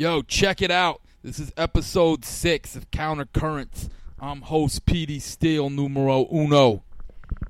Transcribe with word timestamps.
Yo, 0.00 0.22
check 0.22 0.62
it 0.62 0.70
out. 0.70 1.00
This 1.24 1.40
is 1.40 1.52
episode 1.56 2.24
six 2.24 2.76
of 2.76 2.88
Counter 2.92 3.24
Currents. 3.24 3.88
I'm 4.20 4.42
host 4.42 4.86
PD 4.86 5.20
Steele, 5.20 5.70
numero 5.70 6.28
uno. 6.32 6.84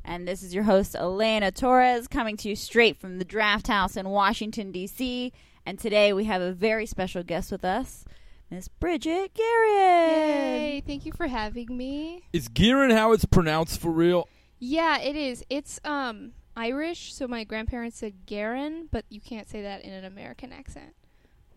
And 0.02 0.26
this 0.26 0.42
is 0.42 0.54
your 0.54 0.64
host, 0.64 0.94
Elena 0.94 1.50
Torres, 1.50 2.08
coming 2.08 2.38
to 2.38 2.48
you 2.48 2.56
straight 2.56 2.96
from 2.96 3.18
the 3.18 3.24
Draft 3.26 3.66
House 3.66 3.98
in 3.98 4.08
Washington, 4.08 4.72
D.C. 4.72 5.30
And 5.66 5.78
today 5.78 6.14
we 6.14 6.24
have 6.24 6.40
a 6.40 6.54
very 6.54 6.86
special 6.86 7.22
guest 7.22 7.52
with 7.52 7.66
us, 7.66 8.06
Miss 8.50 8.66
Bridget 8.66 9.34
Garrett. 9.34 9.68
Yay! 9.70 10.82
Thank 10.86 11.04
you 11.04 11.12
for 11.12 11.26
having 11.26 11.76
me. 11.76 12.22
Is 12.32 12.48
Gearin 12.48 12.96
how 12.96 13.12
it's 13.12 13.26
pronounced 13.26 13.78
for 13.78 13.90
real? 13.90 14.26
Yeah, 14.58 14.98
it 15.00 15.16
is. 15.16 15.44
It's 15.50 15.80
um 15.84 16.32
Irish, 16.56 17.12
so 17.12 17.28
my 17.28 17.44
grandparents 17.44 17.98
said 17.98 18.24
Garen, 18.24 18.88
but 18.90 19.04
you 19.10 19.20
can't 19.20 19.50
say 19.50 19.60
that 19.60 19.82
in 19.82 19.92
an 19.92 20.06
American 20.06 20.50
accent. 20.50 20.94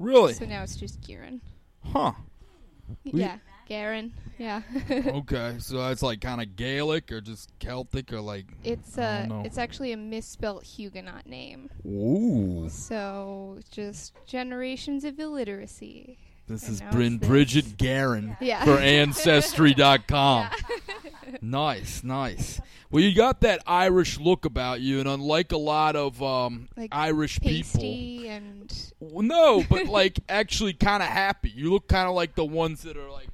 Really? 0.02 0.34
So 0.34 0.46
now 0.46 0.64
it's 0.64 0.76
just 0.76 1.00
Garen. 1.06 1.42
Huh. 1.86 2.14
We- 3.04 3.22
yeah, 3.22 3.38
Garen. 3.68 4.14
Yeah. 4.38 4.62
Okay, 4.90 5.55
so 5.59 5.78
that's 5.78 6.02
like 6.02 6.20
kind 6.22 6.42
of 6.42 6.55
Gaelic 6.55 7.12
or 7.12 7.22
just 7.22 7.52
Celtic 7.59 8.12
or 8.12 8.20
like. 8.22 8.45
it's 8.64 8.98
I 8.98 9.28
uh 9.30 9.42
it's 9.45 9.58
actually 9.58 9.92
a 9.94 9.98
misspelt 9.98 10.64
Huguenot 10.64 11.26
name. 11.28 11.70
Ooh. 11.86 12.68
So 12.70 13.59
just 13.72 14.14
generations 14.26 15.04
of 15.06 15.20
illiteracy. 15.20 16.18
This 16.48 16.68
is 16.68 16.81
Bryn 16.92 17.18
this. 17.20 17.30
Bridget 17.30 17.78
Garin 17.78 18.36
Yeah. 18.42 18.66
for 18.66 18.78
Ancestry.com. 18.78 20.48
Yeah. 21.01 21.01
Nice, 21.41 22.03
nice. 22.03 22.59
Well, 22.89 23.03
you 23.03 23.13
got 23.16 23.41
that 23.41 23.61
Irish 23.66 24.20
look 24.20 24.45
about 24.45 24.81
you, 24.81 24.99
and 24.99 25.07
unlike 25.07 25.52
a 25.52 25.57
lot 25.57 25.95
of 25.95 26.21
um, 26.21 26.67
Like 26.75 26.89
Irish 26.91 27.39
people, 27.39 27.84
and 27.84 28.91
Well, 28.99 29.23
no, 29.25 29.63
but 29.70 29.85
like 29.88 30.20
actually 30.30 30.73
kind 30.73 31.02
of 31.02 31.09
happy. 31.09 31.49
You 31.49 31.71
look 31.71 31.88
kind 31.88 32.07
of 32.07 32.16
like 32.16 32.35
the 32.35 32.45
ones 32.45 32.84
that 32.84 32.97
are 32.97 33.09
like 33.09 33.27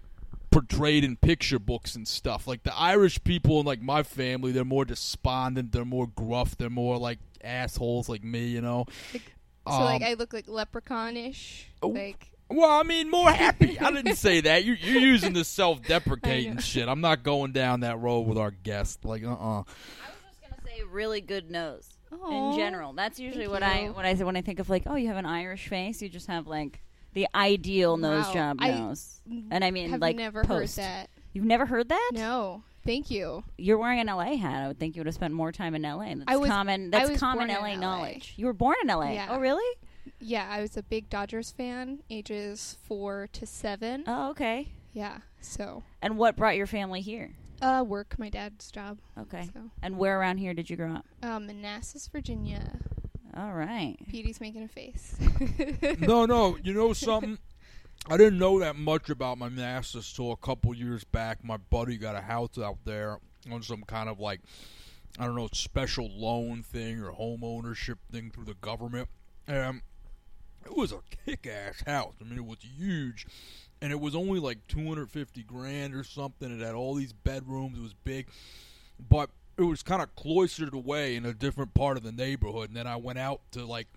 portrayed 0.51 1.03
in 1.03 1.15
picture 1.17 1.59
books 1.59 1.95
and 1.95 2.07
stuff. 2.07 2.47
Like 2.47 2.63
the 2.63 2.75
Irish 2.75 3.23
people 3.23 3.59
in 3.59 3.65
like 3.65 3.81
my 3.81 4.03
family, 4.03 4.51
they're 4.51 4.65
more 4.65 4.85
despondent, 4.85 5.71
they're 5.71 5.85
more 5.85 6.07
gruff, 6.07 6.57
they're 6.57 6.69
more 6.69 6.97
like 6.97 7.19
assholes 7.43 8.09
like 8.09 8.23
me, 8.23 8.45
you 8.47 8.61
know. 8.61 8.85
so 9.13 9.19
like 9.65 10.01
Um, 10.01 10.07
I 10.07 10.13
look 10.13 10.33
like 10.33 10.47
leprechaunish. 10.47 11.65
Oh. 11.81 11.89
Like 11.89 12.31
Well, 12.49 12.69
I 12.79 12.83
mean, 12.83 13.09
more 13.09 13.29
happy. 13.31 13.77
I 13.79 13.91
didn't 13.91 14.15
say 14.15 14.41
that. 14.41 14.63
You, 14.63 14.73
you're 14.73 15.01
using 15.01 15.33
the 15.33 15.43
self-deprecating 15.43 16.59
shit. 16.59 16.87
I'm 16.87 17.01
not 17.01 17.23
going 17.23 17.51
down 17.51 17.81
that 17.81 17.99
road 17.99 18.21
with 18.21 18.37
our 18.37 18.51
guest. 18.51 19.03
Like, 19.05 19.23
uh, 19.23 19.31
uh 19.33 19.33
I 19.33 19.57
was 19.59 19.65
just 20.29 20.41
gonna 20.41 20.61
say 20.65 20.83
really 20.89 21.21
good 21.21 21.51
nose 21.51 21.89
Aw. 22.11 22.51
in 22.53 22.57
general. 22.57 22.93
That's 22.93 23.19
usually 23.19 23.45
Thank 23.45 23.53
what 23.53 23.63
I 23.63 23.81
you. 23.83 23.93
when 23.93 24.05
I 24.05 24.15
say 24.15 24.23
when 24.23 24.35
I 24.37 24.41
think 24.41 24.59
of 24.59 24.69
like, 24.69 24.83
oh, 24.85 24.95
you 24.95 25.07
have 25.07 25.17
an 25.17 25.25
Irish 25.25 25.67
face. 25.67 26.01
You 26.01 26.09
just 26.09 26.27
have 26.27 26.47
like 26.47 26.81
the 27.13 27.27
ideal 27.35 27.97
nose 27.97 28.25
Wow. 28.27 28.33
job 28.33 28.57
I 28.59 28.71
nose. 28.71 29.19
And 29.51 29.63
I 29.63 29.71
mean, 29.71 29.89
have 29.89 30.01
like 30.01 30.15
never 30.15 30.43
post. 30.43 30.77
heard 30.77 30.85
that. 30.85 31.09
You've 31.33 31.45
never 31.45 31.65
heard 31.65 31.89
that? 31.89 32.11
No. 32.13 32.63
Thank 32.85 33.11
you. 33.11 33.43
You're 33.57 33.77
wearing 33.77 33.99
an 33.99 34.07
LA 34.07 34.37
hat. 34.37 34.63
I 34.63 34.67
would 34.69 34.79
think 34.79 34.95
you 34.95 35.01
would 35.01 35.07
have 35.07 35.15
spent 35.15 35.33
more 35.33 35.51
time 35.51 35.75
in 35.75 35.81
LA. 35.81 36.05
That's 36.15 36.21
I 36.27 36.37
was- 36.37 36.49
common. 36.49 36.87
I 36.93 36.99
That's 36.99 37.09
was 37.11 37.19
common 37.19 37.47
born 37.47 37.59
LA 37.61 37.67
in 37.73 37.81
LA. 37.81 37.85
knowledge. 37.97 38.33
You 38.37 38.45
were 38.45 38.53
born 38.53 38.75
in 38.81 38.87
LA. 38.87 39.11
Yeah. 39.11 39.27
Oh, 39.31 39.39
really? 39.39 39.77
Yeah, 40.19 40.47
I 40.49 40.61
was 40.61 40.75
a 40.77 40.83
big 40.83 41.09
Dodgers 41.09 41.51
fan, 41.51 41.99
ages 42.09 42.77
four 42.83 43.27
to 43.33 43.45
seven. 43.45 44.03
Oh, 44.07 44.29
okay. 44.31 44.69
Yeah, 44.93 45.19
so 45.41 45.83
And 46.01 46.17
what 46.17 46.35
brought 46.35 46.55
your 46.55 46.67
family 46.67 47.01
here? 47.01 47.35
uh, 47.61 47.83
work 47.87 48.15
my 48.19 48.29
dad's 48.29 48.71
job. 48.71 48.99
Okay. 49.19 49.49
So, 49.53 49.71
And 49.81 49.97
where 49.97 50.19
around 50.19 50.37
here 50.37 50.53
did 50.53 50.69
you 50.69 50.75
grow 50.77 50.93
up? 50.93 51.05
um, 51.23 51.47
Manassas, 51.47 52.07
Virginia. 52.07 52.79
All 53.35 53.53
right. 53.53 53.95
Petey's 54.09 54.39
making 54.41 54.63
a 54.63 54.67
face. 54.67 55.15
no, 55.99 56.25
no. 56.27 56.57
You 56.63 56.73
know 56.73 56.93
something? 56.93 57.37
I 58.09 58.17
didn't 58.17 58.39
know 58.39 58.59
that 58.59 58.75
much 58.75 59.09
about 59.09 59.37
my 59.37 59.49
Manassas 59.49 60.11
till 60.13 60.31
a 60.31 60.37
couple 60.37 60.73
years 60.75 61.03
back. 61.03 61.43
My 61.43 61.57
buddy 61.57 61.97
got 61.97 62.15
a 62.15 62.21
house 62.21 62.57
out 62.57 62.77
there 62.85 63.17
on 63.51 63.61
some 63.63 63.83
kind 63.83 64.07
of 64.09 64.19
like, 64.19 64.41
I 65.19 65.25
don't 65.25 65.35
know, 65.35 65.49
special 65.51 66.09
loan 66.11 66.63
thing 66.63 66.99
or 67.01 67.11
home 67.11 67.43
ownership 67.43 67.99
thing 68.11 68.31
through 68.31 68.45
the 68.45 68.53
government. 68.55 69.09
And 69.47 69.81
it 70.67 70.77
was 70.77 70.91
a 70.91 70.99
kick-ass 71.25 71.83
house. 71.85 72.15
I 72.21 72.23
mean, 72.23 72.37
it 72.37 72.45
was 72.45 72.59
huge, 72.61 73.25
and 73.81 73.91
it 73.91 73.99
was 73.99 74.15
only 74.15 74.39
like 74.39 74.67
250 74.67 75.43
grand 75.43 75.95
or 75.95 76.03
something. 76.03 76.51
It 76.51 76.63
had 76.63 76.75
all 76.75 76.95
these 76.95 77.13
bedrooms. 77.13 77.77
It 77.77 77.81
was 77.81 77.93
big, 77.93 78.27
but 79.09 79.29
it 79.57 79.63
was 79.63 79.81
kind 79.83 80.01
of 80.01 80.15
cloistered 80.15 80.73
away 80.73 81.15
in 81.15 81.25
a 81.25 81.33
different 81.33 81.73
part 81.73 81.97
of 81.97 82.03
the 82.03 82.11
neighborhood. 82.11 82.69
And 82.69 82.77
then 82.77 82.87
I 82.87 82.97
went 82.97 83.19
out 83.19 83.41
to 83.51 83.65
like, 83.65 83.87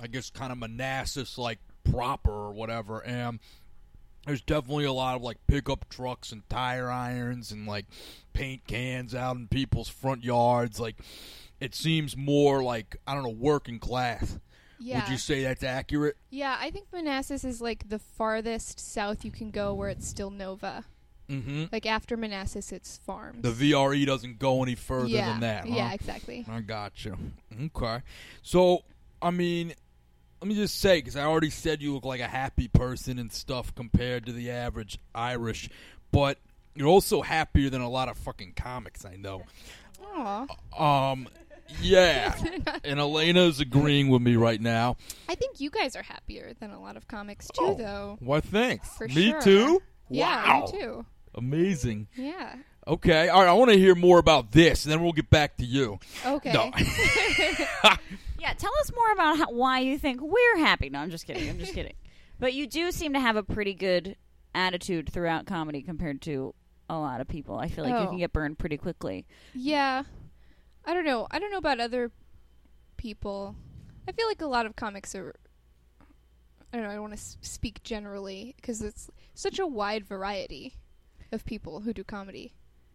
I 0.00 0.06
guess, 0.06 0.30
kind 0.30 0.52
of 0.52 0.58
Manassas, 0.58 1.36
like 1.36 1.58
proper 1.84 2.30
or 2.30 2.52
whatever, 2.52 3.04
and 3.04 3.40
there's 4.26 4.40
definitely 4.40 4.84
a 4.84 4.92
lot 4.92 5.16
of 5.16 5.22
like 5.22 5.38
pickup 5.48 5.88
trucks 5.88 6.30
and 6.30 6.48
tire 6.48 6.90
irons 6.90 7.50
and 7.50 7.66
like 7.66 7.86
paint 8.32 8.66
cans 8.66 9.14
out 9.14 9.36
in 9.36 9.48
people's 9.48 9.88
front 9.88 10.22
yards. 10.22 10.78
Like, 10.78 10.96
it 11.60 11.74
seems 11.74 12.16
more 12.16 12.62
like 12.62 12.96
I 13.06 13.14
don't 13.14 13.24
know, 13.24 13.30
working 13.30 13.78
class. 13.78 14.38
Yeah, 14.82 15.02
Would 15.02 15.10
you 15.10 15.18
say 15.18 15.42
that's 15.44 15.62
accurate? 15.62 16.16
yeah. 16.30 16.56
I 16.60 16.70
think 16.70 16.86
Manassas 16.92 17.44
is 17.44 17.60
like 17.60 17.88
the 17.88 17.98
farthest 17.98 18.80
south 18.80 19.24
you 19.24 19.30
can 19.30 19.50
go 19.50 19.74
where 19.74 19.88
it's 19.88 20.06
still 20.06 20.30
Nova. 20.30 20.84
Mm-hmm. 21.30 21.66
Like 21.72 21.86
after 21.86 22.16
Manassas, 22.16 22.72
it's 22.72 22.98
farms. 22.98 23.42
The 23.42 23.72
VRE 23.72 24.04
doesn't 24.04 24.38
go 24.38 24.62
any 24.62 24.74
further 24.74 25.08
yeah, 25.08 25.30
than 25.30 25.40
that. 25.40 25.68
Huh? 25.68 25.74
yeah, 25.74 25.92
exactly. 25.92 26.44
I 26.48 26.60
got 26.60 27.04
you. 27.04 27.16
Okay. 27.66 28.02
So, 28.42 28.82
I 29.22 29.30
mean, 29.30 29.72
let 30.40 30.48
me 30.48 30.54
just 30.54 30.80
say, 30.80 30.98
because 30.98 31.16
I 31.16 31.24
already 31.24 31.50
said 31.50 31.80
you 31.80 31.94
look 31.94 32.04
like 32.04 32.20
a 32.20 32.26
happy 32.26 32.68
person 32.68 33.18
and 33.18 33.32
stuff 33.32 33.74
compared 33.74 34.26
to 34.26 34.32
the 34.32 34.50
average 34.50 34.98
Irish, 35.14 35.70
but 36.10 36.38
you're 36.74 36.88
also 36.88 37.22
happier 37.22 37.70
than 37.70 37.80
a 37.80 37.88
lot 37.88 38.08
of 38.08 38.18
fucking 38.18 38.54
comics 38.56 39.04
I 39.04 39.16
know. 39.16 39.44
Aw. 40.04 41.10
Um, 41.12 41.28
yeah. 41.80 42.36
and 42.84 42.98
Elena's 43.00 43.60
agreeing 43.60 44.08
with 44.08 44.22
me 44.22 44.36
right 44.36 44.60
now. 44.60 44.96
I 45.28 45.34
think 45.34 45.60
you 45.60 45.70
guys 45.70 45.96
are 45.96 46.02
happier 46.02 46.52
than 46.60 46.70
a 46.70 46.80
lot 46.80 46.96
of 46.96 47.08
comics 47.08 47.48
too, 47.48 47.64
Oh, 47.64 47.74
though. 47.74 48.16
Why, 48.20 48.40
thanks. 48.40 48.88
For 48.96 49.08
me 49.08 49.30
sure. 49.30 49.42
too? 49.42 49.82
Yeah, 50.10 50.46
wow. 50.60 50.66
you 50.72 50.78
too. 50.80 51.06
Amazing. 51.34 52.08
Yeah. 52.16 52.56
Okay. 52.86 53.28
All 53.28 53.40
right. 53.40 53.48
I 53.48 53.52
want 53.54 53.70
to 53.70 53.78
hear 53.78 53.94
more 53.94 54.18
about 54.18 54.52
this, 54.52 54.84
and 54.84 54.92
then 54.92 55.02
we'll 55.02 55.12
get 55.12 55.30
back 55.30 55.56
to 55.58 55.64
you. 55.64 55.98
Okay. 56.26 56.52
No. 56.52 56.70
Yeah, 58.38 58.54
tell 58.54 58.72
us 58.80 58.90
more 58.92 59.12
about 59.12 59.38
how, 59.38 59.52
why 59.52 59.78
you 59.78 59.96
think 59.98 60.20
we're 60.20 60.56
happy. 60.58 60.90
No, 60.90 60.98
I'm 60.98 61.10
just 61.10 61.28
kidding. 61.28 61.48
I'm 61.48 61.60
just 61.60 61.74
kidding. 61.74 61.92
But 62.40 62.54
you 62.54 62.66
do 62.66 62.90
seem 62.90 63.12
to 63.12 63.20
have 63.20 63.36
a 63.36 63.44
pretty 63.44 63.72
good 63.72 64.16
attitude 64.52 65.08
throughout 65.12 65.46
comedy 65.46 65.80
compared 65.80 66.20
to 66.22 66.52
a 66.90 66.98
lot 66.98 67.20
of 67.20 67.28
people. 67.28 67.56
I 67.56 67.68
feel 67.68 67.84
like 67.84 67.92
you 67.92 67.98
Oh. 68.00 68.08
can 68.08 68.18
get 68.18 68.32
burned 68.32 68.58
pretty 68.58 68.78
quickly. 68.78 69.26
Yeah. 69.54 70.02
I 70.84 70.94
don't 70.94 71.04
know. 71.04 71.26
I 71.30 71.38
don't 71.38 71.50
know 71.50 71.58
about 71.58 71.80
other 71.80 72.10
people. 72.96 73.54
I 74.08 74.12
feel 74.12 74.26
like 74.26 74.40
a 74.40 74.46
lot 74.46 74.66
of 74.66 74.76
comics 74.76 75.14
are. 75.14 75.34
I 76.72 76.76
don't 76.78 76.84
know. 76.84 76.90
I 76.90 76.94
don't 76.94 77.02
want 77.02 77.12
to 77.14 77.18
s- 77.20 77.36
speak 77.42 77.82
generally 77.82 78.54
because 78.56 78.80
it's 78.82 79.10
such 79.34 79.58
a 79.58 79.66
wide 79.66 80.04
variety 80.06 80.74
of 81.30 81.44
people 81.44 81.80
who 81.80 81.92
do 81.92 82.02
comedy. 82.02 82.52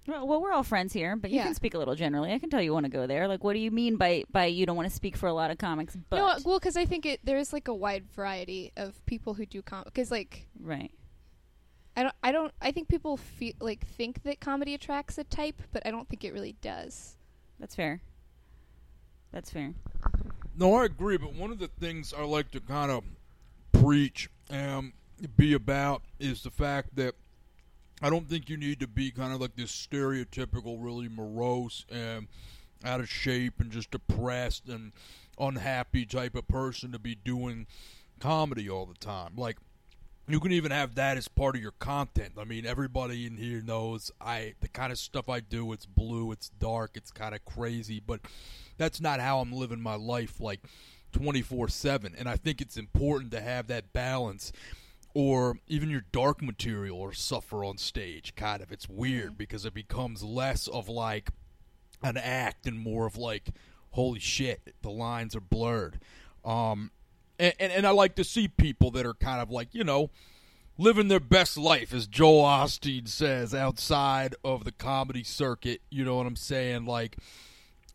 Well, 0.07 0.25
well, 0.27 0.41
we're 0.41 0.51
all 0.53 0.63
friends 0.63 0.93
here, 0.93 1.15
but 1.15 1.31
you 1.31 1.37
Yeah. 1.37 1.43
can 1.43 1.53
speak 1.53 1.73
a 1.73 1.77
little 1.77 1.93
generally. 1.95 2.31
I 2.33 2.39
can 2.39 2.49
tell 2.49 2.61
you 2.61 2.73
want 2.73 2.85
to 2.85 2.89
go 2.91 3.07
there. 3.07 3.27
Like, 3.27 3.43
what 3.43 3.53
do 3.53 3.59
you 3.59 3.71
mean 3.71 3.97
by 3.97 4.23
by 4.31 4.45
you 4.45 4.65
don't 4.65 4.75
want 4.77 4.89
to 4.89 4.95
speak 4.95 5.15
for 5.17 5.27
a 5.27 5.33
lot 5.33 5.51
of 5.51 5.57
comics? 5.57 5.95
But 6.09 6.17
no, 6.17 6.37
well, 6.45 6.59
because 6.59 6.75
I 6.77 6.85
think 6.85 7.05
it 7.05 7.19
there 7.23 7.37
is 7.37 7.51
like 7.53 7.67
a 7.67 7.73
wide 7.73 8.05
variety 8.15 8.71
of 8.77 9.05
people 9.05 9.33
who 9.35 9.45
do 9.45 9.61
com. 9.61 9.83
Because 9.85 10.09
like 10.11 10.47
right. 10.59 10.91
I 11.95 12.03
don't, 12.03 12.15
I 12.23 12.31
don't, 12.31 12.53
I 12.61 12.71
think 12.71 12.89
people 12.89 13.17
feel 13.17 13.53
like 13.59 13.85
think 13.87 14.21
that 14.23 14.39
comedy 14.39 14.75
attracts 14.75 15.17
a 15.17 15.23
type, 15.23 15.61
but 15.73 15.83
I 15.85 15.89
don't 15.91 16.07
think 16.07 16.23
it 16.23 16.31
really 16.31 16.55
does. 16.61 17.16
That's 17.59 17.75
fair. 17.75 18.01
That's 19.31 19.49
fair. 19.49 19.73
No, 20.57 20.75
I 20.75 20.85
agree, 20.85 21.17
but 21.17 21.33
one 21.33 21.51
of 21.51 21.59
the 21.59 21.67
things 21.67 22.13
I 22.17 22.23
like 22.23 22.51
to 22.51 22.59
kind 22.59 22.91
of 22.91 23.03
preach 23.71 24.29
and 24.49 24.93
be 25.35 25.53
about 25.53 26.01
is 26.19 26.43
the 26.43 26.51
fact 26.51 26.95
that 26.95 27.15
I 28.01 28.09
don't 28.09 28.27
think 28.29 28.49
you 28.49 28.57
need 28.57 28.79
to 28.79 28.87
be 28.87 29.11
kind 29.11 29.33
of 29.33 29.41
like 29.41 29.55
this 29.55 29.71
stereotypical, 29.71 30.77
really 30.79 31.09
morose 31.09 31.85
and 31.89 32.27
out 32.83 32.99
of 32.99 33.09
shape 33.09 33.59
and 33.59 33.71
just 33.71 33.91
depressed 33.91 34.67
and 34.67 34.91
unhappy 35.39 36.05
type 36.05 36.35
of 36.35 36.47
person 36.47 36.91
to 36.91 36.99
be 36.99 37.15
doing 37.15 37.65
comedy 38.19 38.69
all 38.69 38.85
the 38.85 38.93
time. 38.93 39.33
Like, 39.35 39.57
you 40.27 40.39
can 40.39 40.51
even 40.51 40.71
have 40.71 40.95
that 40.95 41.17
as 41.17 41.27
part 41.27 41.55
of 41.55 41.61
your 41.61 41.71
content. 41.71 42.33
I 42.37 42.43
mean, 42.43 42.65
everybody 42.65 43.25
in 43.25 43.37
here 43.37 43.61
knows 43.61 44.11
I 44.19 44.53
the 44.59 44.67
kind 44.67 44.91
of 44.91 44.99
stuff 44.99 45.29
I 45.29 45.39
do. 45.39 45.71
It's 45.71 45.85
blue, 45.85 46.31
it's 46.31 46.49
dark, 46.49 46.91
it's 46.95 47.11
kind 47.11 47.33
of 47.33 47.45
crazy, 47.45 48.01
but 48.05 48.21
that's 48.77 48.99
not 48.99 49.19
how 49.19 49.39
I'm 49.39 49.53
living 49.53 49.81
my 49.81 49.95
life 49.95 50.39
like 50.39 50.61
24/7. 51.13 52.13
And 52.17 52.27
I 52.27 52.35
think 52.35 52.61
it's 52.61 52.77
important 52.77 53.31
to 53.31 53.41
have 53.41 53.67
that 53.67 53.93
balance 53.93 54.51
or 55.13 55.57
even 55.67 55.89
your 55.89 56.03
dark 56.11 56.43
material 56.43 56.99
or 56.99 57.11
suffer 57.11 57.63
on 57.63 57.75
stage 57.75 58.35
kind 58.35 58.61
of 58.61 58.71
it's 58.71 58.87
weird 58.87 59.35
because 59.35 59.65
it 59.65 59.73
becomes 59.73 60.21
less 60.21 60.67
of 60.67 60.87
like 60.87 61.31
an 62.03 62.17
act 62.17 62.67
and 62.67 62.79
more 62.79 63.07
of 63.07 63.17
like 63.17 63.49
holy 63.91 64.19
shit 64.19 64.75
the 64.83 64.91
lines 64.91 65.35
are 65.35 65.41
blurred 65.41 65.99
um 66.45 66.91
and, 67.39 67.53
and 67.59 67.71
and 67.71 67.87
I 67.87 67.91
like 67.91 68.15
to 68.15 68.23
see 68.23 68.47
people 68.47 68.91
that 68.91 69.05
are 69.05 69.13
kind 69.13 69.41
of 69.41 69.49
like 69.49 69.73
you 69.73 69.83
know 69.83 70.09
living 70.77 71.07
their 71.07 71.19
best 71.19 71.57
life, 71.57 71.93
as 71.93 72.05
Joel 72.07 72.43
Osteen 72.43 73.07
says, 73.07 73.53
outside 73.53 74.35
of 74.43 74.63
the 74.63 74.71
comedy 74.71 75.23
circuit. 75.23 75.81
You 75.89 76.05
know 76.05 76.15
what 76.17 76.27
I'm 76.27 76.35
saying? 76.35 76.85
Like 76.85 77.17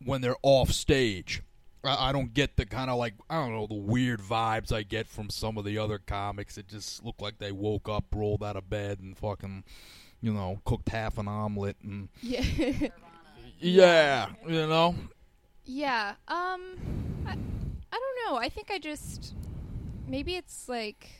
when 0.04 0.20
they're 0.20 0.36
off 0.42 0.72
stage. 0.72 1.42
I, 1.84 2.10
I 2.10 2.12
don't 2.12 2.32
get 2.32 2.56
the 2.56 2.64
kind 2.66 2.90
of 2.90 2.98
like 2.98 3.14
I 3.28 3.36
don't 3.40 3.52
know 3.52 3.66
the 3.66 3.74
weird 3.74 4.20
vibes 4.20 4.72
I 4.72 4.82
get 4.82 5.08
from 5.08 5.30
some 5.30 5.58
of 5.58 5.64
the 5.64 5.78
other 5.78 5.98
comics. 5.98 6.56
It 6.58 6.68
just 6.68 7.04
look 7.04 7.20
like 7.20 7.38
they 7.38 7.52
woke 7.52 7.88
up, 7.88 8.04
rolled 8.14 8.42
out 8.44 8.56
of 8.56 8.70
bed, 8.70 9.00
and 9.00 9.16
fucking, 9.18 9.64
you 10.20 10.32
know, 10.32 10.60
cooked 10.64 10.88
half 10.90 11.18
an 11.18 11.26
omelet 11.28 11.76
and 11.82 12.08
Yeah. 12.20 12.44
yeah, 13.58 14.28
you 14.46 14.66
know. 14.66 14.94
yeah. 15.64 16.14
Um 16.28 16.76
I, 17.26 17.36
I 17.92 17.98
don't 17.98 18.32
know. 18.32 18.38
I 18.38 18.48
think 18.48 18.70
I 18.70 18.78
just 18.78 19.34
maybe 20.08 20.34
it's 20.36 20.68
like 20.68 21.10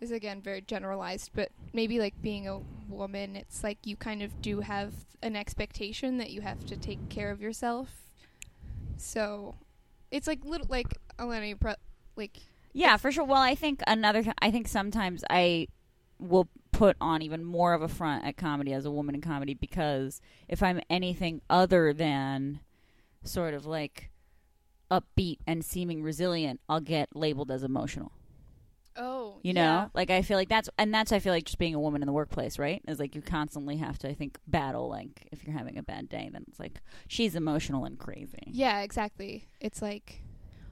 this 0.00 0.10
is 0.10 0.16
again 0.16 0.40
very 0.40 0.60
generalized, 0.60 1.30
but 1.34 1.50
maybe 1.72 1.98
like 1.98 2.20
being 2.22 2.46
a 2.48 2.60
woman, 2.88 3.36
it's 3.36 3.62
like 3.64 3.78
you 3.84 3.96
kind 3.96 4.22
of 4.22 4.40
do 4.42 4.60
have 4.60 4.92
an 5.22 5.36
expectation 5.36 6.18
that 6.18 6.30
you 6.30 6.42
have 6.42 6.64
to 6.66 6.76
take 6.76 7.08
care 7.08 7.30
of 7.30 7.40
yourself. 7.40 7.88
So 8.96 9.56
it's 10.10 10.26
like 10.26 10.44
little 10.44 10.66
like 10.68 10.98
Elena, 11.18 11.46
you 11.46 11.56
pro- 11.56 11.74
like 12.16 12.38
Yeah, 12.72 12.96
for 12.96 13.10
sure. 13.10 13.24
Well, 13.24 13.42
I 13.42 13.54
think 13.54 13.82
another. 13.86 14.22
th- 14.22 14.36
I 14.40 14.50
think 14.50 14.68
sometimes 14.68 15.24
I 15.30 15.68
will 16.18 16.48
put 16.72 16.96
on 17.00 17.22
even 17.22 17.44
more 17.44 17.72
of 17.72 17.82
a 17.82 17.88
front 17.88 18.24
at 18.24 18.36
comedy 18.36 18.72
as 18.72 18.84
a 18.84 18.90
woman 18.90 19.14
in 19.14 19.20
comedy 19.20 19.54
because 19.54 20.20
if 20.48 20.62
I'm 20.62 20.80
anything 20.90 21.40
other 21.48 21.92
than 21.92 22.60
sort 23.22 23.54
of 23.54 23.64
like 23.66 24.10
upbeat 24.90 25.38
and 25.46 25.64
seeming 25.64 26.02
resilient, 26.02 26.60
I'll 26.68 26.80
get 26.80 27.14
labeled 27.14 27.50
as 27.50 27.62
emotional. 27.62 28.12
oh, 28.96 29.38
You 29.42 29.52
know, 29.52 29.90
like 29.94 30.10
I 30.10 30.22
feel 30.22 30.36
like 30.36 30.48
that's 30.48 30.68
and 30.78 30.92
that's 30.94 31.12
I 31.12 31.18
feel 31.18 31.32
like 31.32 31.44
just 31.44 31.58
being 31.58 31.74
a 31.74 31.80
woman 31.80 32.02
in 32.02 32.06
the 32.06 32.12
workplace, 32.12 32.58
right? 32.58 32.80
Is 32.86 32.98
like 32.98 33.14
you 33.14 33.22
constantly 33.22 33.76
have 33.78 33.98
to 34.00 34.08
I 34.08 34.14
think 34.14 34.38
battle 34.46 34.88
like 34.88 35.28
if 35.32 35.44
you're 35.44 35.56
having 35.56 35.78
a 35.78 35.82
bad 35.82 36.08
day, 36.08 36.28
then 36.32 36.44
it's 36.48 36.60
like 36.60 36.80
she's 37.08 37.34
emotional 37.34 37.84
and 37.84 37.98
crazy. 37.98 38.38
Yeah, 38.46 38.82
exactly. 38.82 39.48
It's 39.60 39.82
like 39.82 40.22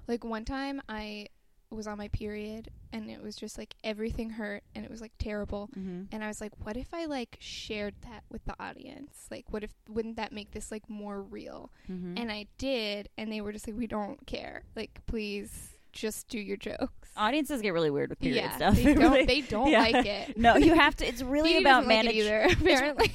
like 0.06 0.24
one 0.24 0.44
time 0.44 0.80
I 0.88 1.28
was 1.76 1.86
on 1.86 1.98
my 1.98 2.08
period 2.08 2.70
and 2.92 3.10
it 3.10 3.22
was 3.22 3.34
just 3.36 3.56
like 3.58 3.74
everything 3.82 4.30
hurt 4.30 4.62
and 4.74 4.84
it 4.84 4.90
was 4.90 5.00
like 5.00 5.12
terrible 5.18 5.68
Mm-hmm. 5.78 6.02
and 6.12 6.22
I 6.24 6.28
was 6.28 6.40
like 6.40 6.52
what 6.62 6.76
if 6.76 6.92
I 6.92 7.06
like 7.06 7.36
shared 7.40 7.94
that 8.02 8.24
with 8.30 8.44
the 8.44 8.54
audience? 8.60 9.26
Like 9.30 9.46
what 9.50 9.64
if 9.64 9.72
wouldn't 9.88 10.16
that 10.16 10.32
make 10.32 10.50
this 10.52 10.70
like 10.70 10.88
more 10.88 11.20
real? 11.22 11.70
Mm-hmm. 11.90 12.18
And 12.18 12.30
I 12.32 12.46
did 12.58 13.08
and 13.16 13.32
they 13.32 13.40
were 13.40 13.52
just 13.52 13.66
like 13.66 13.76
we 13.76 13.86
don't 13.86 14.26
care. 14.26 14.62
Like 14.76 15.00
please 15.06 15.70
just 15.92 16.28
do 16.28 16.38
your 16.38 16.56
jokes. 16.56 17.10
Audiences 17.18 17.60
get 17.60 17.74
really 17.74 17.90
weird 17.90 18.08
with 18.08 18.18
period 18.18 18.36
yeah, 18.36 18.56
stuff. 18.56 18.74
They 18.76 18.94
don't 18.94 19.26
they 19.26 19.40
don't 19.42 19.68
yeah. 19.70 19.80
like 19.80 20.06
it. 20.06 20.36
No, 20.38 20.56
you 20.56 20.74
have 20.74 20.96
to. 20.96 21.06
It's 21.06 21.22
really 21.34 21.58
about 21.58 21.84
doesn't 21.86 22.06
like 22.06 22.14
it 22.14 22.14
managing. 22.14 22.20
either, 22.22 22.46
apparently. 22.60 23.12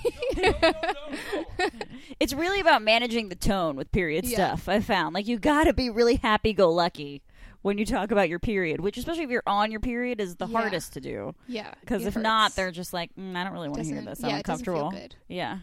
It's 2.19 2.33
really 2.33 2.59
about 2.59 2.81
managing 2.81 3.29
the 3.29 3.35
tone 3.35 3.75
with 3.75 3.91
period 3.91 4.25
Yeah. 4.25 4.55
stuff. 4.55 4.69
I 4.69 4.79
found 4.79 5.13
like 5.15 5.27
you 5.27 5.37
got 5.39 5.65
to 5.65 5.73
be 5.73 5.89
really 5.89 6.15
happy-go-lucky 6.15 7.21
when 7.67 7.77
you 7.77 7.85
talk 7.85 8.11
about 8.11 8.29
your 8.29 8.39
period, 8.39 8.79
which 8.79 8.97
especially 8.97 9.23
if 9.23 9.29
you're 9.29 9.43
on 9.45 9.71
your 9.71 9.81
period 9.81 10.21
is 10.21 10.37
the 10.37 10.47
Yeah. 10.47 10.57
hardest 10.57 10.93
to 10.93 11.01
do. 11.01 11.35
yeah. 11.47 11.73
Because 11.81 12.03
it 12.05 12.07
if 12.07 12.15
not, 12.15 12.55
they're 12.55 12.71
just 12.71 12.93
like, 12.93 13.13
mm, 13.15 13.35
I 13.35 13.43
don't 13.43 13.51
really 13.51 13.67
want 13.67 13.83
to 13.83 13.87
hear 13.89 14.01
this. 14.01 14.21
yeah, 14.21 14.29
I'm 14.29 14.35
it 14.39 14.45
doesn't 14.45 14.63
feel 14.65 14.75
uncomfortable. 14.75 14.91
good. 15.09 15.15
Yeah. 15.27 15.59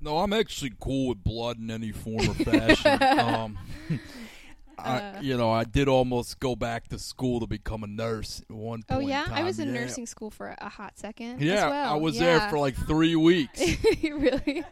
No, 0.00 0.18
I'm 0.18 0.32
actually 0.32 0.72
cool 0.80 1.10
with 1.10 1.22
blood 1.22 1.58
in 1.58 1.70
any 1.70 1.92
form 1.92 2.28
or 2.28 2.34
fashion. 2.34 3.02
um, 3.18 3.58
I, 4.84 4.98
Uh. 5.18 5.20
you 5.20 5.36
know, 5.36 5.50
I 5.50 5.64
did 5.64 5.88
almost 5.88 6.40
go 6.40 6.56
back 6.56 6.88
to 6.88 6.98
school 6.98 7.40
to 7.40 7.46
become 7.46 7.84
a 7.84 7.86
nurse 7.86 8.42
at 8.48 8.54
one 8.54 8.82
Oh 8.88 8.94
point. 8.94 9.04
in 9.04 9.08
yeah, 9.10 9.26
I 9.30 9.42
was 9.44 9.58
in 9.58 9.72
yeah. 9.74 9.80
nursing 9.80 10.06
school 10.06 10.30
for 10.30 10.54
a 10.58 10.68
hot 10.68 10.98
second. 10.98 11.40
Yeah, 11.40 11.66
as 11.66 11.70
well. 11.70 11.92
I 11.94 11.96
was 11.96 12.16
yeah. 12.16 12.38
there 12.38 12.50
for 12.50 12.58
like 12.58 12.74
three 12.76 13.16
weeks. 13.16 13.60
really. 14.02 14.64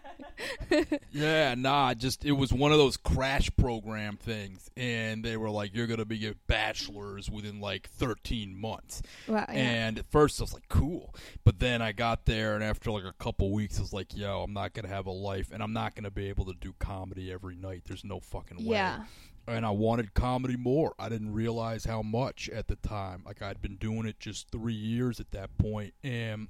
yeah, 1.12 1.54
nah, 1.56 1.94
just 1.94 2.24
it 2.24 2.32
was 2.32 2.52
one 2.52 2.72
of 2.72 2.78
those 2.78 2.96
crash 2.96 3.50
program 3.56 4.16
things, 4.16 4.70
and 4.76 5.24
they 5.24 5.36
were 5.36 5.50
like, 5.50 5.74
"You're 5.74 5.86
gonna 5.86 6.04
be 6.04 6.26
a 6.26 6.34
bachelor's 6.46 7.30
within 7.30 7.60
like 7.60 7.88
13 7.90 8.56
months." 8.58 9.02
Wow. 9.26 9.44
Yeah. 9.48 9.54
And 9.54 9.98
at 9.98 10.06
first 10.10 10.40
I 10.40 10.44
was 10.44 10.54
like, 10.54 10.68
cool. 10.68 11.14
But 11.44 11.58
then 11.58 11.82
I 11.82 11.92
got 11.92 12.26
there, 12.26 12.54
and 12.54 12.62
after 12.62 12.90
like 12.90 13.04
a 13.04 13.12
couple 13.12 13.50
weeks, 13.52 13.78
I 13.78 13.82
was 13.82 13.92
like, 13.92 14.16
yo, 14.16 14.42
I'm 14.42 14.52
not 14.52 14.74
going 14.74 14.84
to 14.86 14.94
have 14.94 15.06
a 15.06 15.10
life, 15.12 15.50
and 15.52 15.62
I'm 15.62 15.72
not 15.72 15.94
going 15.94 16.04
to 16.04 16.10
be 16.10 16.28
able 16.28 16.44
to 16.46 16.54
do 16.60 16.74
comedy 16.78 17.32
every 17.32 17.56
night. 17.56 17.82
There's 17.86 18.04
no 18.04 18.20
fucking 18.20 18.58
way. 18.64 18.76
yeah. 18.76 19.04
And 19.48 19.64
I 19.64 19.70
wanted 19.70 20.14
comedy 20.14 20.56
more. 20.56 20.94
I 20.98 21.08
didn't 21.08 21.32
realize 21.32 21.84
how 21.86 22.02
much 22.02 22.48
at 22.50 22.68
the 22.68 22.76
time. 22.76 23.22
Like, 23.24 23.40
I'd 23.40 23.62
been 23.62 23.76
doing 23.76 24.06
it 24.06 24.20
just 24.20 24.50
three 24.50 24.74
years 24.74 25.20
at 25.20 25.30
that 25.32 25.56
point. 25.58 25.94
and 26.04 26.48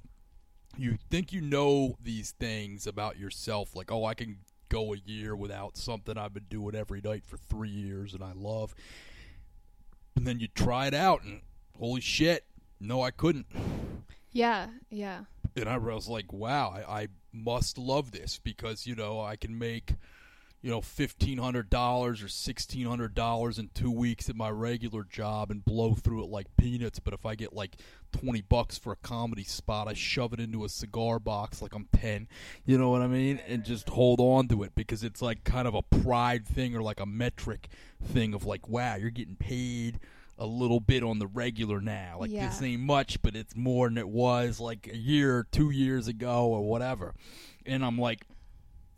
you 0.77 0.97
think 1.09 1.33
you 1.33 1.41
know 1.41 1.95
these 2.01 2.31
things 2.31 2.85
about 2.87 3.17
yourself. 3.17 3.75
Like, 3.75 3.91
oh, 3.91 4.05
I 4.05 4.13
can 4.13 4.37
go 4.69 4.93
a 4.93 4.97
year 4.97 5.35
without 5.35 5.75
something 5.77 6.17
I've 6.17 6.33
been 6.33 6.45
doing 6.49 6.75
every 6.75 7.01
night 7.01 7.25
for 7.25 7.37
three 7.37 7.69
years 7.69 8.13
and 8.13 8.23
I 8.23 8.33
love. 8.33 8.75
And 10.15 10.27
then 10.27 10.39
you 10.39 10.47
try 10.47 10.87
it 10.87 10.93
out, 10.93 11.23
and 11.23 11.41
holy 11.77 12.01
shit, 12.01 12.45
no, 12.79 13.01
I 13.01 13.11
couldn't. 13.11 13.47
Yeah. 14.31 14.67
Yeah. 14.89 15.21
And 15.55 15.67
I 15.67 15.77
was 15.77 16.07
like, 16.07 16.31
wow, 16.31 16.69
I, 16.69 17.01
I 17.01 17.07
must 17.33 17.77
love 17.77 18.11
this 18.11 18.39
because, 18.41 18.85
you 18.85 18.95
know, 18.95 19.21
I 19.21 19.35
can 19.35 19.57
make, 19.57 19.95
you 20.61 20.69
know, 20.69 20.81
$1,500 20.81 21.41
or 21.73 22.13
$1,600 22.13 23.59
in 23.59 23.69
two 23.73 23.91
weeks 23.91 24.29
at 24.29 24.35
my 24.35 24.49
regular 24.49 25.03
job 25.03 25.51
and 25.51 25.63
blow 25.63 25.93
through 25.93 26.23
it 26.23 26.29
like 26.29 26.47
peanuts. 26.57 26.99
But 26.99 27.13
if 27.13 27.25
I 27.25 27.35
get 27.35 27.53
like 27.53 27.77
20 28.11 28.41
bucks 28.41 28.77
for 28.77 28.91
a 28.91 28.97
comedy 28.97 29.43
spot, 29.43 29.87
I 29.87 29.93
shove 29.93 30.33
it 30.33 30.39
into 30.39 30.65
a 30.65 30.69
cigar 30.69 31.19
box 31.19 31.61
like 31.61 31.73
I'm 31.73 31.87
10. 31.95 32.27
You 32.65 32.77
know 32.77 32.89
what 32.89 33.01
I 33.01 33.07
mean? 33.07 33.39
And 33.47 33.63
just 33.63 33.87
hold 33.89 34.19
on 34.19 34.47
to 34.49 34.63
it 34.63 34.73
because 34.75 35.03
it's 35.03 35.21
like 35.21 35.43
kind 35.43 35.67
of 35.67 35.75
a 35.75 35.81
pride 35.81 36.45
thing 36.45 36.75
or 36.75 36.81
like 36.81 36.99
a 36.99 37.05
metric 37.05 37.69
thing 38.03 38.33
of 38.33 38.45
like, 38.45 38.67
wow, 38.67 38.95
you're 38.95 39.11
getting 39.11 39.35
paid 39.37 39.99
a 40.37 40.45
little 40.45 40.79
bit 40.79 41.03
on 41.03 41.19
the 41.19 41.27
regular 41.27 41.81
now. 41.81 42.17
Like 42.19 42.31
Yeah. 42.31 42.47
this 42.47 42.61
ain't 42.61 42.81
much, 42.81 43.21
but 43.21 43.35
it's 43.35 43.55
more 43.55 43.87
than 43.87 43.97
it 43.97 44.09
was 44.09 44.59
like 44.59 44.89
a 44.91 44.97
year, 44.97 45.45
two 45.51 45.69
years 45.69 46.07
ago, 46.07 46.47
or 46.47 46.63
whatever. 46.67 47.13
And 47.65 47.83
I'm 47.83 47.97
like, 47.97 48.25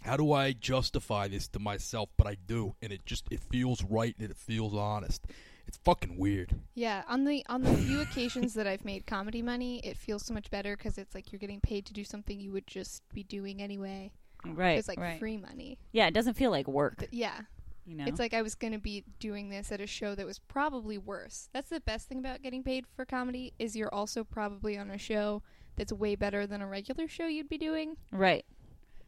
how 0.01 0.18
do 0.18 0.33
I 0.33 0.53
justify 0.53 1.27
this 1.27 1.48
to 1.50 1.59
myself? 1.59 2.09
But 2.18 2.27
I 2.27 2.36
do, 2.45 2.75
and 2.81 2.92
it 2.92 3.06
just 3.06 3.25
it 3.31 3.39
feels 3.39 3.83
right 3.83 4.15
and 4.19 4.30
it 4.30 4.38
feels 4.38 4.74
honest. 4.75 5.25
It's 5.68 5.77
fucking 5.77 6.18
weird. 6.18 6.56
Yeah. 6.74 7.03
On 7.07 7.24
the 7.24 7.45
on 7.48 7.62
the 7.62 7.74
few 7.75 8.01
occasions 8.01 8.56
that 8.56 8.68
I've 8.68 8.83
made 8.83 9.06
comedy 9.06 9.42
money, 9.42 9.80
it 9.83 9.95
feels 9.95 10.25
so 10.25 10.33
much 10.33 10.50
better 10.50 10.75
because 10.75 10.98
it's 10.98 11.15
like 11.15 11.31
you're 11.31 11.39
getting 11.39 11.62
paid 11.62 11.86
to 11.86 11.93
do 11.93 12.03
something 12.03 12.39
you 12.39 12.51
would 12.51 12.67
just 12.67 13.03
be 13.13 13.24
doing 13.24 13.62
anyway. 13.62 14.12
Right. 14.43 14.77
It's 14.79 14.88
like 14.88 15.00
right. 15.00 15.20
free 15.20 15.38
money. 15.38 15.77
Yeah, 15.91 16.08
it 16.08 16.13
doesn't 16.13 16.34
feel 16.34 16.51
like 16.51 16.67
work. 16.67 16.96
But 16.98 17.13
yeah. 17.13 17.41
You 17.86 17.96
know. 17.96 18.05
It's 18.05 18.20
like 18.20 18.34
I 18.34 18.41
was 18.41 18.53
going 18.53 18.74
to 18.74 18.79
be 18.79 19.03
doing 19.20 19.50
this 19.50 19.72
at 19.72 19.81
a 19.81 19.88
show 19.88 20.13
that 20.15 20.25
was 20.25 20.39
probably 20.39 20.98
worse. 20.98 21.50
That's 21.53 21.70
the 21.70 21.79
best 21.79 22.08
thing 22.08 22.20
about 22.20 22.41
getting 22.41 22.63
paid 22.63 22.86
for 22.96 23.05
comedy 23.05 23.53
is 23.58 23.75
you're 23.75 23.93
also 23.93 24.24
probably 24.24 24.77
on 24.77 24.91
a 24.91 24.98
show 24.98 25.41
that's 25.77 25.91
way 25.91 26.15
better 26.15 26.46
than 26.46 26.62
a 26.62 26.67
regular 26.67 27.08
show 27.08 27.27
you'd 27.27 27.50
be 27.50 27.58
doing. 27.58 27.98
right. 28.12 28.46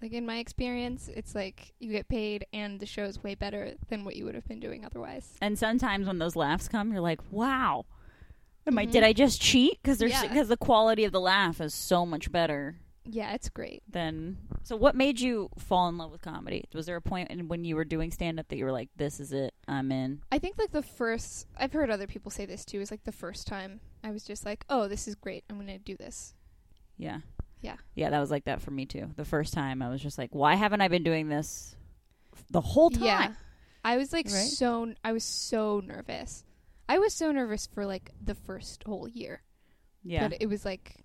Like 0.03 0.11
in 0.11 0.25
my 0.25 0.39
experience, 0.39 1.09
it's 1.15 1.33
like 1.33 1.73
you 1.79 1.89
get 1.89 2.09
paid 2.09 2.45
and 2.51 2.77
the 2.77 2.85
show 2.85 3.05
is 3.05 3.23
way 3.23 3.35
better 3.35 3.75
than 3.87 4.03
what 4.03 4.17
you 4.17 4.25
would 4.25 4.35
have 4.35 4.45
been 4.45 4.59
doing 4.59 4.83
otherwise. 4.83 5.37
And 5.41 5.57
sometimes 5.57 6.07
when 6.07 6.19
those 6.19 6.35
laughs 6.35 6.67
come, 6.67 6.91
you're 6.91 6.99
like, 6.99 7.21
"Wow, 7.31 7.85
am 8.67 8.77
I? 8.77 8.85
Mhm. 8.85 8.91
Did 8.91 9.03
I 9.05 9.13
just 9.13 9.39
cheat?" 9.41 9.81
Because 9.81 9.99
there's 9.99 10.11
Yeah. 10.11 10.27
because 10.27 10.49
the 10.49 10.57
quality 10.57 11.05
of 11.05 11.13
the 11.13 11.21
laugh 11.21 11.61
is 11.61 11.73
so 11.73 12.05
much 12.05 12.33
better 12.33 12.79
Yeah, 13.05 13.33
it's 13.33 13.47
great. 13.49 13.83
Then, 13.87 14.37
So, 14.63 14.75
what 14.77 14.95
made 14.95 15.19
you 15.21 15.49
fall 15.57 15.87
in 15.89 15.97
love 15.97 16.11
with 16.11 16.21
comedy? 16.21 16.65
Was 16.73 16.85
there 16.85 16.95
a 16.97 17.01
point 17.01 17.29
in 17.31 17.47
when 17.49 17.63
you 17.65 17.75
were 17.77 17.83
doing 17.85 18.11
stand 18.11 18.39
up 18.39 18.47
that 18.49 18.57
you 18.57 18.65
were 18.65 18.71
like, 18.73 18.89
"This 18.97 19.21
is 19.21 19.31
it, 19.31 19.53
I'm 19.69 19.89
in"? 19.91 20.21
I 20.33 20.39
think 20.39 20.57
like 20.57 20.71
the 20.71 20.83
first 20.83 21.47
I've 21.55 21.71
heard 21.71 21.89
other 21.89 22.07
people 22.07 22.29
say 22.29 22.45
this 22.45 22.65
too 22.65 22.81
is 22.81 22.91
like 22.91 23.05
the 23.05 23.11
first 23.13 23.47
time 23.47 23.79
I 24.03 24.11
was 24.11 24.25
just 24.25 24.45
like, 24.45 24.65
"Oh, 24.69 24.89
this 24.89 25.07
is 25.07 25.15
great. 25.15 25.45
I'm 25.49 25.55
going 25.55 25.67
to 25.67 25.77
do 25.77 25.95
this." 25.95 26.33
Yeah. 26.97 27.21
Yeah. 27.63 27.77
Yeah, 27.95 28.11
that 28.11 28.19
was 28.19 28.29
like 28.29 28.43
that 28.45 28.61
for 28.61 28.69
me 28.69 28.85
too. 28.85 29.09
The 29.15 29.25
first 29.25 29.53
time 29.53 29.81
I 29.81 29.89
was 29.89 30.01
just 30.01 30.17
like, 30.19 30.35
"Why 30.35 30.53
haven't 30.55 30.81
I 30.81 30.87
been 30.89 31.03
doing 31.03 31.29
this 31.29 31.75
the 32.51 32.61
whole 32.61 32.91
time?" 32.91 33.03
Yeah. 33.03 33.33
I 33.83 33.97
was 33.97 34.13
like 34.13 34.27
Right? 34.27 34.47
so 34.47 34.93
I 35.03 35.11
was 35.13 35.23
so 35.23 35.79
nervous. 35.79 36.43
I 36.87 36.99
was 36.99 37.13
so 37.13 37.31
nervous 37.31 37.65
for 37.67 37.85
like 37.85 38.11
the 38.23 38.35
first 38.35 38.83
whole 38.83 39.07
year. 39.07 39.41
Yeah. 40.03 40.27
But 40.27 40.37
it 40.41 40.47
was 40.47 40.63
like 40.65 40.97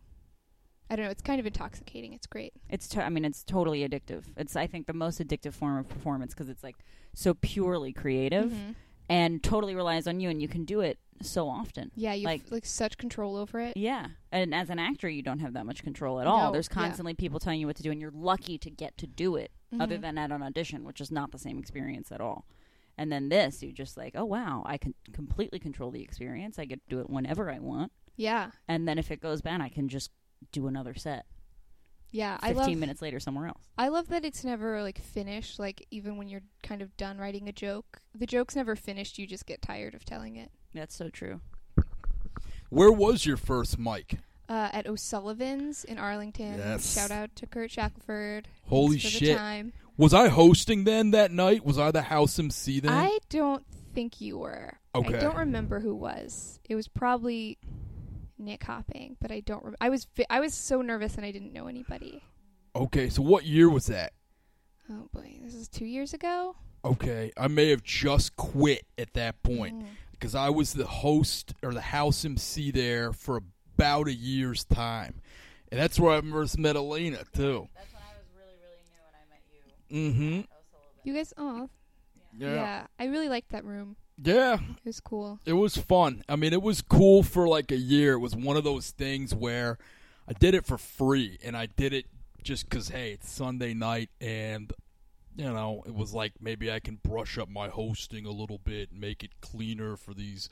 I 0.91 0.97
don't 0.97 1.05
know, 1.05 1.11
it's 1.11 1.23
kind 1.23 1.39
of 1.39 1.47
intoxicating. 1.47 2.13
It's 2.15 2.27
great. 2.27 2.53
It's 2.69 2.89
to- 2.89 3.05
I 3.05 3.09
mean 3.09 3.25
it's 3.25 3.45
totally 3.45 3.89
addictive. 3.89 4.25
It's 4.37 4.57
I 4.57 4.67
think 4.67 4.87
the 4.87 4.93
most 4.95 5.21
addictive 5.21 5.55
form 5.55 5.79
of 5.79 5.89
performance 5.89 6.35
because 6.35 6.49
it's 6.49 6.63
like 6.65 6.77
so 7.15 7.35
purely 7.35 7.93
creative 7.93 8.51
Mhm. 8.51 8.75
and 9.09 9.43
totally 9.43 9.75
relies 9.75 10.07
on 10.09 10.19
you 10.21 10.29
and 10.31 10.41
you 10.43 10.49
can 10.49 10.65
do 10.65 10.81
it 10.81 10.99
so 11.23 11.49
often. 11.49 11.91
Yeah, 11.95 12.13
you 12.15 12.25
Like- 12.27 12.51
like 12.51 12.65
such 12.67 12.97
control 12.99 13.37
over 13.37 13.61
it. 13.61 13.77
Yeah. 13.77 14.09
And 14.33 14.55
as 14.55 14.71
an 14.71 14.79
actor 14.79 15.09
you 15.09 15.23
don't 15.23 15.39
have 15.41 15.53
that 15.55 15.67
much 15.67 15.83
control 15.83 16.21
at 16.21 16.27
all. 16.27 16.47
No, 16.47 16.53
There's 16.53 16.69
yeah. 16.71 16.75
constantly 16.75 17.15
people 17.15 17.39
telling 17.41 17.61
you 17.61 17.67
what 17.67 17.77
to 17.77 17.83
do 17.83 17.91
and 17.91 18.01
you're 18.01 18.11
lucky 18.11 18.59
to 18.59 18.71
get 18.71 18.97
to 18.99 19.07
do 19.07 19.37
it 19.37 19.51
other 19.79 19.99
Mhm. 19.99 20.03
than 20.03 20.19
at 20.19 20.31
an 20.33 20.43
audition, 20.43 20.85
which 20.85 21.01
is 21.01 21.11
not 21.11 21.31
the 21.33 21.39
same 21.39 21.59
experience 21.59 22.11
at 22.13 22.21
all. 22.21 22.47
And 22.97 23.13
then 23.13 23.29
this, 23.29 23.63
you 23.63 23.71
just 23.73 23.97
like, 23.97 24.15
oh 24.17 24.25
wow, 24.25 24.63
I 24.67 24.77
can 24.79 24.95
completely 25.13 25.59
control 25.59 25.91
the 25.91 26.03
experience. 26.03 26.59
I 26.59 26.65
get 26.65 26.81
to 26.89 26.97
do 26.97 27.01
it 27.01 27.09
whenever 27.11 27.51
I 27.51 27.59
want. 27.59 27.93
Yeah. 28.17 28.51
And 28.67 28.89
then 28.89 28.99
if 28.99 29.11
it 29.11 29.21
goes 29.21 29.41
bad, 29.43 29.61
I 29.61 29.69
can 29.69 29.89
just 29.89 30.11
do 30.53 30.67
another 30.67 30.95
set. 30.95 31.27
Yeah, 32.11 32.39
I 32.41 32.55
Fifteen 32.55 32.75
love 32.75 32.79
minutes 32.79 33.03
later, 33.03 33.21
somewhere 33.21 33.49
else. 33.49 33.63
I 33.77 33.89
love 33.89 34.09
that 34.09 34.25
it's 34.25 34.45
never 34.45 34.83
like 34.83 35.01
finished. 35.03 35.59
Like 35.59 35.87
even 35.91 36.17
when 36.17 36.29
you're 36.29 36.43
kind 36.63 36.81
of 36.81 36.97
done 36.97 37.19
writing 37.19 37.49
a 37.49 37.53
joke, 37.53 38.01
the 38.15 38.27
joke's 38.27 38.57
never 38.57 38.75
finished. 38.77 39.19
You 39.19 39.27
just 39.27 39.47
get 39.47 39.61
tired 39.61 39.95
of 39.95 40.05
telling 40.05 40.37
it. 40.37 40.51
That's 40.75 40.95
so 40.95 41.11
true. 41.11 41.41
Where 42.71 42.93
was 42.93 43.27
your 43.27 43.37
first 43.37 43.79
mic? 43.79 44.19
Uh, 44.49 44.71
at 44.73 44.87
O'Sullivan's 44.87 45.85
in 45.85 45.99
Arlington. 45.99 46.57
Yes. 46.57 46.95
Shout 46.95 47.11
out 47.11 47.37
to 47.37 47.47
Kurt 47.47 47.71
Shackelford. 47.71 48.49
Holy 48.63 48.99
for 48.99 49.07
shit. 49.09 49.29
The 49.29 49.35
time. 49.35 49.73
Was 49.99 50.15
I 50.15 50.29
hosting 50.29 50.85
then 50.85 51.11
that 51.11 51.31
night? 51.31 51.65
Was 51.65 51.79
I 51.79 51.91
the 51.91 52.03
house 52.03 52.39
MC 52.39 52.81
then? 52.81 52.93
I 52.93 53.19
don't 53.29 53.67
think 53.95 54.21
you 54.21 54.39
were. 54.39 54.79
Okay. 54.95 55.17
I 55.17 55.21
don't 55.21 55.37
remember 55.37 55.81
who 55.81 55.95
was. 55.95 56.61
It 56.69 56.77
was 56.77 56.89
probably 56.89 57.59
Nick 58.39 58.65
Hopping, 58.65 59.17
but 59.21 59.31
I 59.33 59.41
don't. 59.41 59.65
Rem- 59.65 59.77
I 59.81 59.89
was 59.89 60.07
vi- 60.17 60.27
I 60.31 60.41
was 60.41 60.55
so 60.55 60.81
nervous 60.83 61.17
and 61.17 61.25
I 61.27 61.31
didn't 61.33 61.53
know 61.53 61.67
anybody. 61.67 62.23
okay, 62.77 63.09
so 63.09 63.23
what 63.23 63.45
year 63.45 63.69
was 63.69 63.87
that? 63.87 64.13
Oh 64.91 65.09
boy, 65.13 65.39
this 65.43 65.55
is 65.55 65.69
two 65.69 65.85
years 65.87 66.15
ago. 66.15 66.57
Okay, 66.85 67.33
I 67.37 67.49
may 67.49 67.71
have 67.71 67.83
just 67.83 68.37
quit 68.37 68.87
at 68.97 69.13
that 69.15 69.43
point 69.43 69.75
Mm. 69.83 69.87
because 70.13 70.35
I 70.35 70.49
was 70.51 70.73
the 70.75 70.87
host 70.87 71.53
or 71.63 71.75
the 71.75 71.81
house 71.81 72.25
MC 72.25 72.71
there 72.71 73.13
for 73.13 73.37
about 73.77 74.07
a 74.09 74.15
year's 74.15 74.65
time, 74.65 75.21
and 75.73 75.81
that's 75.81 75.99
where 75.99 76.17
I 76.17 76.21
first 76.21 76.59
met 76.59 76.77
Elena 76.77 77.25
too. 77.35 77.69
That's 77.75 77.93
when 77.93 78.03
I 78.03 78.15
was 78.17 78.29
really, 78.37 78.57
really 78.63 78.83
new 78.89 79.03
and 79.09 79.17
I 79.17 79.25
met 79.29 80.23
you. 80.23 80.37
Mm-hmm. 80.37 80.41
You 81.05 81.15
guys, 81.15 81.35
oh 81.37 81.69
Yeah. 82.39 82.55
yeah, 82.55 82.87
I 82.99 83.07
really 83.07 83.29
liked 83.29 83.51
that 83.51 83.65
room. 83.65 83.97
Yeah. 84.23 84.55
It 84.55 84.85
was 84.85 85.01
cool. 85.01 85.39
It 85.45 85.53
was 85.53 85.77
fun. 85.77 86.25
I 86.29 86.37
mean, 86.37 86.53
it 86.53 86.63
was 86.63 86.83
cool 86.83 87.23
for 87.23 87.47
like 87.49 87.71
a 87.71 87.77
year. 87.77 88.15
It 88.15 88.19
was 88.19 88.35
one 88.35 88.57
of 88.57 88.65
those 88.65 88.91
things 88.91 89.35
where 89.35 89.79
I 90.29 90.33
did 90.33 90.55
it 90.55 90.67
for 90.67 90.77
free, 90.77 91.39
and 91.43 91.57
I 91.57 91.67
did 91.67 91.93
it 91.93 92.07
just 92.43 92.69
because, 92.69 92.89
hey, 92.89 93.13
it's 93.13 93.31
Sunday 93.31 93.75
night, 93.75 94.11
and 94.21 94.73
you 95.37 95.45
know, 95.45 95.85
it 95.87 95.95
was 95.95 96.13
like 96.13 96.33
maybe 96.41 96.71
I 96.71 96.81
can 96.81 96.99
brush 97.03 97.39
up 97.39 97.49
my 97.49 97.69
hosting 97.69 98.27
a 98.27 98.31
little 98.33 98.59
bit, 98.59 98.93
make 98.93 99.23
it 99.23 99.41
cleaner 99.41 99.97
for 99.97 100.13
these 100.13 100.49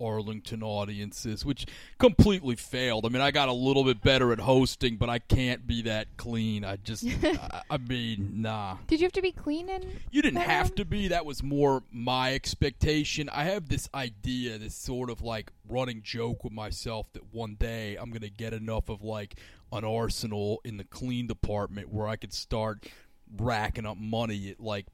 Arlington 0.00 0.62
audiences, 0.62 1.44
which 1.44 1.66
completely 1.98 2.56
failed. 2.56 3.06
I 3.06 3.08
mean, 3.08 3.22
I 3.22 3.30
got 3.30 3.48
a 3.48 3.52
little 3.52 3.84
bit 3.84 4.02
better 4.02 4.32
at 4.32 4.40
hosting, 4.40 4.96
but 4.96 5.08
I 5.08 5.18
can't 5.18 5.66
be 5.66 5.82
that 5.82 6.16
clean. 6.16 6.64
I 6.64 6.76
just, 6.76 7.04
I, 7.22 7.62
I 7.70 7.78
mean, 7.78 8.42
nah. 8.42 8.76
Did 8.86 9.00
you 9.00 9.04
have 9.04 9.12
to 9.12 9.22
be 9.22 9.32
clean 9.32 9.68
and? 9.68 9.84
You 10.10 10.22
didn't 10.22 10.40
have 10.40 10.68
room? 10.68 10.76
to 10.76 10.84
be. 10.84 11.08
That 11.08 11.24
was 11.24 11.42
more 11.42 11.82
my 11.92 12.34
expectation. 12.34 13.28
I 13.28 13.44
have 13.44 13.68
this 13.68 13.88
idea, 13.94 14.58
this 14.58 14.74
sort 14.74 15.10
of 15.10 15.22
like 15.22 15.52
running 15.68 16.02
joke 16.02 16.44
with 16.44 16.52
myself 16.52 17.12
that 17.12 17.32
one 17.32 17.56
day 17.58 17.96
I'm 17.96 18.10
going 18.10 18.22
to 18.22 18.30
get 18.30 18.52
enough 18.52 18.88
of 18.88 19.02
like 19.02 19.36
an 19.72 19.84
arsenal 19.84 20.60
in 20.64 20.76
the 20.76 20.84
clean 20.84 21.26
department 21.26 21.92
where 21.92 22.06
I 22.06 22.16
could 22.16 22.32
start 22.32 22.88
racking 23.36 23.86
up 23.86 23.96
money 23.96 24.50
at 24.50 24.60
like 24.60 24.86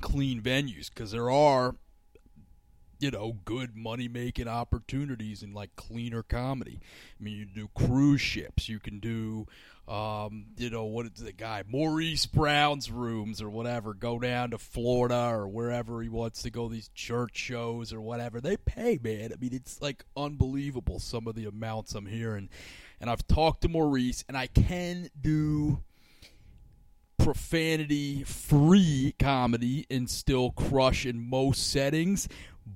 clean 0.00 0.40
venues 0.40 0.90
because 0.90 1.12
there 1.12 1.30
are 1.30 1.76
you 3.04 3.10
know 3.10 3.36
good 3.44 3.76
money 3.76 4.08
making 4.08 4.48
opportunities 4.48 5.42
in 5.42 5.52
like 5.52 5.76
cleaner 5.76 6.22
comedy. 6.22 6.80
I 7.20 7.22
mean 7.22 7.36
you 7.36 7.44
do 7.44 7.68
cruise 7.74 8.22
ships. 8.22 8.66
You 8.66 8.80
can 8.80 8.98
do 8.98 9.46
um, 9.86 10.46
you 10.56 10.70
know 10.70 10.84
what 10.84 11.04
is 11.04 11.22
the 11.22 11.32
guy 11.32 11.64
maurice 11.68 12.24
brown's 12.24 12.90
rooms 12.90 13.42
or 13.42 13.50
whatever. 13.50 13.92
Go 13.92 14.18
down 14.18 14.52
to 14.52 14.58
florida 14.58 15.28
or 15.34 15.46
wherever 15.46 16.00
he 16.00 16.08
wants 16.08 16.40
to 16.44 16.50
go 16.50 16.66
these 16.66 16.88
church 16.94 17.36
shows 17.36 17.92
or 17.92 18.00
whatever. 18.00 18.40
They 18.40 18.56
pay 18.56 18.98
man. 19.02 19.34
I 19.34 19.36
mean 19.38 19.52
it's 19.52 19.82
like 19.82 20.06
unbelievable 20.16 20.98
some 20.98 21.28
of 21.28 21.34
the 21.34 21.44
amounts 21.44 21.94
i'm 21.94 22.06
hearing. 22.06 22.48
And 23.02 23.10
i've 23.10 23.26
talked 23.26 23.60
to 23.62 23.68
maurice 23.68 24.24
and 24.28 24.36
i 24.38 24.46
can 24.46 25.10
do 25.20 25.82
profanity 27.24 28.22
free 28.22 29.14
comedy 29.18 29.86
and 29.90 30.10
still 30.10 30.50
crush 30.50 31.06
in 31.06 31.18
most 31.18 31.70
settings, 31.70 32.28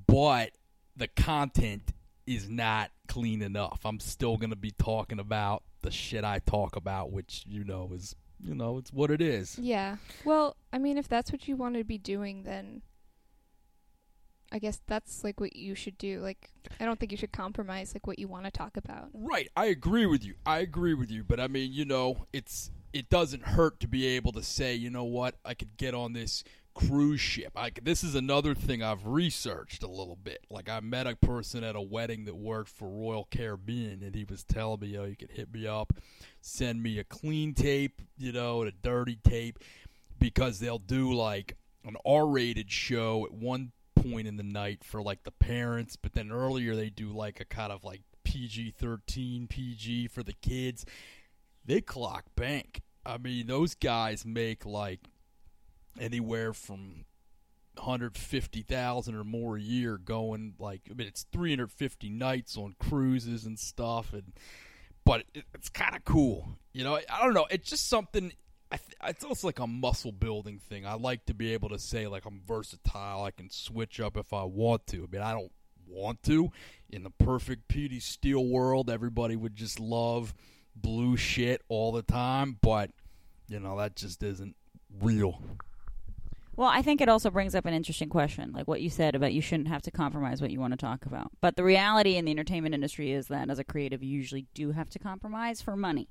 but 0.07 0.53
the 0.97 1.09
content 1.09 1.93
is 2.27 2.49
not 2.49 2.91
clean 3.07 3.43
enough. 3.43 3.81
I'm 3.85 4.01
still 4.01 4.37
going 4.37 4.51
to 4.51 4.57
be 4.57 4.73
talking 4.73 5.19
about 5.19 5.63
the 5.83 5.91
shit 5.91 6.25
I 6.25 6.41
talk 6.41 6.77
about, 6.77 7.11
which, 7.11 7.45
you 7.47 7.65
know, 7.65 7.91
is, 7.95 8.15
you 8.41 8.55
know, 8.55 8.79
it's 8.79 8.93
what 8.93 9.11
it 9.11 9.23
is. 9.23 9.59
Yeah. 9.59 9.97
Well, 10.25 10.57
I 10.73 10.79
mean, 10.79 10.99
if 10.99 11.09
that's 11.09 11.33
what 11.33 11.49
you 11.49 11.57
want 11.57 11.77
to 11.77 11.85
be 11.85 11.99
doing, 11.99 12.43
then 12.43 12.83
I 14.51 14.59
guess 14.59 14.81
that's 14.87 15.25
like 15.25 15.41
what 15.41 15.57
you 15.57 15.75
should 15.75 15.99
do. 15.99 16.21
Like, 16.21 16.51
I 16.81 16.85
don't 16.85 16.99
think 16.99 17.13
you 17.13 17.19
should 17.19 17.33
compromise 17.33 17.95
like 17.95 18.07
what 18.07 18.19
you 18.19 18.29
want 18.29 18.45
to 18.45 18.51
talk 18.51 18.77
about. 18.77 19.09
Right, 19.13 19.49
I 19.57 19.67
agree 19.67 20.07
with 20.07 20.25
you. 20.25 20.35
I 20.47 20.59
agree 20.59 20.95
with 20.95 21.11
you, 21.11 21.23
but 21.25 21.41
I 21.41 21.49
mean, 21.49 21.73
you 21.73 21.85
know, 21.85 22.27
it's 22.33 22.71
it 22.93 23.11
doesn't 23.11 23.43
hurt 23.43 23.81
to 23.81 23.89
be 23.89 24.07
able 24.07 24.33
to 24.33 24.43
say, 24.43 24.75
you 24.75 24.91
know 24.91 25.05
what, 25.05 25.37
I 25.45 25.55
could 25.55 25.77
get 25.77 25.95
on 25.95 26.15
this 26.15 26.45
cruise 26.79 27.21
ship. 27.21 27.57
Could, 27.57 27.85
this 27.85 28.05
is 28.05 28.15
another 28.15 28.55
thing 28.55 28.83
I've 28.83 29.07
researched 29.07 29.83
a 29.83 29.89
little 29.89 30.17
bit. 30.17 30.45
Like 30.49 30.69
I 30.69 30.81
met 30.81 31.07
a 31.07 31.17
person 31.17 31.65
at 31.65 31.75
a 31.75 31.81
wedding 31.81 32.25
that 32.27 32.37
worked 32.37 32.71
for 32.71 32.89
Royal 32.89 33.27
Caribbean, 33.31 34.03
and 34.03 34.15
he 34.15 34.25
was 34.25 34.45
telling 34.45 34.81
me, 34.81 34.97
oh, 34.97 35.05
you 35.05 35.17
could 35.17 35.33
hit 35.33 35.53
me 35.53 35.67
up, 35.67 35.93
send 36.41 36.83
me 36.83 36.99
a 36.99 37.05
clean 37.05 37.53
tape, 37.55 38.01
you 38.17 38.33
know, 38.33 38.63
and 38.63 38.69
a 38.69 38.75
dirty 38.83 39.19
tape, 39.25 39.59
because 40.19 40.61
they'll 40.61 40.79
do 40.79 41.13
like 41.13 41.57
an 41.85 41.97
R-rated 42.07 42.71
show 42.71 43.27
at 43.27 43.33
one 43.33 43.73
point 43.97 44.29
in 44.29 44.37
the 44.37 44.43
night 44.43 44.85
for 44.85 45.03
like 45.03 45.25
the 45.25 45.33
parents, 45.33 45.97
but 45.97 46.13
then 46.13 46.31
earlier 46.31 46.77
they 46.77 46.91
do 46.91 47.09
like 47.09 47.41
a 47.41 47.45
kind 47.45 47.73
of 47.73 47.83
like 47.83 48.03
PG 48.25 48.75
13, 48.79 49.49
PG 49.49 50.09
for 50.09 50.23
the 50.23 50.35
kids. 50.35 50.87
They 51.65 51.81
clock 51.81 52.27
bank. 52.37 52.83
I 53.05 53.19
mean, 53.19 53.47
those 53.47 53.75
guys 53.75 54.25
make 54.25 54.65
like 54.65 55.01
anywhere 56.01 56.53
from 56.53 57.05
150,000 57.75 59.15
or 59.15 59.25
more 59.25 59.57
a 59.57 59.61
year 59.61 59.99
going 59.99 60.55
like 60.59 60.83
I 60.91 60.95
mean 60.95 61.07
it's 61.07 61.27
350 61.33 62.11
nights 62.11 62.57
on 62.57 62.75
cruises 62.81 63.45
and 63.45 63.59
stuff 63.59 64.13
and 64.13 64.33
but 65.05 65.25
it, 65.33 65.45
it's 65.55 65.71
kind 65.71 65.97
of 65.97 66.05
cool. 66.05 66.59
You 66.73 66.85
know, 66.85 66.97
I, 66.97 67.05
I 67.11 67.25
don't 67.25 67.35
know, 67.35 67.47
it's 67.51 67.71
just 67.71 67.89
something 67.89 68.33
I 68.71 68.77
th- 68.77 68.97
it's 69.05 69.25
almost 69.25 69.45
like 69.45 69.59
a 69.59 69.67
muscle 69.67 70.13
building 70.13 70.59
thing. 70.59 70.85
I 70.87 70.95
like 70.95 71.25
to 71.27 71.35
be 71.35 71.55
able 71.55 71.71
to 71.71 71.79
say 71.79 72.07
like 72.07 72.27
I'm 72.27 72.43
versatile. 72.47 73.23
I 73.23 73.31
can 73.31 73.51
switch 73.51 74.01
up 74.01 74.17
if 74.17 74.33
I 74.33 74.45
want 74.45 74.87
to. 74.89 75.05
I 75.05 75.07
mean, 75.11 75.23
I 75.23 75.33
don't 75.33 75.53
want 75.87 76.23
to. 76.25 76.51
In 76.91 77.03
the 77.03 77.11
perfect 77.11 77.69
PD 77.69 78.03
Steele 78.03 78.45
world, 78.45 78.91
everybody 78.91 79.37
would 79.37 79.57
just 79.57 79.81
love 79.81 80.35
blue 80.77 81.17
shit 81.17 81.63
all 81.69 81.93
the 81.93 82.03
time, 82.03 82.59
but 82.61 82.91
you 83.49 83.61
know 83.61 83.79
that 83.79 83.97
just 83.97 84.23
isn't 84.23 84.57
real. 85.01 85.41
Well, 86.59 86.69
I 86.69 86.83
think 86.83 87.01
it 87.01 87.09
also 87.09 87.31
brings 87.31 87.55
up 87.55 87.67
an 87.67 87.73
interesting 87.73 88.09
question, 88.09 88.51
like 88.53 88.67
what 88.67 88.81
you 88.81 88.91
said 88.91 89.15
about 89.15 89.33
you 89.33 89.41
shouldn't 89.41 89.69
have 89.69 89.83
to 89.83 89.93
compromise 89.93 90.43
what 90.43 90.51
you 90.51 90.59
want 90.59 90.73
to 90.73 90.77
talk 90.77 91.07
about. 91.07 91.31
But 91.41 91.55
the 91.55 91.63
reality 91.63 92.17
in 92.17 92.25
the 92.25 92.33
entertainment 92.33 92.75
industry 92.75 93.13
is 93.13 93.29
that 93.29 93.49
as 93.49 93.61
a 93.61 93.65
creative, 93.65 94.03
you 94.03 94.11
usually 94.11 94.49
do 94.55 94.73
have 94.73 94.91
to 94.91 94.99
compromise 94.99 95.63
for 95.63 95.77
money 95.77 96.09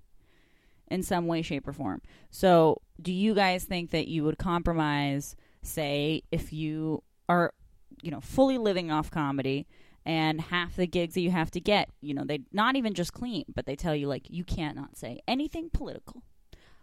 in 0.87 1.03
some 1.03 1.27
way, 1.27 1.41
shape, 1.41 1.67
or 1.67 1.73
form. 1.73 2.01
So, 2.29 2.81
do 3.01 3.11
you 3.11 3.33
guys 3.35 3.65
think 3.65 3.91
that 3.91 4.07
you 4.07 4.23
would 4.23 4.37
compromise, 4.37 5.35
say, 5.63 6.23
if 6.31 6.53
you 6.53 7.03
are, 7.27 7.53
you 8.01 8.09
know, 8.09 8.21
fully 8.21 8.57
living 8.57 8.89
off 8.89 9.11
comedy? 9.11 9.67
And 10.05 10.39
half 10.39 10.77
the 10.77 10.87
gigs 10.87 11.15
that 11.15 11.21
you 11.21 11.31
have 11.31 11.51
to 11.51 11.59
get, 11.59 11.89
you 11.99 12.13
know, 12.13 12.23
they 12.23 12.39
not 12.53 12.77
even 12.77 12.93
just 12.93 13.11
clean, 13.11 13.43
but 13.53 13.65
they 13.65 13.75
tell 13.75 13.93
you 13.93 14.07
like 14.07 14.27
you 14.29 14.45
can't 14.45 14.77
not 14.77 14.95
say 14.95 15.19
anything 15.27 15.69
political. 15.73 16.23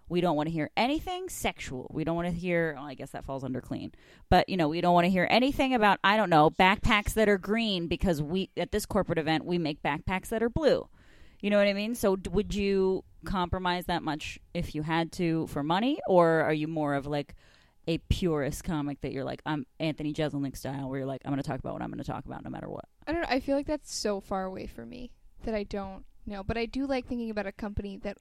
We 0.09 0.21
don't 0.21 0.37
want 0.37 0.49
to 0.49 0.53
hear 0.53 0.71
anything 0.77 1.29
sexual. 1.29 1.91
We 1.93 2.05
don't 2.05 2.17
want 2.17 2.29
to 2.29 2.35
hear, 2.35 2.75
well, 2.77 2.85
I 2.85 2.95
guess 2.95 3.11
that 3.11 3.25
falls 3.25 3.43
under 3.43 3.61
clean. 3.61 3.93
But, 4.29 4.49
you 4.49 4.57
know, 4.57 4.69
we 4.69 4.81
don't 4.81 4.95
want 4.95 5.07
to 5.07 5.11
hear 5.11 5.27
anything 5.31 5.75
about, 5.75 5.99
I 6.05 6.17
don't 6.17 6.31
know, 6.31 6.51
backpacks 6.51 7.15
that 7.15 7.29
are 7.29 7.39
green 7.39 7.87
because 7.87 8.23
we, 8.23 8.51
at 8.57 8.71
this 8.71 8.87
corporate 8.87 9.19
event, 9.19 9.45
we 9.45 9.59
make 9.59 9.83
backpacks 9.83 10.29
that 10.29 10.43
are 10.43 10.51
blue. 10.51 10.89
You 11.41 11.51
know 11.51 11.59
what 11.59 11.67
I 11.67 11.73
mean? 11.73 11.95
So 11.95 12.17
would 12.31 12.55
you 12.55 13.05
compromise 13.25 13.87
that 13.87 14.03
much 14.03 14.39
if 14.53 14.75
you 14.75 14.83
had 14.83 15.13
to 15.13 15.47
for 15.49 15.63
money? 15.63 15.99
Or 16.07 16.43
are 16.43 16.55
you 16.55 16.69
more 16.69 16.95
of 16.95 17.07
like 17.07 17.35
a 17.87 17.99
purist 17.99 18.65
comic 18.65 19.01
that 19.03 19.13
you're 19.13 19.25
like, 19.25 19.43
I'm 19.45 19.67
Anthony 19.79 20.13
Jeselnik 20.13 20.57
style, 20.57 20.89
where 20.89 21.01
you're 21.01 21.07
like, 21.07 21.23
I'm 21.25 21.31
going 21.31 21.43
to 21.43 21.47
talk 21.49 21.61
about 21.61 21.75
what 21.75 21.83
I'm 21.83 21.91
going 21.91 22.03
to 22.03 22.11
talk 22.11 22.25
about 22.25 22.45
no 22.45 22.51
matter 22.51 22.69
what? 22.69 22.87
I 23.07 23.13
don't 23.13 23.23
know. 23.23 23.29
I 23.29 23.41
feel 23.41 23.57
like 23.57 23.67
that's 23.67 23.95
so 23.95 24.21
far 24.21 24.45
away 24.45 24.67
from 24.67 24.89
me 24.89 25.11
that 25.45 25.55
I 25.55 25.65
don't 25.65 26.05
know. 26.27 26.43
But 26.43 26.57
I 26.57 26.67
do 26.67 26.87
like 26.87 27.07
thinking 27.07 27.31
about 27.31 27.47
a 27.47 27.53
company 27.53 27.99
that 27.99 28.17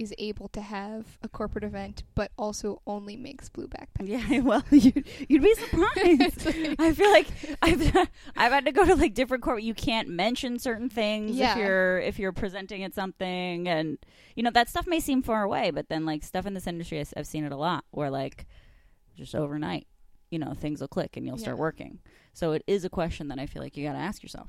is 0.00 0.14
able 0.18 0.48
to 0.48 0.60
have 0.62 1.18
a 1.22 1.28
corporate 1.28 1.62
event, 1.62 2.02
but 2.14 2.32
also 2.38 2.80
only 2.86 3.16
makes 3.16 3.48
blue 3.50 3.68
backpacks. 3.68 4.08
Yeah, 4.08 4.40
well, 4.50 4.64
you'd, 4.70 5.06
you'd 5.28 5.42
be 5.42 5.54
surprised. 5.54 6.48
I 6.80 6.92
feel 6.94 7.10
like 7.10 7.26
I've 7.62 7.96
I've 8.36 8.52
had 8.52 8.64
to 8.64 8.72
go 8.72 8.84
to 8.86 8.94
like 8.96 9.14
different 9.14 9.42
court. 9.42 9.62
You 9.62 9.74
can't 9.74 10.08
mention 10.08 10.58
certain 10.58 10.88
things 10.88 11.32
Yeah. 11.36 11.52
if 11.52 11.58
you're 11.58 11.98
if 12.00 12.18
you're 12.18 12.32
presenting 12.32 12.82
at 12.82 12.94
something, 12.94 13.68
and 13.68 13.98
you 14.34 14.42
know 14.42 14.50
that 14.52 14.68
stuff 14.70 14.86
may 14.86 15.00
seem 15.00 15.22
far 15.22 15.42
away, 15.42 15.70
but 15.70 15.88
then 15.88 16.06
like 16.06 16.22
stuff 16.24 16.46
in 16.46 16.54
this 16.54 16.66
industry, 16.66 16.98
I've- 17.00 17.12
I've 17.16 17.26
seen 17.26 17.44
it 17.44 17.52
a 17.52 17.56
lot 17.56 17.84
where 17.90 18.10
like 18.10 18.46
just 19.16 19.34
overnight. 19.34 19.86
you 20.30 20.38
know 20.38 20.54
things 20.54 20.80
will 20.80 20.88
click 20.88 21.16
and 21.16 21.26
you'll 21.26 21.36
start 21.36 21.56
Yeah. 21.56 21.60
working. 21.60 21.98
So 22.32 22.52
it 22.52 22.62
is 22.66 22.84
a 22.84 22.88
question 22.90 23.28
that 23.28 23.38
I 23.38 23.46
feel 23.46 23.62
like 23.62 23.76
you 23.76 23.84
got 23.86 23.92
to 23.94 23.98
ask 23.98 24.22
yourself. 24.22 24.48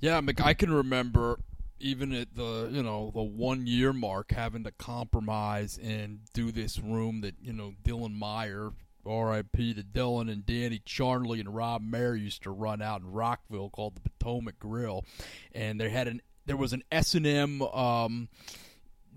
Yeah, 0.00 0.20
Mc- 0.20 0.40
I 0.44 0.54
can 0.54 0.72
remember 0.72 1.38
even 1.78 2.12
at 2.12 2.34
the 2.34 2.68
you 2.72 2.82
know 2.82 3.10
the 3.14 3.22
one 3.22 3.66
year 3.66 3.92
mark 3.92 4.32
having 4.32 4.64
to 4.64 4.72
compromise 4.72 5.78
and 5.82 6.20
do 6.32 6.50
this 6.50 6.78
room 6.78 7.20
that 7.20 7.34
you 7.40 7.52
know 7.52 7.74
Dylan 7.84 8.14
Meyer, 8.14 8.70
R.I.P. 9.04 9.74
to 9.74 9.82
Dylan 9.82 10.30
and 10.30 10.44
Danny 10.44 10.80
Charnley 10.84 11.40
and 11.40 11.54
Rob 11.54 11.82
Mayer 11.82 12.14
used 12.14 12.42
to 12.44 12.50
run 12.50 12.82
out 12.82 13.02
in 13.02 13.12
Rockville 13.12 13.70
called 13.70 13.96
the 13.96 14.08
Potomac 14.10 14.58
Grill, 14.58 15.04
and 15.52 15.80
they 15.80 15.90
had 15.90 16.08
an 16.08 16.22
there 16.46 16.56
was 16.56 16.72
an 16.72 16.82
S 16.90 17.14
and 17.14 17.26
M. 17.26 17.62
Um, 17.62 18.28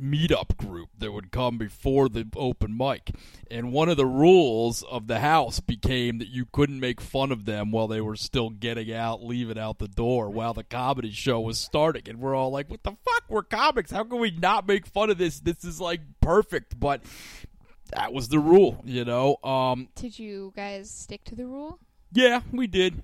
meetup 0.01 0.55
group 0.57 0.89
that 0.97 1.11
would 1.11 1.31
come 1.31 1.57
before 1.57 2.07
the 2.09 2.25
open 2.35 2.75
mic. 2.75 3.11
And 3.51 3.71
one 3.73 3.89
of 3.89 3.97
the 3.97 4.05
rules 4.05 4.83
of 4.83 5.07
the 5.07 5.19
house 5.19 5.59
became 5.59 6.19
that 6.19 6.29
you 6.29 6.45
couldn't 6.51 6.79
make 6.79 7.01
fun 7.01 7.31
of 7.31 7.45
them 7.45 7.71
while 7.71 7.87
they 7.87 8.01
were 8.01 8.15
still 8.15 8.49
getting 8.49 8.93
out, 8.93 9.23
leaving 9.23 9.59
out 9.59 9.79
the 9.79 9.87
door 9.87 10.29
while 10.29 10.53
the 10.53 10.63
comedy 10.63 11.11
show 11.11 11.39
was 11.41 11.57
starting. 11.59 12.03
And 12.07 12.19
we're 12.19 12.35
all 12.35 12.51
like, 12.51 12.69
what 12.69 12.83
the 12.83 12.91
fuck? 12.91 13.23
We're 13.27 13.43
comics. 13.43 13.91
How 13.91 14.03
can 14.03 14.19
we 14.19 14.31
not 14.31 14.67
make 14.67 14.85
fun 14.85 15.09
of 15.09 15.17
this? 15.17 15.39
This 15.39 15.63
is 15.63 15.81
like 15.81 16.01
perfect. 16.21 16.79
But 16.79 17.01
that 17.93 18.13
was 18.13 18.29
the 18.29 18.39
rule, 18.39 18.81
you 18.85 19.03
know? 19.03 19.37
Um, 19.43 19.89
Did 19.95 20.17
you 20.17 20.53
guys 20.55 20.89
stick 20.89 21.23
to 21.25 21.35
the 21.35 21.45
rule? 21.45 21.79
yeah, 22.11 22.41
we 22.51 22.67
did. 22.67 23.03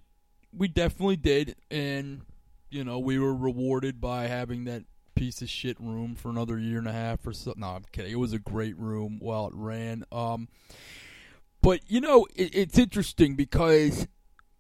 We 0.58 0.68
definitely 0.68 1.18
did. 1.18 1.56
And, 1.70 2.22
you 2.70 2.84
know, 2.84 3.00
we 3.00 3.20
were 3.20 3.36
rewarded 3.36 4.00
by 4.00 4.28
having 4.28 4.66
that 4.66 4.84
piece 5.16 5.42
of 5.42 5.50
shit 5.50 5.80
room 5.80 6.16
for 6.16 6.30
another 6.30 6.60
year 6.60 6.78
and 6.78 6.88
a 6.88 6.92
half 6.92 7.26
or 7.26 7.34
so. 7.34 7.54
No, 7.58 7.68
I'm 7.68 7.86
kidding. 7.92 8.12
It 8.12 8.20
was 8.20 8.34
a 8.34 8.40
great 8.40 8.78
room 8.78 9.18
while 9.20 9.48
it 9.48 9.54
ran. 9.56 10.04
Um, 10.12 10.48
but, 11.62 11.80
you 11.88 12.02
know, 12.02 12.28
it, 12.36 12.54
it's 12.54 12.78
interesting 12.78 13.36
because 13.36 14.08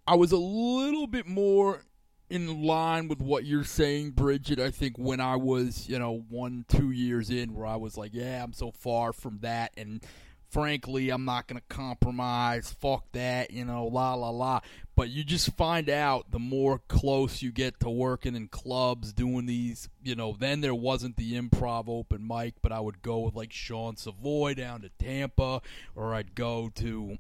I 0.07 0.15
was 0.15 0.31
a 0.31 0.37
little 0.37 1.07
bit 1.07 1.27
more 1.27 1.83
in 2.29 2.63
line 2.63 3.07
with 3.07 3.21
what 3.21 3.45
you're 3.45 3.63
saying, 3.63 4.11
Bridget. 4.11 4.59
I 4.59 4.71
think 4.71 4.97
when 4.97 5.19
I 5.19 5.35
was, 5.35 5.87
you 5.87 5.99
know, 5.99 6.25
one, 6.29 6.65
two 6.67 6.91
years 6.91 7.29
in, 7.29 7.53
where 7.53 7.67
I 7.67 7.75
was 7.75 7.97
like, 7.97 8.11
yeah, 8.13 8.43
I'm 8.43 8.53
so 8.53 8.71
far 8.71 9.13
from 9.13 9.39
that. 9.41 9.71
And 9.77 10.03
frankly, 10.49 11.09
I'm 11.09 11.25
not 11.25 11.47
going 11.47 11.59
to 11.59 11.75
compromise. 11.75 12.71
Fuck 12.79 13.11
that, 13.11 13.51
you 13.51 13.65
know, 13.65 13.85
la, 13.85 14.13
la, 14.13 14.29
la. 14.29 14.61
But 14.95 15.09
you 15.09 15.23
just 15.23 15.55
find 15.57 15.89
out 15.89 16.31
the 16.31 16.39
more 16.39 16.79
close 16.87 17.41
you 17.41 17.51
get 17.51 17.79
to 17.81 17.89
working 17.89 18.35
in 18.35 18.47
clubs, 18.47 19.11
doing 19.11 19.45
these, 19.45 19.89
you 20.01 20.15
know, 20.15 20.35
then 20.39 20.61
there 20.61 20.75
wasn't 20.75 21.17
the 21.17 21.33
improv 21.33 21.89
open 21.89 22.25
mic, 22.25 22.55
but 22.61 22.71
I 22.71 22.79
would 22.79 23.01
go 23.01 23.19
with 23.19 23.35
like 23.35 23.51
Sean 23.51 23.97
Savoy 23.97 24.53
down 24.53 24.81
to 24.81 24.89
Tampa, 24.97 25.61
or 25.95 26.13
I'd 26.13 26.35
go 26.35 26.71
to 26.75 27.17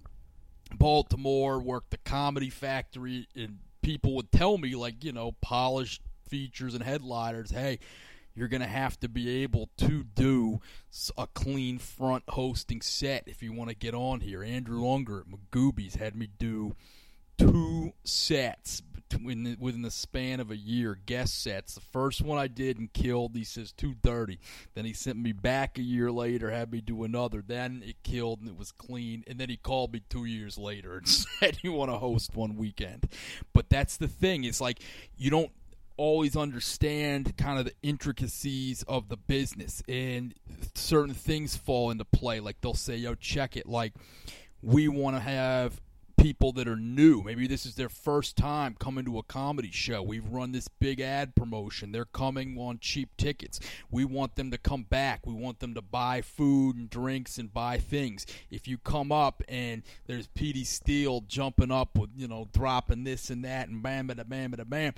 Baltimore, 0.73 1.59
work 1.59 1.89
the 1.89 1.97
comedy 1.97 2.49
factory, 2.49 3.27
and 3.35 3.59
people 3.81 4.15
would 4.15 4.31
tell 4.31 4.57
me, 4.57 4.75
like, 4.75 5.03
you 5.03 5.11
know, 5.11 5.33
polished 5.41 6.01
features 6.29 6.73
and 6.73 6.83
headliners, 6.83 7.51
hey, 7.51 7.79
you're 8.35 8.47
going 8.47 8.61
to 8.61 8.67
have 8.67 8.99
to 8.99 9.09
be 9.09 9.43
able 9.43 9.69
to 9.77 10.03
do 10.03 10.59
a 11.17 11.27
clean 11.27 11.79
front 11.79 12.23
hosting 12.29 12.81
set 12.81 13.23
if 13.27 13.41
you 13.41 13.53
want 13.53 13.69
to 13.69 13.75
get 13.75 13.93
on 13.93 14.19
here. 14.19 14.43
Andrew 14.43 14.89
Unger 14.89 15.21
at 15.21 15.25
Magooby's 15.27 15.95
had 15.95 16.15
me 16.15 16.29
do 16.37 16.75
two 17.37 17.93
sets 18.03 18.81
between 18.81 19.43
the, 19.43 19.55
within 19.59 19.81
the 19.81 19.91
span 19.91 20.39
of 20.39 20.51
a 20.51 20.57
year, 20.57 20.97
guest 21.05 21.41
sets. 21.41 21.75
The 21.75 21.81
first 21.81 22.21
one 22.21 22.37
I 22.37 22.47
did 22.47 22.77
and 22.79 22.91
killed, 22.91 23.35
he 23.35 23.43
says 23.43 23.71
230. 23.73 24.39
Then 24.73 24.85
he 24.85 24.93
sent 24.93 25.17
me 25.17 25.31
back 25.31 25.77
a 25.77 25.81
year 25.81 26.11
later, 26.11 26.49
had 26.49 26.71
me 26.71 26.81
do 26.81 27.03
another. 27.03 27.43
Then 27.45 27.83
it 27.85 28.03
killed 28.03 28.39
and 28.39 28.49
it 28.49 28.57
was 28.57 28.71
clean. 28.71 29.23
And 29.27 29.39
then 29.39 29.49
he 29.49 29.57
called 29.57 29.93
me 29.93 30.01
two 30.09 30.25
years 30.25 30.57
later 30.57 30.97
and 30.97 31.07
said, 31.39 31.59
You 31.61 31.73
want 31.73 31.91
to 31.91 31.97
host 31.97 32.35
one 32.35 32.55
weekend. 32.55 33.07
But 33.53 33.69
that's 33.69 33.97
the 33.97 34.07
thing. 34.07 34.43
It's 34.43 34.61
like 34.61 34.79
you 35.17 35.29
don't 35.29 35.51
always 35.97 36.35
understand 36.35 37.37
kind 37.37 37.59
of 37.59 37.65
the 37.65 37.73
intricacies 37.83 38.83
of 38.83 39.09
the 39.09 39.17
business 39.17 39.81
and 39.87 40.33
certain 40.73 41.13
things 41.13 41.55
fall 41.55 41.91
into 41.91 42.05
play. 42.05 42.39
Like 42.39 42.61
they'll 42.61 42.73
say 42.73 42.97
yo 42.97 43.15
check 43.15 43.57
it. 43.57 43.67
Like 43.67 43.93
we 44.61 44.87
want 44.87 45.15
to 45.15 45.21
have 45.21 45.79
people 46.25 46.51
that 46.53 46.67
are 46.67 46.75
new. 46.75 47.21
Maybe 47.21 47.45
this 47.45 47.67
is 47.67 47.75
their 47.75 47.87
first 47.87 48.35
time 48.35 48.75
coming 48.79 49.05
to 49.05 49.19
a 49.19 49.23
comedy 49.23 49.69
show. 49.71 50.01
We've 50.01 50.27
run 50.27 50.53
this 50.53 50.67
big 50.67 50.99
ad 50.99 51.35
promotion. 51.35 51.91
They're 51.91 52.05
coming 52.05 52.57
on 52.57 52.79
cheap 52.79 53.15
tickets. 53.15 53.59
We 53.91 54.05
want 54.05 54.35
them 54.35 54.49
to 54.49 54.57
come 54.57 54.83
back. 54.83 55.27
We 55.27 55.35
want 55.35 55.59
them 55.59 55.75
to 55.75 55.83
buy 55.83 56.21
food 56.21 56.77
and 56.77 56.89
drinks 56.89 57.37
and 57.37 57.53
buy 57.53 57.77
things. 57.77 58.25
If 58.49 58.67
you 58.67 58.79
come 58.79 59.11
up 59.11 59.43
and 59.47 59.83
there's 60.07 60.25
Petey 60.27 60.63
Steele 60.63 61.21
jumping 61.21 61.71
up 61.71 61.95
with 61.95 62.09
you 62.17 62.27
know 62.27 62.47
dropping 62.51 63.03
this 63.03 63.29
and 63.29 63.45
that 63.45 63.67
and 63.67 63.83
bam 63.83 64.07
bam 64.07 64.17
bam 64.27 64.51
bam 64.51 64.65
bam 64.67 64.93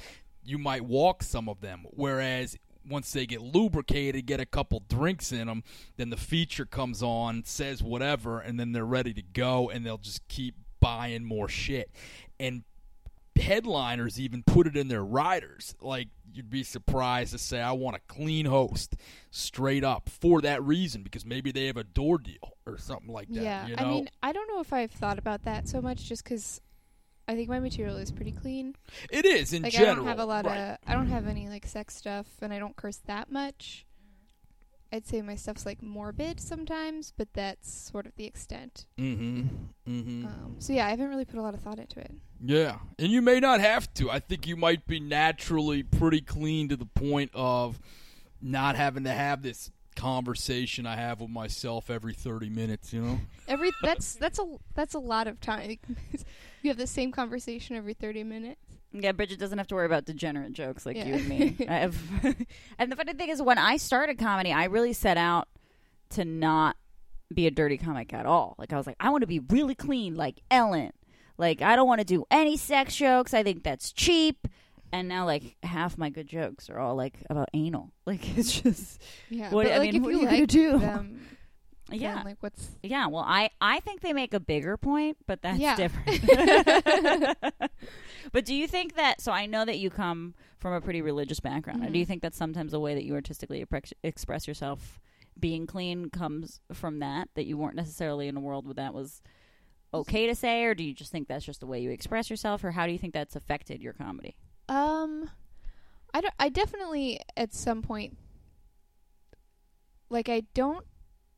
you 0.47 0.57
might 0.57 0.83
walk 0.83 1.23
some 1.23 1.49
of 1.49 1.61
them. 1.61 1.85
Whereas 1.91 2.57
once 2.89 3.11
they 3.11 3.25
get 3.25 3.41
lubricated, 3.41 4.25
get 4.25 4.39
a 4.39 4.45
couple 4.45 4.81
drinks 4.87 5.31
in 5.31 5.47
them, 5.47 5.63
then 5.97 6.09
the 6.09 6.17
feature 6.17 6.65
comes 6.65 7.03
on, 7.03 7.43
says 7.45 7.83
whatever, 7.83 8.39
and 8.39 8.59
then 8.59 8.71
they're 8.71 8.85
ready 8.85 9.13
to 9.13 9.21
go, 9.21 9.69
and 9.69 9.85
they'll 9.85 9.97
just 9.97 10.27
keep 10.27 10.55
buying 10.79 11.23
more 11.23 11.49
shit. 11.49 11.91
And 12.39 12.63
headliners 13.37 14.19
even 14.19 14.43
put 14.43 14.67
it 14.67 14.75
in 14.75 14.87
their 14.87 15.03
riders. 15.03 15.75
Like 15.81 16.09
you'd 16.33 16.49
be 16.49 16.63
surprised 16.63 17.31
to 17.33 17.37
say, 17.37 17.61
I 17.61 17.71
want 17.71 17.95
a 17.95 18.01
clean 18.07 18.45
host, 18.45 18.95
straight 19.31 19.83
up, 19.83 20.09
for 20.09 20.41
that 20.41 20.63
reason, 20.63 21.03
because 21.03 21.25
maybe 21.25 21.51
they 21.51 21.65
have 21.67 21.77
a 21.77 21.83
door 21.83 22.17
deal 22.17 22.57
or 22.65 22.77
something 22.77 23.11
like 23.11 23.27
that. 23.29 23.43
yeah. 23.43 23.67
you 23.67 23.75
know? 23.75 23.83
I 23.83 23.89
mean, 23.89 24.09
I 24.23 24.31
don't 24.31 24.47
know 24.47 24.59
if 24.59 24.73
I've 24.73 24.91
thought 24.91 25.17
about 25.17 25.43
that 25.43 25.67
so 25.67 25.81
much 25.81 26.05
just 26.05 26.23
because 26.23 26.61
I 27.27 27.35
think 27.35 27.49
my 27.49 27.59
material 27.59 27.97
is 27.97 28.11
pretty 28.11 28.31
clean. 28.31 28.75
it 29.09 29.25
is 29.25 29.53
in 29.53 29.63
like 29.63 29.73
general. 29.73 29.91
I 29.91 29.95
don't 29.95 30.07
have 30.07 30.19
a 30.19 30.25
lot 30.25 30.45
right. 30.45 30.57
of 30.57 30.77
I 30.87 30.93
don't 30.93 31.07
have 31.07 31.27
any 31.27 31.49
like 31.49 31.65
sex 31.65 31.95
stuff 31.95 32.27
and 32.41 32.53
I 32.53 32.59
don't 32.59 32.75
curse 32.75 32.97
that 33.05 33.31
much. 33.31 33.85
I'd 34.91 35.05
say 35.05 35.21
my 35.21 35.35
stuff's 35.35 35.65
like 35.65 35.81
morbid 35.81 36.39
sometimes, 36.39 37.11
but 37.17 37.33
that's 37.33 37.69
sort 37.69 38.05
of 38.05 38.15
the 38.15 38.25
extent. 38.25 38.85
Mm-hmm. 38.97 39.41
Mm-hmm. 39.87 40.25
Um, 40.25 40.55
so 40.59 40.71
yeah, 40.71 40.87
I 40.87 40.91
haven't 40.91 41.09
really 41.09 41.25
put 41.25 41.37
a 41.37 41.41
lot 41.41 41.53
of 41.53 41.59
thought 41.59 41.79
into 41.79 41.99
it. 41.99 42.11
Yeah, 42.41 42.77
and 42.97 43.11
you 43.11 43.21
may 43.21 43.39
not 43.39 43.59
have 43.59 43.93
to. 43.95 44.09
I 44.09 44.19
think 44.19 44.47
you 44.47 44.55
might 44.55 44.87
be 44.87 44.99
naturally 44.99 45.83
pretty 45.83 46.21
clean 46.21 46.69
to 46.69 46.77
the 46.77 46.85
point 46.85 47.31
of 47.33 47.79
not 48.41 48.75
having 48.75 49.03
to 49.03 49.11
have 49.11 49.41
this 49.41 49.71
conversation 49.97 50.85
I 50.85 50.95
have 50.95 51.19
with 51.19 51.29
myself 51.29 51.89
every 51.89 52.13
30 52.13 52.49
minutes, 52.49 52.93
you 52.93 53.01
know? 53.01 53.19
Every 53.47 53.71
that's 53.81 54.15
that's 54.15 54.39
a 54.39 54.45
that's 54.75 54.93
a 54.93 54.99
lot 54.99 55.27
of 55.27 55.41
time. 55.41 55.77
you 56.61 56.69
have 56.69 56.77
the 56.77 56.87
same 56.87 57.11
conversation 57.11 57.75
every 57.75 57.93
thirty 57.93 58.23
minutes. 58.23 58.61
Yeah, 58.93 59.11
Bridget 59.11 59.39
doesn't 59.39 59.57
have 59.57 59.67
to 59.67 59.75
worry 59.75 59.85
about 59.85 60.05
degenerate 60.05 60.53
jokes 60.53 60.85
like 60.85 60.95
you 60.95 61.13
and 61.13 61.27
me. 61.27 61.55
I 61.67 61.73
have, 61.79 61.97
and 62.79 62.91
the 62.91 62.95
funny 62.95 63.13
thing 63.13 63.29
is, 63.29 63.41
when 63.41 63.57
I 63.57 63.77
started 63.77 64.17
comedy, 64.17 64.53
I 64.53 64.65
really 64.65 64.93
set 64.93 65.17
out 65.17 65.49
to 66.11 66.23
not 66.23 66.77
be 67.33 67.47
a 67.47 67.51
dirty 67.51 67.77
comic 67.77 68.13
at 68.13 68.25
all. 68.25 68.55
Like 68.57 68.71
I 68.71 68.77
was 68.77 68.87
like, 68.87 68.95
I 68.99 69.09
want 69.09 69.21
to 69.21 69.27
be 69.27 69.39
really 69.39 69.75
clean, 69.75 70.15
like 70.15 70.41
Ellen. 70.49 70.93
Like 71.37 71.61
I 71.61 71.75
don't 71.75 71.87
want 71.87 71.99
to 71.99 72.05
do 72.05 72.25
any 72.31 72.57
sex 72.57 72.95
jokes. 72.95 73.33
I 73.33 73.43
think 73.43 73.63
that's 73.63 73.91
cheap. 73.91 74.47
And 74.91 75.07
now, 75.07 75.25
like 75.25 75.57
half 75.63 75.97
my 75.97 76.09
good 76.09 76.27
jokes 76.27 76.69
are 76.69 76.79
all 76.79 76.95
like 76.95 77.15
about 77.29 77.49
anal. 77.53 77.91
Like 78.05 78.37
it's 78.37 78.61
just, 78.61 79.01
Yeah, 79.29 79.51
What- 79.51 79.65
but 79.65 79.73
I 79.73 79.77
like 79.79 79.91
mean, 79.91 80.01
if 80.01 80.01
what 80.03 80.11
you 80.13 80.19
are 80.19 80.21
you 80.21 80.27
gonna 80.27 80.47
do? 80.47 80.77
them, 80.77 81.27
yeah, 81.91 82.15
then, 82.15 82.25
like 82.25 82.37
what's 82.39 82.69
yeah. 82.83 83.07
Well, 83.07 83.23
I 83.27 83.49
I 83.59 83.81
think 83.81 83.99
they 84.01 84.13
make 84.13 84.33
a 84.33 84.39
bigger 84.39 84.77
point, 84.77 85.17
but 85.25 85.41
that's 85.41 85.59
Yeah. 85.59 85.75
different. 85.75 87.37
but 88.31 88.45
do 88.45 88.55
you 88.55 88.67
think 88.67 88.95
that? 88.95 89.19
So 89.19 89.31
I 89.33 89.45
know 89.45 89.65
that 89.65 89.77
you 89.77 89.89
come 89.89 90.35
from 90.59 90.73
a 90.73 90.81
pretty 90.81 91.01
religious 91.01 91.39
background. 91.39 91.83
And 91.83 91.87
do 91.87 91.91
mm-hmm. 91.91 91.99
you 91.99 92.05
think 92.05 92.21
that 92.21 92.33
sometimes 92.33 92.71
the 92.71 92.79
way 92.79 92.95
that 92.95 93.03
you 93.03 93.13
artistically 93.13 93.65
express 94.03 94.47
yourself, 94.47 94.99
being 95.39 95.67
clean, 95.67 96.09
comes 96.09 96.61
from 96.73 96.99
that? 96.99 97.29
That 97.35 97.45
you 97.45 97.57
weren't 97.57 97.75
necessarily 97.75 98.27
in 98.27 98.37
a 98.37 98.41
world 98.41 98.65
where 98.65 98.73
that 98.75 98.93
was 98.93 99.21
okay 99.93 100.27
to 100.27 100.35
say, 100.35 100.63
or 100.63 100.75
do 100.75 100.83
you 100.83 100.93
just 100.93 101.11
think 101.11 101.27
that's 101.27 101.45
just 101.45 101.59
the 101.59 101.67
way 101.67 101.79
you 101.81 101.89
express 101.91 102.29
yourself, 102.29 102.63
or 102.63 102.71
how 102.71 102.85
do 102.85 102.91
you 102.91 102.97
think 102.97 103.13
that's 103.13 103.35
affected 103.35 103.81
your 103.81 103.93
comedy? 103.93 104.35
Um, 104.69 105.29
I 106.13 106.21
don't. 106.21 106.33
I 106.39 106.49
definitely 106.49 107.19
at 107.35 107.53
some 107.53 107.81
point, 107.81 108.17
like 110.09 110.29
I 110.29 110.43
don't 110.53 110.85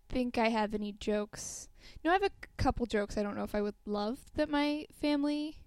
think 0.10 0.38
I 0.38 0.50
have 0.50 0.74
any 0.74 0.92
jokes. 0.94 1.70
No, 2.04 2.12
I 2.12 2.14
have 2.14 2.24
a 2.24 2.32
couple 2.58 2.86
jokes. 2.86 3.18
I 3.18 3.24
don't 3.24 3.36
know 3.36 3.44
if 3.44 3.56
I 3.56 3.62
would 3.62 3.76
love 3.86 4.20
that 4.36 4.50
my 4.50 4.86
family 5.00 5.58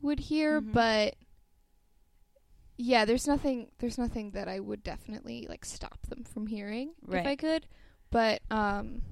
would 0.00 0.20
hear, 0.20 0.60
Mhm. 0.60 0.72
but 0.72 1.14
yeah, 2.76 3.04
there's 3.04 3.26
nothing. 3.26 3.70
There's 3.78 3.98
nothing 3.98 4.30
that 4.32 4.48
I 4.48 4.58
would 4.60 4.82
definitely 4.82 5.46
like 5.48 5.64
stop 5.64 6.06
them 6.08 6.24
from 6.24 6.46
hearing 6.46 6.92
if 7.08 7.26
I 7.26 7.36
could. 7.36 7.66
But 8.10 8.42
um, 8.50 9.02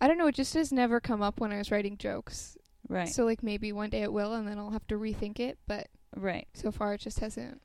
I 0.00 0.06
don't 0.08 0.18
know. 0.18 0.26
It 0.26 0.34
just 0.34 0.54
has 0.54 0.72
never 0.72 1.00
come 1.00 1.22
up 1.22 1.40
when 1.40 1.52
I 1.52 1.58
was 1.58 1.70
writing 1.70 1.96
jokes. 1.96 2.56
Right. 2.88 3.08
So 3.08 3.24
like 3.24 3.42
maybe 3.42 3.72
one 3.72 3.90
day 3.90 4.02
it 4.02 4.12
will, 4.12 4.34
and 4.34 4.46
then 4.46 4.58
I'll 4.58 4.70
have 4.72 4.86
to 4.88 4.98
rethink 4.98 5.40
it. 5.40 5.58
But 5.66 5.88
right. 6.16 6.46
so 6.54 6.70
far, 6.70 6.94
it 6.94 7.00
just 7.00 7.20
hasn't. 7.20 7.60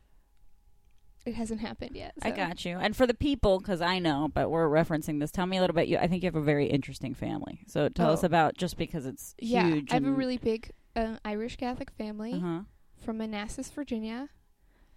it 1.25 1.35
hasn't 1.35 1.59
happened 1.61 1.95
yet. 1.95 2.13
I 2.21 2.31
got 2.31 2.63
you. 2.65 2.77
And 2.77 2.95
for 2.95 3.05
the 3.05 3.13
people, 3.13 3.59
because 3.59 3.81
I 3.81 3.99
know, 3.99 4.29
but 4.33 4.49
we're 4.49 4.69
referencing 4.69 5.19
this. 5.19 5.31
Tell 5.31 5.45
me 5.45 5.57
a 5.57 5.61
little 5.61 5.75
bit. 5.75 5.87
You, 5.87 5.97
I 5.97 6.07
think 6.07 6.23
you 6.23 6.27
have 6.27 6.35
a 6.35 6.41
very 6.41 6.67
interesting 6.67 7.13
family. 7.13 7.61
So 7.67 7.89
tell 7.89 8.11
us 8.11 8.23
Oh. 8.23 8.27
about 8.27 8.55
just 8.57 8.77
because 8.77 9.05
it's 9.05 9.35
Yeah, 9.39 9.67
huge. 9.67 9.91
I 9.91 9.95
have 9.95 10.05
a 10.05 10.11
really 10.11 10.37
big 10.37 10.71
uh, 10.95 11.17
Irish 11.25 11.57
Catholic 11.57 11.91
family 11.91 12.33
uh-huh. 12.33 12.61
from 13.03 13.17
Manassas, 13.17 13.69
Virginia. 13.69 14.29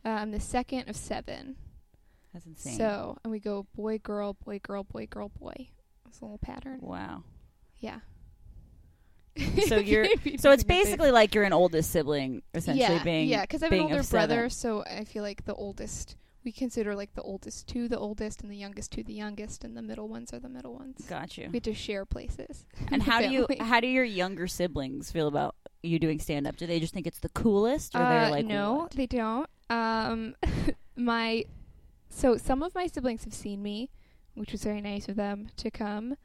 Uh, 0.05 0.09
I'm 0.11 0.31
the 0.31 0.41
second 0.41 0.89
of 0.89 0.97
seven. 0.97 1.57
That's 2.33 2.47
insane. 2.47 2.77
So, 2.77 3.19
and 3.25 3.31
we 3.33 3.41
go 3.41 3.67
boy, 3.75 3.99
girl, 3.99 4.35
boy, 4.35 4.61
girl, 4.63 4.85
boy, 4.85 5.07
girl, 5.11 5.29
boy. 5.31 5.71
It's 6.09 6.21
a 6.21 6.25
little 6.25 6.39
pattern. 6.39 6.79
wow. 6.81 7.25
Yeah. 7.79 8.01
So 9.69 9.77
you're 9.77 10.07
so 10.39 10.51
it's 10.51 10.65
basically 10.65 11.11
like 11.11 11.35
you're 11.35 11.45
an 11.45 11.53
oldest 11.53 11.91
sibling, 11.91 12.43
essentially 12.55 12.97
yeah, 12.97 13.03
being 13.05 13.29
yeah, 13.29 13.43
because 13.43 13.63
I 13.63 13.67
have 13.67 13.73
an 13.73 13.81
older 13.81 14.03
brother, 14.03 14.49
so 14.49 14.83
I 14.85 15.05
feel 15.05 15.23
like 15.23 15.45
the 15.45 15.55
oldest. 15.55 16.17
We 16.43 16.53
consider 16.53 16.95
like 16.95 17.13
the 17.15 17.21
oldest 17.23 17.67
two 17.69 17.87
the 17.87 17.99
oldest, 17.99 18.41
and 18.43 18.51
the 18.51 18.57
youngest 18.57 18.93
two 18.93 19.03
the 19.03 19.13
youngest, 19.13 19.63
and 19.63 19.77
the 19.77 19.83
middle 19.83 20.09
ones 20.09 20.33
are 20.33 20.39
the 20.41 20.49
middle 20.49 20.75
ones. 20.75 21.05
Got 21.07 21.37
you. 21.37 21.51
We 21.53 21.61
just 21.61 21.81
share 21.81 22.07
places. 22.07 22.65
And 22.91 23.03
how 23.03 23.21
do 23.21 23.29
you 23.29 23.47
how 23.61 23.81
do 23.81 23.87
your 23.87 24.05
younger 24.05 24.47
siblings 24.47 25.13
feel 25.13 25.29
about 25.29 25.55
you 25.83 25.99
doing 25.99 26.19
stand 26.19 26.47
up? 26.47 26.57
Do 26.57 26.67
they 26.67 26.81
just 26.81 26.95
think 26.95 27.07
it's 27.07 27.19
the 27.21 27.29
coolest, 27.31 27.95
or 27.95 27.99
they're 27.99 28.25
Uh, 28.27 28.31
like, 28.31 28.47
no, 28.47 28.75
"What?" 28.75 28.93
they 28.93 29.07
don't. 29.07 29.49
Um, 29.69 30.35
my 30.97 31.45
so 32.09 32.37
some 32.39 32.63
of 32.63 32.75
my 32.75 32.87
siblings 32.87 33.25
have 33.25 33.35
seen 33.35 33.63
me, 33.63 33.91
which 34.35 34.53
was 34.53 34.65
very 34.65 34.81
nice 34.81 35.09
of 35.11 35.17
them 35.17 35.49
to 35.59 35.71
come. 35.71 36.17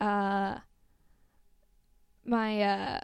Uh, 0.00 0.58
my 2.26 2.60
uh, 2.62 3.00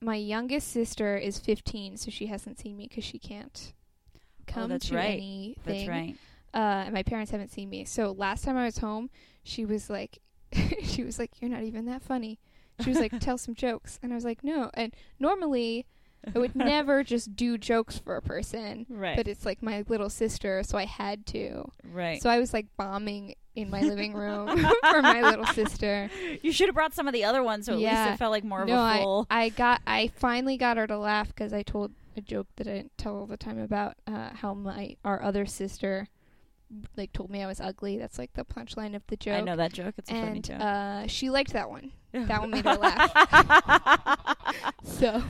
my 0.00 0.16
youngest 0.16 0.68
sister 0.68 1.16
is 1.16 1.38
15, 1.38 1.96
so 1.96 2.10
she 2.10 2.26
hasn't 2.26 2.58
seen 2.58 2.76
me 2.76 2.86
because 2.88 3.04
she 3.04 3.18
can't 3.18 3.72
come 4.46 4.64
Oh, 4.64 4.66
that's 4.68 4.88
to 4.88 4.96
right. 4.96 5.18
anything. 5.20 5.54
That's 5.64 5.88
right. 5.88 6.16
Uh, 6.54 6.84
and 6.86 6.94
my 6.94 7.02
parents 7.02 7.30
haven't 7.30 7.50
seen 7.50 7.68
me. 7.68 7.84
So 7.84 8.12
last 8.12 8.44
time 8.44 8.56
I 8.56 8.64
was 8.64 8.78
home, 8.78 9.10
she 9.42 9.64
was 9.64 9.90
like, 9.90 10.18
she 10.82 11.04
was 11.04 11.18
like, 11.18 11.40
"You're 11.40 11.50
not 11.50 11.62
even 11.62 11.84
that 11.86 12.02
funny." 12.02 12.38
She 12.82 12.90
was 12.90 12.98
like, 13.00 13.12
"Tell 13.20 13.36
some 13.38 13.54
jokes," 13.54 13.98
and 14.02 14.12
I 14.12 14.14
was 14.14 14.24
like, 14.24 14.42
"No." 14.44 14.70
And 14.74 14.94
normally, 15.18 15.86
I 16.34 16.38
would 16.38 16.54
never 16.56 17.02
just 17.04 17.34
do 17.36 17.56
jokes 17.58 17.98
for 17.98 18.16
a 18.16 18.22
person, 18.22 18.86
Right. 18.88 19.16
but 19.16 19.28
it's 19.28 19.44
like 19.46 19.62
my 19.62 19.84
little 19.88 20.10
sister, 20.10 20.62
so 20.62 20.76
I 20.76 20.84
had 20.84 21.26
to. 21.26 21.70
right. 21.84 22.20
So 22.22 22.28
I 22.30 22.38
was 22.38 22.52
like 22.52 22.66
bombing 22.76 23.34
in 23.54 23.70
my 23.70 23.80
living 23.80 24.14
room 24.14 24.48
for 24.90 25.02
my 25.02 25.20
little 25.22 25.46
sister. 25.46 26.10
you 26.42 26.52
should 26.52 26.68
have 26.68 26.74
brought 26.74 26.94
some 26.94 27.06
of 27.08 27.12
the 27.14 27.24
other 27.24 27.42
ones, 27.42 27.66
so 27.66 27.72
at 27.72 27.78
least 27.78 27.92
it 27.92 28.16
felt 28.18 28.30
like 28.32 28.44
more 28.44 28.62
of 28.62 28.68
no, 28.68 28.76
a 28.84 28.98
full. 29.02 29.26
I 29.30 29.44
I 29.44 29.48
got 29.50 29.80
I 29.86 30.08
finally 30.16 30.56
got 30.56 30.76
her 30.76 30.86
to 30.86 30.98
laugh 30.98 31.28
because 31.28 31.52
I 31.52 31.62
told 31.62 31.92
a 32.16 32.20
joke 32.20 32.48
that 32.56 32.66
I 32.66 32.72
didn't 32.72 32.98
tell 32.98 33.16
all 33.16 33.26
the 33.26 33.36
time 33.36 33.58
about 33.58 33.94
uh, 34.06 34.30
how 34.34 34.52
my 34.54 34.96
our 35.04 35.22
other 35.22 35.46
sister 35.46 36.08
like 36.96 37.12
told 37.12 37.30
me 37.30 37.42
I 37.42 37.46
was 37.46 37.60
ugly. 37.60 37.96
That's 37.98 38.18
like 38.18 38.32
the 38.34 38.44
punchline 38.44 38.94
of 38.94 39.02
the 39.06 39.16
joke. 39.16 39.34
I 39.36 39.40
know 39.40 39.56
that 39.56 39.72
joke. 39.72 39.94
It's 39.98 40.10
a 40.10 40.14
funny 40.14 40.40
joke. 40.40 40.60
uh, 40.60 41.06
she 41.06 41.30
liked 41.30 41.52
that 41.54 41.70
one. 41.70 41.92
that 42.12 42.40
one 42.40 42.50
made 42.50 42.64
her 42.64 42.74
laugh. 42.76 44.34
So 44.84 45.22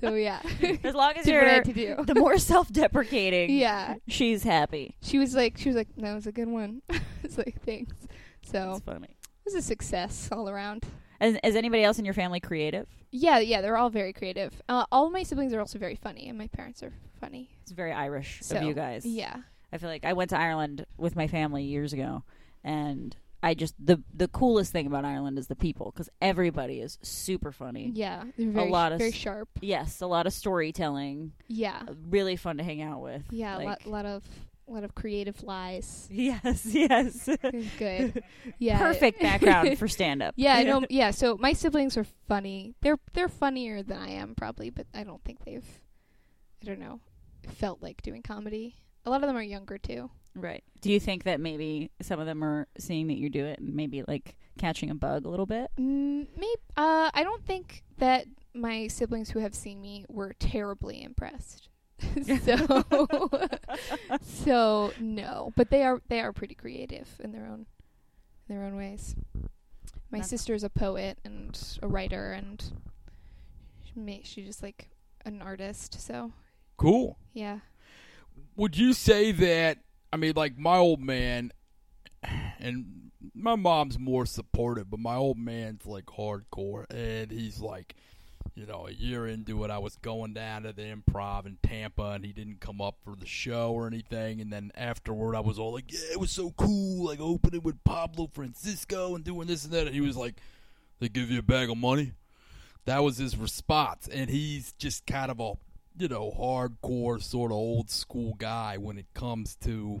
so 0.00 0.14
yeah, 0.14 0.42
as 0.84 0.94
long 0.94 1.12
as 1.16 1.24
did 1.24 1.34
what 1.34 1.46
I 1.48 1.54
you're 1.54 1.62
to 1.62 1.72
do. 1.72 1.96
the 2.04 2.14
more 2.14 2.36
self-deprecating, 2.38 3.50
Yeah, 3.56 3.94
she's 4.08 4.42
happy. 4.42 4.96
she 5.02 5.18
was 5.18 5.34
like 5.34 5.56
she 5.56 5.68
was 5.68 5.76
like 5.76 5.88
that 5.96 6.14
was 6.14 6.26
a 6.26 6.32
good 6.32 6.48
one. 6.48 6.82
it's 7.22 7.38
like 7.38 7.62
thanks. 7.64 7.94
So 8.42 8.72
It's 8.76 8.80
funny. 8.84 9.06
it 9.08 9.44
was 9.44 9.54
a 9.54 9.62
success 9.62 10.28
all 10.32 10.48
around. 10.48 10.84
Is, 11.20 11.38
is 11.44 11.54
anybody 11.56 11.84
else 11.84 11.98
in 11.98 12.04
your 12.04 12.14
family 12.14 12.40
creative? 12.40 12.86
Yeah, 13.12 13.38
yeah, 13.38 13.60
they're 13.60 13.76
all 13.76 13.90
very 13.90 14.12
creative. 14.12 14.60
Uh, 14.68 14.84
all 14.92 15.06
of 15.06 15.12
my 15.12 15.22
siblings 15.22 15.52
are 15.52 15.60
also 15.60 15.78
very 15.78 15.96
funny, 15.96 16.28
and 16.28 16.36
my 16.38 16.46
parents 16.48 16.82
are 16.82 16.92
funny. 17.20 17.50
It's 17.62 17.72
very 17.72 17.92
Irish 17.92 18.40
So 18.42 18.56
of 18.56 18.62
you 18.64 18.74
guys. 18.74 19.04
Yeah, 19.06 19.36
I 19.72 19.78
feel 19.78 19.88
like 19.88 20.04
I 20.04 20.12
went 20.14 20.30
to 20.30 20.38
Ireland 20.38 20.86
with 20.96 21.16
my 21.16 21.26
family 21.28 21.64
years 21.64 21.92
ago, 21.92 22.24
and 22.64 23.16
I 23.42 23.54
just 23.54 23.74
the 23.78 24.02
the 24.12 24.28
coolest 24.28 24.72
thing 24.72 24.86
about 24.86 25.04
Ireland 25.04 25.38
is 25.38 25.46
the 25.46 25.56
people 25.56 25.90
because 25.92 26.08
everybody 26.20 26.80
is 26.80 26.98
super 27.02 27.52
funny. 27.52 27.90
yeah, 27.94 28.24
they're 28.36 28.50
very 28.50 28.70
lot 28.70 28.92
of 28.92 28.98
very 28.98 29.12
sharp. 29.12 29.48
Yes, 29.60 30.00
a 30.00 30.06
lot 30.06 30.26
of 30.26 30.32
storytelling. 30.32 31.32
Yeah, 31.48 31.82
uh, 31.88 31.94
Really 32.08 32.36
fun 32.36 32.58
to 32.58 32.64
hang 32.64 32.82
out 32.82 33.00
with. 33.00 33.22
yeah, 33.30 33.58
a 33.58 33.60
lot, 33.60 33.86
lot 33.86 34.06
of 34.06 34.24
lot 34.66 34.84
of 34.84 34.94
creative 34.94 35.42
lies. 35.42 36.06
Yes, 36.12 36.64
yes. 36.66 37.28
Good. 37.78 38.22
Yeah, 38.58 38.78
Perfect 38.78 39.20
background 39.20 39.78
for 39.78 39.88
stand 39.98 40.22
up. 40.22 40.34
Yeah, 40.36 40.54
I 40.54 40.62
know. 40.64 40.82
Yeah, 40.90 41.10
so 41.12 41.36
my 41.38 41.52
siblings 41.54 41.96
are 41.96 42.06
funny. 42.28 42.74
They're 42.82 42.98
they're 43.14 43.28
funnier 43.28 43.82
than 43.82 43.98
I 43.98 44.10
am 44.10 44.34
probably, 44.36 44.70
but 44.70 44.86
I 44.94 45.02
don't 45.04 45.24
think 45.24 45.44
they've, 45.44 45.66
I 46.62 46.66
don't 46.66 46.78
know, 46.78 47.00
felt 47.48 47.82
like 47.82 48.02
doing 48.02 48.22
comedy. 48.22 48.76
A 49.06 49.10
lot 49.10 49.22
of 49.22 49.26
them 49.28 49.36
are 49.36 49.42
younger 49.42 49.78
too. 49.78 50.10
Right. 50.34 50.62
Do 50.80 50.90
you 50.92 51.00
think 51.00 51.24
that 51.24 51.40
maybe 51.40 51.90
some 52.02 52.20
of 52.20 52.26
them 52.26 52.44
are 52.44 52.68
seeing 52.78 53.08
that 53.08 53.18
you 53.18 53.30
do 53.30 53.44
it 53.44 53.58
and 53.58 53.74
maybe 53.74 54.04
like 54.06 54.36
catching 54.58 54.90
a 54.90 54.94
bug 54.94 55.24
a 55.24 55.28
little 55.28 55.46
bit? 55.46 55.70
Mm, 55.78 56.28
maybe. 56.36 56.60
Uh, 56.76 57.10
I 57.12 57.22
don't 57.24 57.44
think 57.44 57.82
that 57.98 58.26
my 58.54 58.86
siblings 58.88 59.30
who 59.30 59.40
have 59.40 59.54
seen 59.54 59.80
me 59.80 60.04
were 60.08 60.32
terribly 60.38 61.02
impressed. 61.02 61.68
so, 62.44 62.84
so 64.22 64.92
no, 65.00 65.52
but 65.56 65.70
they 65.70 65.82
are 65.82 66.00
they 66.08 66.20
are 66.20 66.32
pretty 66.32 66.54
creative 66.54 67.08
in 67.20 67.32
their 67.32 67.44
own 67.46 67.66
in 68.48 68.56
their 68.56 68.64
own 68.64 68.76
ways. 68.76 69.14
My 70.10 70.18
That's- 70.18 70.48
is 70.48 70.64
a 70.64 70.70
poet 70.70 71.18
and 71.24 71.58
a 71.82 71.88
writer, 71.88 72.32
and 72.32 72.62
she, 73.84 73.92
ma- 73.96 74.22
she's 74.24 74.46
just 74.46 74.62
like 74.62 74.88
an 75.24 75.42
artist. 75.42 76.00
So 76.00 76.32
Cool. 76.76 77.18
yeah, 77.34 77.58
Would 78.56 78.76
you 78.76 78.92
say 78.92 79.32
that? 79.32 79.78
I 80.12 80.16
mean, 80.16 80.32
like 80.36 80.58
my 80.58 80.76
old 80.76 81.00
man, 81.00 81.52
and 82.58 83.10
my 83.34 83.56
mom's 83.56 83.98
more 83.98 84.26
supportive, 84.26 84.90
but 84.90 85.00
my 85.00 85.16
old 85.16 85.38
man's 85.38 85.86
like 85.86 86.06
hardcore, 86.06 86.84
and 86.90 87.30
he's 87.30 87.60
like, 87.60 87.94
you 88.54 88.66
know, 88.66 88.86
a 88.88 88.92
year 88.92 89.26
into 89.26 89.64
it, 89.64 89.70
I 89.70 89.78
was 89.78 89.96
going 89.96 90.34
down 90.34 90.64
to 90.64 90.72
the 90.72 90.82
improv 90.82 91.46
in 91.46 91.58
Tampa, 91.62 92.10
and 92.10 92.24
he 92.24 92.32
didn't 92.32 92.60
come 92.60 92.80
up 92.80 92.96
for 93.04 93.14
the 93.16 93.26
show 93.26 93.72
or 93.72 93.86
anything. 93.86 94.40
And 94.40 94.52
then 94.52 94.72
afterward, 94.74 95.36
I 95.36 95.40
was 95.40 95.58
all 95.58 95.72
like, 95.72 95.92
"Yeah, 95.92 96.12
it 96.12 96.20
was 96.20 96.30
so 96.30 96.50
cool, 96.56 97.06
like 97.06 97.20
opening 97.20 97.62
with 97.62 97.82
Pablo 97.84 98.28
Francisco 98.32 99.14
and 99.14 99.24
doing 99.24 99.46
this 99.46 99.64
and 99.64 99.72
that." 99.72 99.86
And 99.86 99.94
he 99.94 100.00
was 100.00 100.16
like, 100.16 100.40
"They 100.98 101.08
give 101.08 101.30
you 101.30 101.38
a 101.38 101.42
bag 101.42 101.70
of 101.70 101.78
money." 101.78 102.12
That 102.86 103.04
was 103.04 103.18
his 103.18 103.36
response, 103.36 104.08
and 104.08 104.30
he's 104.30 104.72
just 104.72 105.06
kind 105.06 105.30
of 105.30 105.38
a, 105.38 105.52
you 106.00 106.08
know, 106.08 106.30
hardcore 106.30 107.22
sort 107.22 107.50
of 107.50 107.58
old 107.58 107.90
school 107.90 108.34
guy 108.38 108.78
when 108.78 108.96
it 108.96 109.06
comes 109.12 109.54
to 109.56 110.00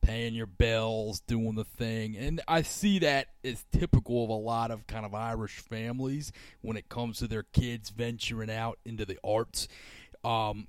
paying 0.00 0.34
your 0.34 0.46
bills, 0.46 1.20
doing 1.20 1.54
the 1.54 1.64
thing. 1.64 2.16
And 2.16 2.40
I 2.48 2.62
see 2.62 2.98
that 3.00 3.28
as 3.44 3.64
typical 3.70 4.24
of 4.24 4.30
a 4.30 4.34
lot 4.34 4.70
of 4.70 4.86
kind 4.86 5.04
of 5.04 5.14
Irish 5.14 5.58
families 5.58 6.32
when 6.62 6.78
it 6.78 6.88
comes 6.88 7.18
to 7.18 7.26
their 7.26 7.42
kids 7.42 7.90
venturing 7.90 8.50
out 8.50 8.78
into 8.86 9.04
the 9.04 9.18
arts. 9.22 9.68
Um, 10.24 10.66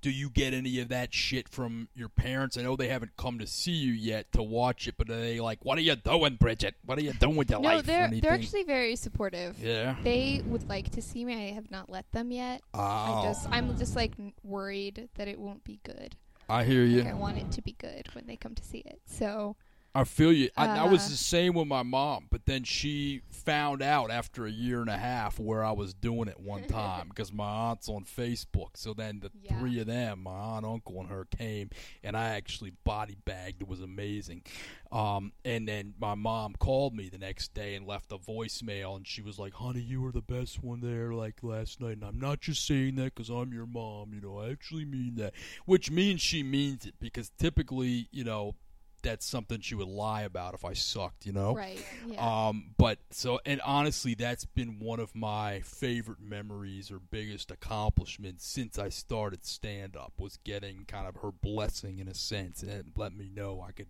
do 0.00 0.10
you 0.10 0.30
get 0.30 0.54
any 0.54 0.80
of 0.80 0.88
that 0.88 1.14
shit 1.14 1.48
from 1.48 1.88
your 1.94 2.08
parents? 2.08 2.56
I 2.56 2.62
know 2.62 2.76
they 2.76 2.88
haven't 2.88 3.16
come 3.16 3.38
to 3.38 3.46
see 3.46 3.72
you 3.72 3.92
yet 3.92 4.30
to 4.32 4.42
watch 4.42 4.86
it, 4.88 4.94
but 4.96 5.10
are 5.10 5.20
they 5.20 5.40
like, 5.40 5.64
"What 5.64 5.78
are 5.78 5.82
you 5.82 5.96
doing, 5.96 6.36
Bridget? 6.36 6.76
What 6.84 6.98
are 6.98 7.02
you 7.02 7.12
doing 7.12 7.36
with 7.36 7.50
your 7.50 7.60
no, 7.60 7.68
life?" 7.68 7.80
or 7.80 7.82
they're 7.82 8.10
they're 8.10 8.32
actually 8.32 8.64
very 8.64 8.96
supportive. 8.96 9.58
yeah. 9.62 9.96
They 10.02 10.42
would 10.46 10.68
like 10.68 10.90
to 10.90 11.02
see 11.02 11.24
me. 11.24 11.50
I 11.50 11.52
have 11.52 11.70
not 11.70 11.90
let 11.90 12.10
them 12.12 12.30
yet. 12.30 12.62
Oh, 12.74 12.80
I 12.80 13.22
just 13.24 13.46
oh. 13.46 13.50
I'm 13.52 13.76
just 13.78 13.96
like 13.96 14.12
worried 14.42 15.08
that 15.16 15.28
it 15.28 15.38
won't 15.38 15.64
be 15.64 15.80
good. 15.82 16.16
I 16.48 16.64
hear 16.64 16.84
you. 16.84 17.02
Like 17.02 17.12
I 17.12 17.14
want 17.14 17.38
it 17.38 17.50
to 17.52 17.62
be 17.62 17.72
good 17.72 18.08
when 18.14 18.26
they 18.26 18.36
come 18.36 18.54
to 18.54 18.64
see 18.64 18.78
it. 18.78 19.00
So 19.04 19.56
I 19.98 20.04
feel 20.04 20.32
you. 20.32 20.48
I, 20.56 20.66
I 20.78 20.84
was 20.84 21.06
Uh, 21.06 21.10
the 21.10 21.16
same 21.16 21.54
with 21.54 21.66
my 21.66 21.82
mom, 21.82 22.28
but 22.30 22.46
then 22.46 22.62
she 22.62 23.22
found 23.32 23.82
out 23.82 24.12
after 24.12 24.46
a 24.46 24.50
year 24.50 24.80
and 24.80 24.88
a 24.88 24.96
half 24.96 25.40
where 25.40 25.64
I 25.64 25.72
was 25.72 25.92
doing 25.92 26.28
it 26.28 26.38
one 26.38 26.62
time 26.66 27.08
because 27.08 27.32
my 27.32 27.48
aunt's 27.48 27.88
on 27.88 28.04
Facebook. 28.04 28.76
So 28.76 28.94
then 28.94 29.18
the 29.18 29.32
Yeah. 29.42 29.58
three 29.58 29.80
of 29.80 29.88
them, 29.88 30.22
my 30.22 30.30
aunt, 30.30 30.64
uncle, 30.64 31.00
and 31.00 31.08
her 31.08 31.24
came, 31.24 31.70
and 32.04 32.16
I 32.16 32.28
actually 32.28 32.74
body 32.84 33.16
bagged. 33.24 33.62
It 33.62 33.66
was 33.66 33.80
amazing. 33.80 34.44
Um, 34.92 35.32
and 35.44 35.66
then 35.66 35.94
my 35.98 36.14
mom 36.14 36.54
called 36.54 36.94
me 36.94 37.08
the 37.08 37.18
next 37.18 37.52
day 37.52 37.74
and 37.74 37.84
left 37.84 38.12
a 38.12 38.18
voicemail, 38.18 38.96
and 38.96 39.04
she 39.04 39.20
was 39.20 39.36
like, 39.36 39.54
"Honey, 39.54 39.80
you 39.80 40.00
were 40.00 40.12
the 40.12 40.22
best 40.22 40.62
one 40.62 40.80
there 40.80 41.12
like 41.12 41.42
last 41.42 41.80
night." 41.80 41.94
And 41.94 42.04
I'm 42.04 42.20
not 42.20 42.40
just 42.40 42.64
saying 42.64 42.94
that 42.96 43.16
because 43.16 43.30
I'm 43.30 43.52
your 43.52 43.66
mom. 43.66 44.14
You 44.14 44.20
know, 44.20 44.38
I 44.38 44.50
actually 44.50 44.84
mean 44.84 45.16
that, 45.16 45.34
which 45.64 45.90
means 45.90 46.20
she 46.20 46.44
means 46.44 46.86
it 46.86 46.94
because 47.00 47.30
typically, 47.30 48.06
you 48.12 48.22
know 48.22 48.54
that's 49.02 49.24
something 49.24 49.60
she 49.60 49.74
would 49.74 49.88
lie 49.88 50.22
about 50.22 50.54
if 50.54 50.64
I 50.64 50.72
sucked, 50.72 51.24
you 51.26 51.32
know. 51.32 51.54
right, 51.54 51.84
yeah, 52.10 52.48
Um, 52.48 52.70
but 52.76 52.98
so 53.10 53.40
and 53.46 53.60
honestly, 53.62 54.14
that's 54.14 54.44
been 54.44 54.78
one 54.80 55.00
of 55.00 55.14
my 55.14 55.60
favorite 55.60 56.20
memories 56.20 56.90
or 56.90 56.98
biggest 56.98 57.50
accomplishments 57.50 58.46
since 58.46 58.78
I 58.78 58.88
started 58.88 59.44
stand 59.44 59.96
up 59.96 60.14
was 60.18 60.38
getting 60.44 60.84
kind 60.86 61.06
of 61.06 61.16
her 61.22 61.30
blessing 61.30 61.98
in 61.98 62.08
a 62.08 62.14
sense 62.14 62.62
and 62.62 62.70
it 62.70 62.86
let 62.96 63.16
me 63.16 63.30
know 63.32 63.64
I 63.66 63.72
could 63.72 63.88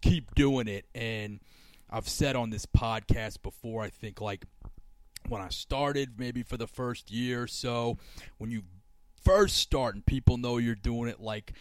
keep 0.00 0.34
doing 0.34 0.68
it. 0.68 0.84
And 0.94 1.40
I've 1.90 2.08
said 2.08 2.36
on 2.36 2.50
this 2.50 2.66
podcast 2.66 3.42
before, 3.42 3.82
I 3.82 3.90
think 3.90 4.20
like 4.20 4.46
when 5.28 5.40
I 5.40 5.48
started, 5.48 6.18
maybe 6.18 6.42
for 6.42 6.56
the 6.56 6.66
first 6.66 7.10
year 7.10 7.42
or 7.42 7.46
so, 7.46 7.98
when 8.38 8.50
you 8.50 8.62
first 9.24 9.56
start 9.56 9.94
and 9.94 10.04
people 10.04 10.36
know 10.36 10.58
you're 10.58 10.74
doing 10.74 11.08
it 11.08 11.20
like 11.20 11.52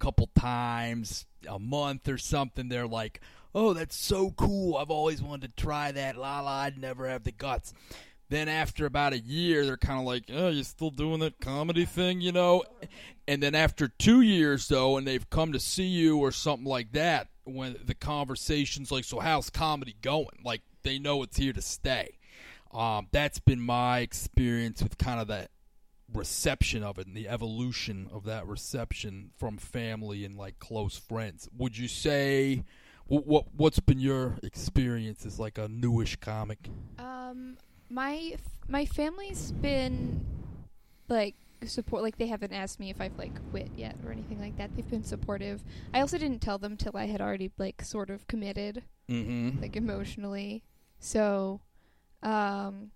couple 0.00 0.30
times 0.38 1.26
a 1.48 1.58
month 1.58 2.08
or 2.08 2.18
something, 2.18 2.68
they're 2.68 2.86
like, 2.86 3.20
"Oh, 3.54 3.72
that's 3.74 3.96
so 3.96 4.30
cool! 4.32 4.76
I've 4.76 4.90
always 4.90 5.22
wanted 5.22 5.56
to 5.56 5.62
try 5.62 5.92
that." 5.92 6.16
La 6.16 6.40
la, 6.40 6.62
I'd 6.62 6.78
never 6.78 7.08
have 7.08 7.24
the 7.24 7.32
guts. 7.32 7.72
Then 8.28 8.48
after 8.48 8.86
about 8.86 9.12
a 9.12 9.18
year, 9.18 9.66
they're 9.66 9.76
kind 9.76 10.00
of 10.00 10.06
like, 10.06 10.24
"Oh, 10.32 10.48
you're 10.48 10.64
still 10.64 10.90
doing 10.90 11.20
that 11.20 11.40
comedy 11.40 11.84
thing, 11.84 12.20
you 12.20 12.32
know?" 12.32 12.64
And 13.28 13.42
then 13.42 13.54
after 13.54 13.86
two 13.86 14.22
years, 14.22 14.66
though, 14.66 14.96
and 14.96 15.06
they've 15.06 15.28
come 15.30 15.52
to 15.52 15.60
see 15.60 15.86
you 15.86 16.18
or 16.18 16.32
something 16.32 16.66
like 16.66 16.92
that, 16.92 17.28
when 17.44 17.76
the 17.84 17.94
conversation's 17.94 18.90
like, 18.90 19.04
"So 19.04 19.20
how's 19.20 19.50
comedy 19.50 19.96
going?" 20.02 20.40
Like 20.44 20.62
they 20.82 20.98
know 20.98 21.22
it's 21.22 21.36
here 21.36 21.52
to 21.52 21.62
stay. 21.62 22.18
Um, 22.72 23.08
that's 23.10 23.40
been 23.40 23.60
my 23.60 24.00
experience 24.00 24.82
with 24.82 24.96
kind 24.96 25.20
of 25.20 25.28
that 25.28 25.50
reception 26.14 26.82
of 26.82 26.98
it 26.98 27.06
and 27.06 27.16
the 27.16 27.28
evolution 27.28 28.08
of 28.12 28.24
that 28.24 28.46
reception 28.46 29.30
from 29.36 29.56
family 29.58 30.24
and 30.24 30.36
like 30.36 30.58
close 30.58 30.96
friends. 30.96 31.48
Would 31.56 31.76
you 31.78 31.88
say 31.88 32.64
what, 33.06 33.26
what 33.26 33.44
what's 33.56 33.80
been 33.80 33.98
your 34.00 34.36
experience 34.42 35.24
as 35.26 35.38
like 35.38 35.58
a 35.58 35.68
newish 35.68 36.16
comic? 36.16 36.58
Um, 36.98 37.56
my 37.88 38.32
f- 38.34 38.40
my 38.68 38.84
family's 38.84 39.52
been 39.52 40.24
like 41.08 41.34
support 41.66 42.02
like 42.02 42.16
they 42.16 42.26
haven't 42.28 42.52
asked 42.52 42.80
me 42.80 42.88
if 42.90 43.00
I've 43.00 43.18
like 43.18 43.32
quit 43.50 43.68
yet 43.76 43.96
or 44.06 44.12
anything 44.12 44.40
like 44.40 44.56
that. 44.58 44.74
They've 44.74 44.88
been 44.88 45.04
supportive. 45.04 45.62
I 45.92 46.00
also 46.00 46.18
didn't 46.18 46.40
tell 46.40 46.58
them 46.58 46.76
till 46.76 46.96
I 46.96 47.06
had 47.06 47.20
already 47.20 47.50
like 47.58 47.82
sort 47.82 48.10
of 48.10 48.26
committed 48.26 48.82
Mm-hmm. 49.08 49.60
like 49.60 49.74
emotionally. 49.74 50.62
So 51.00 51.60
um 52.22 52.92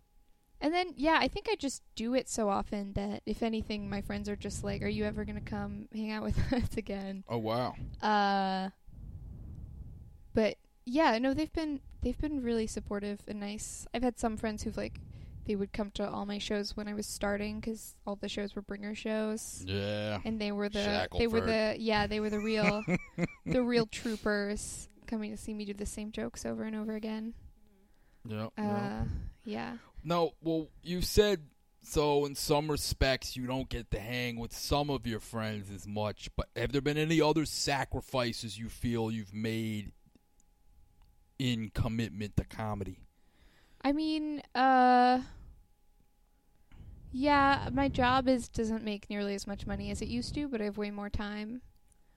and 0.65 0.73
then 0.73 0.95
yeah, 0.97 1.19
I 1.21 1.29
think 1.29 1.47
I 1.51 1.57
just 1.57 1.83
do 1.95 2.15
it 2.15 2.27
so 2.29 2.49
often 2.49 2.95
that 2.95 3.21
if 3.27 3.43
anything 3.43 3.89
my 3.91 4.01
friends 4.01 4.29
are 4.31 4.37
just 4.37 4.65
like, 4.65 4.81
"Are 4.83 4.89
you 4.89 5.05
ever 5.05 5.25
going 5.27 5.37
to 5.39 5.51
come 5.51 5.89
hang 5.95 6.11
out 6.11 6.23
with 6.23 6.39
us 6.53 6.77
again?" 6.79 7.23
Oh 7.29 7.37
wow. 7.37 7.75
Uh 8.03 8.71
but 10.33 10.57
yeah, 10.87 11.19
no, 11.19 11.35
they've 11.35 11.53
been 11.53 11.81
they've 12.03 12.19
been 12.19 12.43
really 12.43 12.67
supportive 12.67 13.21
and 13.29 13.41
nice. 13.41 13.87
I've 13.95 14.03
had 14.03 14.19
some 14.19 14.37
friends 14.39 14.63
who've 14.63 14.77
like 14.77 15.01
they 15.47 15.55
would 15.57 15.75
come 15.75 15.91
to 15.93 16.09
all 16.09 16.25
my 16.25 16.39
shows 16.39 16.75
when 16.75 16.89
I 16.89 16.95
was 16.95 17.07
starting 17.07 17.61
cuz 17.61 17.95
all 18.07 18.17
the 18.17 18.29
shows 18.31 18.57
were 18.57 18.63
bringer 18.63 18.95
shows 18.95 19.63
Yeah. 19.67 20.19
and 20.25 20.41
they 20.41 20.51
were 20.53 20.71
the 20.71 20.81
they 21.19 21.27
were 21.27 21.41
the 21.47 21.77
yeah, 21.79 22.07
they 22.07 22.21
were 22.21 22.31
the 22.31 22.41
real 22.41 22.83
the 23.47 23.63
real 23.63 23.85
troopers 23.87 24.89
coming 25.07 25.31
to 25.31 25.37
see 25.37 25.53
me 25.53 25.67
do 25.67 25.75
the 25.75 25.85
same 25.87 26.11
jokes 26.13 26.47
over 26.47 26.65
and 26.65 26.75
over 26.75 26.95
again. 26.95 27.35
Yeah. 28.27 28.47
Uh 28.47 28.63
yeah. 28.63 29.05
No, 30.03 30.33
well, 30.43 30.69
you 30.83 31.01
said 31.01 31.45
so 31.83 32.25
in 32.25 32.35
some 32.35 32.71
respects 32.71 33.37
you 33.37 33.47
don't 33.47 33.69
get 33.69 33.91
to 33.91 33.99
hang 34.01 34.39
with 34.39 34.55
some 34.55 34.89
of 34.91 35.07
your 35.07 35.21
friends 35.21 35.71
as 35.71 35.87
much, 35.87 36.31
but 36.37 36.49
have 36.57 36.73
there 36.73 36.81
been 36.81 36.97
any 36.99 37.21
other 37.21 37.45
sacrifices 37.45 38.59
you 38.59 38.69
feel 38.69 39.11
you've 39.11 39.35
made 39.35 39.93
in 41.39 41.71
commitment 41.75 42.37
to 42.37 42.45
comedy? 42.45 43.01
I 43.83 43.93
mean, 43.93 44.43
uh 44.55 45.21
yeah, 47.13 47.69
my 47.73 47.89
job 47.89 48.29
is 48.29 48.49
doesn't 48.49 48.83
make 48.83 49.09
nearly 49.09 49.35
as 49.35 49.47
much 49.47 49.67
money 49.67 49.91
as 49.91 50.03
it 50.03 50.09
used 50.09 50.35
to, 50.35 50.49
but 50.49 50.61
I 50.61 50.65
have 50.65 50.79
way 50.79 50.91
more 50.91 51.11
time. 51.11 51.61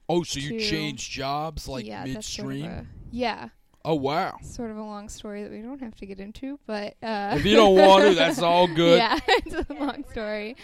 Oh, 0.09 0.23
so 0.23 0.39
you 0.39 0.59
changed 0.59 1.11
jobs 1.11 1.67
like 1.67 1.85
yeah, 1.85 2.05
that's 2.05 2.27
sort 2.27 2.53
of 2.53 2.53
midstream? 2.53 2.71
a- 2.71 2.85
yeah, 3.11 3.49
oh 3.87 3.95
wow. 3.95 4.37
sort 4.43 4.69
of 4.69 4.77
a 4.77 4.83
long 4.83 5.07
story 5.09 5.43
that 5.43 5.51
we 5.51 5.61
don't 5.61 5.79
have 5.81 5.95
to 5.95 6.05
get 6.05 6.19
into, 6.19 6.59
but 6.67 6.95
uh 7.01 7.35
If 7.37 7.45
you 7.45 7.55
don't 7.55 7.75
want 7.75 8.03
to, 8.05 8.13
that's 8.15 8.41
all 8.41 8.67
good. 8.81 8.97
Yeah, 8.97 9.17
it's 9.27 9.55
a 9.69 9.73
long 9.73 10.03
story. 10.11 10.55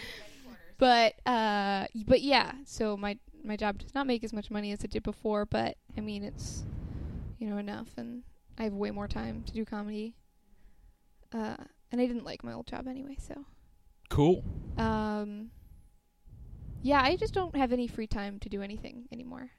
But 0.78 1.14
uh 1.26 1.86
but 2.06 2.20
yeah, 2.20 2.52
so 2.64 2.96
my 2.96 3.18
my 3.42 3.56
job 3.56 3.78
does 3.78 3.94
not 3.94 4.06
make 4.06 4.24
as 4.24 4.32
much 4.32 4.50
money 4.50 4.72
as 4.72 4.84
it 4.84 4.90
did 4.90 5.02
before, 5.02 5.46
but 5.46 5.76
I 5.96 6.00
mean 6.00 6.22
it's 6.22 6.64
you 7.38 7.48
know 7.48 7.56
enough 7.58 7.88
and 7.96 8.22
I 8.58 8.64
have 8.64 8.74
way 8.74 8.90
more 8.90 9.08
time 9.08 9.42
to 9.46 9.52
do 9.52 9.64
comedy. 9.64 10.14
Uh 11.32 11.56
and 11.90 12.00
I 12.00 12.06
didn't 12.06 12.24
like 12.24 12.44
my 12.44 12.52
old 12.52 12.66
job 12.66 12.86
anyway, 12.88 13.16
so 13.18 13.44
Cool. 14.10 14.44
um 14.76 15.50
yeah, 16.82 17.00
I 17.02 17.16
just 17.16 17.32
don't 17.32 17.56
have 17.56 17.72
any 17.72 17.86
free 17.86 18.06
time 18.06 18.38
to 18.40 18.50
do 18.50 18.60
anything 18.60 19.06
anymore. 19.10 19.50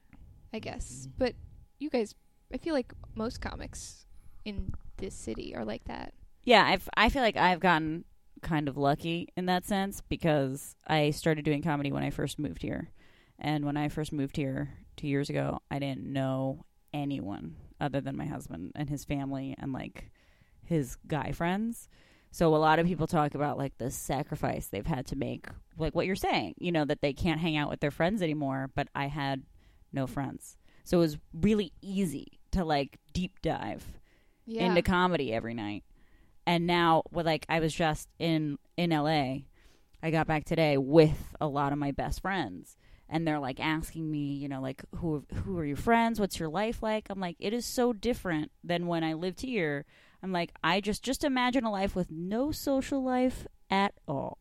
I 0.54 0.60
guess. 0.60 1.08
But 1.18 1.34
you 1.80 1.90
guys 1.90 2.14
I 2.54 2.58
feel 2.58 2.74
like 2.74 2.94
most 3.16 3.42
comics 3.42 4.06
in 4.44 4.74
this 4.98 5.16
city 5.16 5.56
are 5.56 5.66
like 5.66 5.86
that. 5.86 6.14
Yeah, 6.44 6.66
I've 6.66 6.88
I 6.96 7.10
feel 7.10 7.22
like 7.22 7.38
I've 7.38 7.60
gotten 7.60 8.06
kind 8.42 8.68
of 8.68 8.78
lucky 8.78 9.30
in 9.36 9.48
that 9.48 9.66
sense 9.66 10.02
because 10.08 10.76
I 10.88 11.10
started 11.10 11.46
doing 11.46 11.64
comedy 11.64 11.92
when 11.92 12.04
I 12.04 12.12
first 12.12 12.38
moved 12.38 12.62
here. 12.62 12.92
And 13.40 13.66
when 13.66 13.76
I 13.76 13.90
first 13.90 14.14
moved 14.14 14.38
here 14.38 14.74
2 14.98 15.08
years 15.08 15.30
ago, 15.30 15.60
I 15.70 15.80
didn't 15.80 16.06
know 16.06 16.66
anyone 16.94 17.56
other 17.82 18.00
than 18.00 18.16
my 18.16 18.26
husband 18.26 18.72
and 18.76 18.90
his 18.90 19.04
family 19.04 19.56
and 19.58 19.74
like 19.74 20.12
his 20.64 20.96
guy 21.08 21.32
friends. 21.32 21.90
So 22.32 22.54
a 22.54 22.58
lot 22.58 22.80
of 22.80 22.86
people 22.86 23.08
talk 23.08 23.34
about 23.34 23.58
like 23.58 23.78
the 23.78 23.90
sacrifice 23.90 24.68
they've 24.68 24.86
had 24.86 25.06
to 25.08 25.16
make, 25.16 25.48
like 25.78 25.96
what 25.96 26.06
you're 26.06 26.16
saying, 26.16 26.56
you 26.58 26.72
know, 26.72 26.86
that 26.86 27.02
they 27.02 27.14
can't 27.14 27.42
hang 27.42 27.58
out 27.58 27.70
with 27.70 27.80
their 27.80 27.92
friends 27.92 28.22
anymore, 28.22 28.70
but 28.76 28.88
I 28.94 29.08
had 29.08 29.44
no 29.92 30.06
friends. 30.06 30.58
So 30.86 30.98
it 31.00 31.02
was 31.02 31.18
really 31.34 31.74
easy 31.82 32.40
to 32.52 32.64
like 32.64 32.98
deep 33.12 33.42
dive 33.42 33.84
Yeah. 34.46 34.68
into 34.68 34.82
comedy 34.82 35.34
every 35.34 35.54
night. 35.54 35.84
And 36.48 36.66
now, 36.68 37.02
with 37.12 37.26
like, 37.26 37.46
I 37.50 37.60
was 37.60 37.74
just 37.74 38.08
in 38.20 38.58
in 38.78 38.92
LA. 38.92 39.40
I 40.04 40.12
got 40.12 40.28
back 40.28 40.46
today 40.46 40.78
with 40.78 41.34
a 41.42 41.48
lot 41.48 41.74
of 41.74 41.80
my 41.80 41.90
best 41.92 42.22
friends, 42.22 42.78
and 43.10 43.28
they're 43.28 43.40
like 43.40 43.60
asking 43.60 44.10
me, 44.12 44.36
you 44.36 44.48
know, 44.48 44.62
like 44.62 44.84
who 44.98 45.26
who 45.44 45.58
are 45.58 45.66
your 45.66 45.76
friends? 45.76 46.20
What's 46.20 46.40
your 46.40 46.50
life 46.50 46.84
like? 46.84 47.08
I'm 47.10 47.20
like, 47.20 47.36
it 47.40 47.52
is 47.54 47.66
so 47.66 47.92
different 47.92 48.52
than 48.64 48.86
when 48.86 49.04
I 49.04 49.14
lived 49.14 49.42
here. 49.42 49.86
I'm 50.22 50.32
like, 50.32 50.52
I 50.64 50.82
just 50.82 51.04
just 51.04 51.24
imagine 51.24 51.64
a 51.66 51.72
life 51.72 51.96
with 51.96 52.12
no 52.12 52.52
social 52.52 53.04
life 53.04 53.48
at 53.72 53.96
all. 54.08 54.38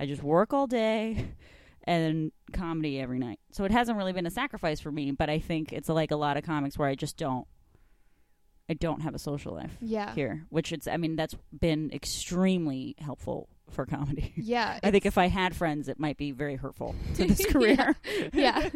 I 0.00 0.06
just 0.06 0.22
work 0.24 0.52
all 0.52 0.66
day 0.66 1.28
and 1.88 2.32
comedy 2.52 3.00
every 3.00 3.18
night. 3.18 3.40
So 3.50 3.64
it 3.64 3.70
hasn't 3.70 3.96
really 3.96 4.12
been 4.12 4.26
a 4.26 4.30
sacrifice 4.30 4.78
for 4.78 4.92
me, 4.92 5.10
but 5.10 5.30
I 5.30 5.38
think 5.38 5.72
it's 5.72 5.88
like 5.88 6.10
a 6.10 6.16
lot 6.16 6.36
of 6.36 6.44
comics 6.44 6.76
where 6.78 6.86
I 6.86 6.94
just 6.94 7.16
don't 7.16 7.46
I 8.68 8.74
don't 8.74 9.00
have 9.00 9.14
a 9.14 9.18
social 9.18 9.54
life 9.54 9.74
yeah. 9.80 10.14
here, 10.14 10.44
which 10.50 10.70
it's 10.72 10.86
I 10.86 10.98
mean 10.98 11.16
that's 11.16 11.34
been 11.58 11.90
extremely 11.92 12.94
helpful 12.98 13.48
for 13.70 13.86
comedy. 13.86 14.34
Yeah. 14.36 14.78
I 14.82 14.90
think 14.90 15.06
if 15.06 15.16
I 15.16 15.28
had 15.28 15.56
friends 15.56 15.88
it 15.88 15.98
might 15.98 16.18
be 16.18 16.30
very 16.30 16.56
hurtful 16.56 16.94
to 17.14 17.24
this 17.24 17.46
career. 17.46 17.96
yeah. 18.34 18.68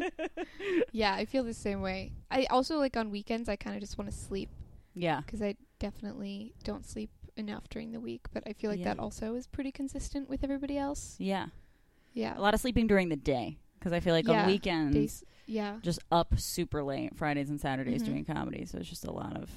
yeah, 0.93 1.15
I 1.15 1.27
feel 1.27 1.45
the 1.45 1.53
same 1.53 1.83
way. 1.83 2.13
I 2.31 2.47
also 2.47 2.79
like 2.79 2.97
on 2.97 3.11
weekends 3.11 3.51
I 3.51 3.57
kind 3.57 3.77
of 3.77 3.83
just 3.83 3.99
want 3.99 4.11
to 4.11 4.17
sleep 4.17 4.49
yeah. 4.95 5.21
because 5.21 5.43
I 5.43 5.57
definitely 5.79 6.55
don't 6.65 6.87
sleep 6.87 7.11
enough 7.37 7.69
during 7.69 7.93
the 7.93 8.01
week, 8.01 8.23
but 8.33 8.43
I 8.47 8.55
feel 8.55 8.71
like 8.71 8.81
Yeah. 8.81 8.95
that 8.95 8.99
also 8.99 9.35
is 9.35 9.47
pretty 9.47 9.73
consistent 9.73 10.31
with 10.31 10.43
everybody 10.45 10.79
else. 10.79 11.17
Yeah. 11.19 11.49
Yeah. 12.15 12.37
A 12.39 12.41
lot 12.41 12.55
of 12.55 12.61
sleeping 12.61 12.87
during 12.87 13.09
the 13.09 13.17
day 13.17 13.59
because 13.79 13.93
I 13.93 14.01
feel 14.01 14.15
like 14.15 14.27
Yeah, 14.27 14.43
on 14.43 14.47
weekends 14.49 14.95
Days, 14.95 15.25
yeah. 15.47 15.79
just 15.83 16.01
up 16.11 16.39
super 16.39 16.83
late 16.83 17.17
Fridays 17.17 17.51
and 17.51 17.61
Saturdays 17.61 18.03
Mhm. 18.03 18.07
doing 18.07 18.25
comedy. 18.25 18.65
So 18.67 18.79
it's 18.79 18.89
just 18.89 19.05
a 19.05 19.13
lot 19.13 19.37
of 19.37 19.51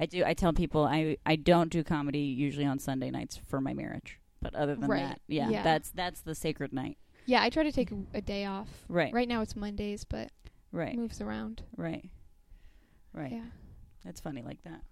I 0.00 0.06
do 0.06 0.24
I 0.24 0.34
tell 0.34 0.52
people 0.52 0.84
I 0.84 1.16
I 1.24 1.36
don't 1.36 1.70
do 1.70 1.84
comedy 1.84 2.20
usually 2.20 2.66
on 2.66 2.78
Sunday 2.78 3.10
nights 3.10 3.36
for 3.36 3.60
my 3.60 3.72
marriage. 3.74 4.18
But 4.40 4.54
other 4.54 4.74
than 4.74 4.88
Right. 4.90 5.00
that, 5.00 5.20
yeah, 5.28 5.48
Yeah. 5.50 5.62
that's 5.62 5.90
that's 5.90 6.20
the 6.20 6.34
sacred 6.34 6.72
night. 6.72 6.98
Yeah, 7.26 7.42
I 7.42 7.48
try 7.50 7.62
to 7.62 7.72
take 7.72 7.90
a, 7.92 7.96
a 8.12 8.20
day 8.20 8.44
off. 8.44 8.84
Right. 8.88 9.12
Right 9.12 9.28
now 9.28 9.40
it's 9.40 9.56
Mondays, 9.56 10.04
but 10.04 10.30
Right. 10.72 10.92
it 10.94 10.98
moves 10.98 11.20
around. 11.20 11.62
Right. 11.76 12.10
Right. 13.12 13.32
Yeah. 13.32 13.46
That's 14.04 14.20
funny 14.20 14.42
like 14.42 14.62
that. 14.64 14.82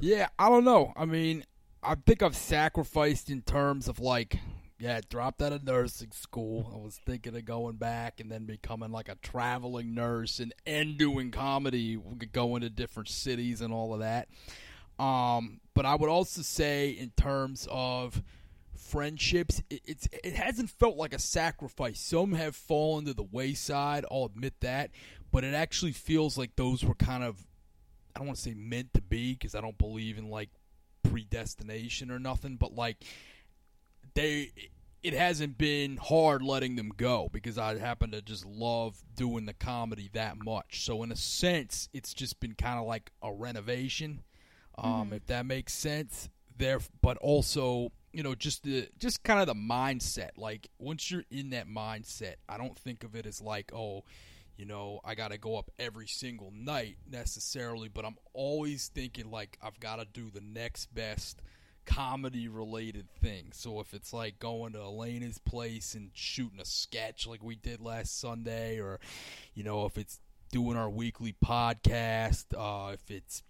Yeah, 0.00 0.28
I 0.38 0.48
don't 0.48 0.64
know. 0.64 0.92
I 0.96 1.04
mean, 1.04 1.44
I 1.82 1.94
think 1.94 2.22
I've 2.22 2.36
sacrificed 2.36 3.30
in 3.30 3.42
terms 3.42 3.88
of 3.88 4.00
like, 4.00 4.38
yeah, 4.82 4.96
I 4.96 5.00
dropped 5.08 5.40
out 5.40 5.52
of 5.52 5.62
nursing 5.62 6.10
school. 6.10 6.72
I 6.74 6.76
was 6.76 6.98
thinking 7.06 7.36
of 7.36 7.44
going 7.44 7.76
back 7.76 8.18
and 8.18 8.28
then 8.32 8.46
becoming 8.46 8.90
like 8.90 9.08
a 9.08 9.14
traveling 9.14 9.94
nurse 9.94 10.40
and 10.40 10.52
and 10.66 10.98
doing 10.98 11.30
comedy, 11.30 11.96
going 12.32 12.62
to 12.62 12.68
different 12.68 13.08
cities 13.08 13.60
and 13.60 13.72
all 13.72 13.94
of 13.94 14.00
that. 14.00 14.26
Um, 14.98 15.60
but 15.72 15.86
I 15.86 15.94
would 15.94 16.10
also 16.10 16.42
say 16.42 16.90
in 16.90 17.10
terms 17.10 17.68
of 17.70 18.24
friendships, 18.76 19.62
it, 19.70 19.82
it's 19.84 20.08
it 20.24 20.32
hasn't 20.32 20.70
felt 20.70 20.96
like 20.96 21.14
a 21.14 21.20
sacrifice. 21.20 22.00
Some 22.00 22.32
have 22.32 22.56
fallen 22.56 23.04
to 23.04 23.14
the 23.14 23.22
wayside. 23.22 24.04
I'll 24.10 24.24
admit 24.24 24.54
that, 24.62 24.90
but 25.30 25.44
it 25.44 25.54
actually 25.54 25.92
feels 25.92 26.36
like 26.36 26.56
those 26.56 26.84
were 26.84 26.96
kind 26.96 27.22
of 27.22 27.46
I 28.16 28.18
don't 28.18 28.26
want 28.26 28.36
to 28.38 28.42
say 28.42 28.54
meant 28.54 28.94
to 28.94 29.00
be 29.00 29.34
because 29.34 29.54
I 29.54 29.60
don't 29.60 29.78
believe 29.78 30.18
in 30.18 30.28
like 30.28 30.50
predestination 31.04 32.10
or 32.10 32.18
nothing, 32.18 32.56
but 32.56 32.74
like 32.74 32.96
they 34.14 34.50
it 35.02 35.14
hasn't 35.14 35.58
been 35.58 35.96
hard 35.96 36.42
letting 36.42 36.76
them 36.76 36.92
go 36.96 37.28
because 37.32 37.58
I 37.58 37.76
happen 37.78 38.12
to 38.12 38.22
just 38.22 38.44
love 38.46 39.02
doing 39.16 39.46
the 39.46 39.52
comedy 39.54 40.08
that 40.12 40.36
much. 40.42 40.84
So 40.84 41.02
in 41.02 41.10
a 41.10 41.16
sense, 41.16 41.88
it's 41.92 42.14
just 42.14 42.38
been 42.40 42.54
kind 42.54 42.78
of 42.78 42.86
like 42.86 43.10
a 43.22 43.32
renovation, 43.32 44.22
um, 44.78 45.10
Mhm. 45.10 45.16
if 45.16 45.26
that 45.26 45.44
makes 45.46 45.72
sense. 45.74 46.28
There, 46.56 46.80
but 47.00 47.16
also 47.18 47.90
you 48.14 48.22
know, 48.22 48.34
just 48.34 48.62
the 48.62 48.90
just 48.98 49.22
kind 49.22 49.40
of 49.40 49.46
the 49.46 49.54
mindset. 49.54 50.32
Like 50.36 50.68
once 50.78 51.10
you're 51.10 51.24
in 51.30 51.48
that 51.50 51.66
mindset, 51.66 52.34
I 52.46 52.58
don't 52.58 52.78
think 52.78 53.04
of 53.04 53.16
it 53.16 53.24
as 53.24 53.40
like, 53.40 53.72
oh, 53.72 54.04
you 54.58 54.66
know, 54.66 55.00
I 55.02 55.14
got 55.14 55.30
to 55.30 55.38
go 55.38 55.56
up 55.56 55.70
every 55.78 56.06
single 56.06 56.50
night 56.50 56.98
necessarily, 57.10 57.88
but 57.88 58.04
I'm 58.04 58.18
always 58.34 58.88
thinking 58.88 59.30
like 59.30 59.56
I've 59.62 59.80
got 59.80 59.96
to 59.96 60.04
do 60.04 60.28
the 60.30 60.42
next 60.42 60.94
best 60.94 61.40
comedy 61.86 62.48
related 62.48 63.10
thing. 63.20 63.50
So 63.52 63.80
if 63.80 63.94
it's 63.94 64.12
like 64.12 64.38
going 64.38 64.72
to 64.72 64.80
Elena's 64.80 65.38
place 65.38 65.94
and 65.94 66.10
shooting 66.14 66.60
a 66.60 66.64
sketch 66.64 67.26
like 67.26 67.42
we 67.42 67.56
did 67.56 67.80
last 67.80 68.20
Sunday, 68.20 68.78
or 68.78 69.00
you 69.54 69.64
know, 69.64 69.86
if 69.86 69.98
it's 69.98 70.20
doing 70.50 70.76
our 70.76 70.90
weekly 70.90 71.34
podcast, 71.44 72.46
uh, 72.56 72.92
if 72.92 73.10
it's 73.10 73.42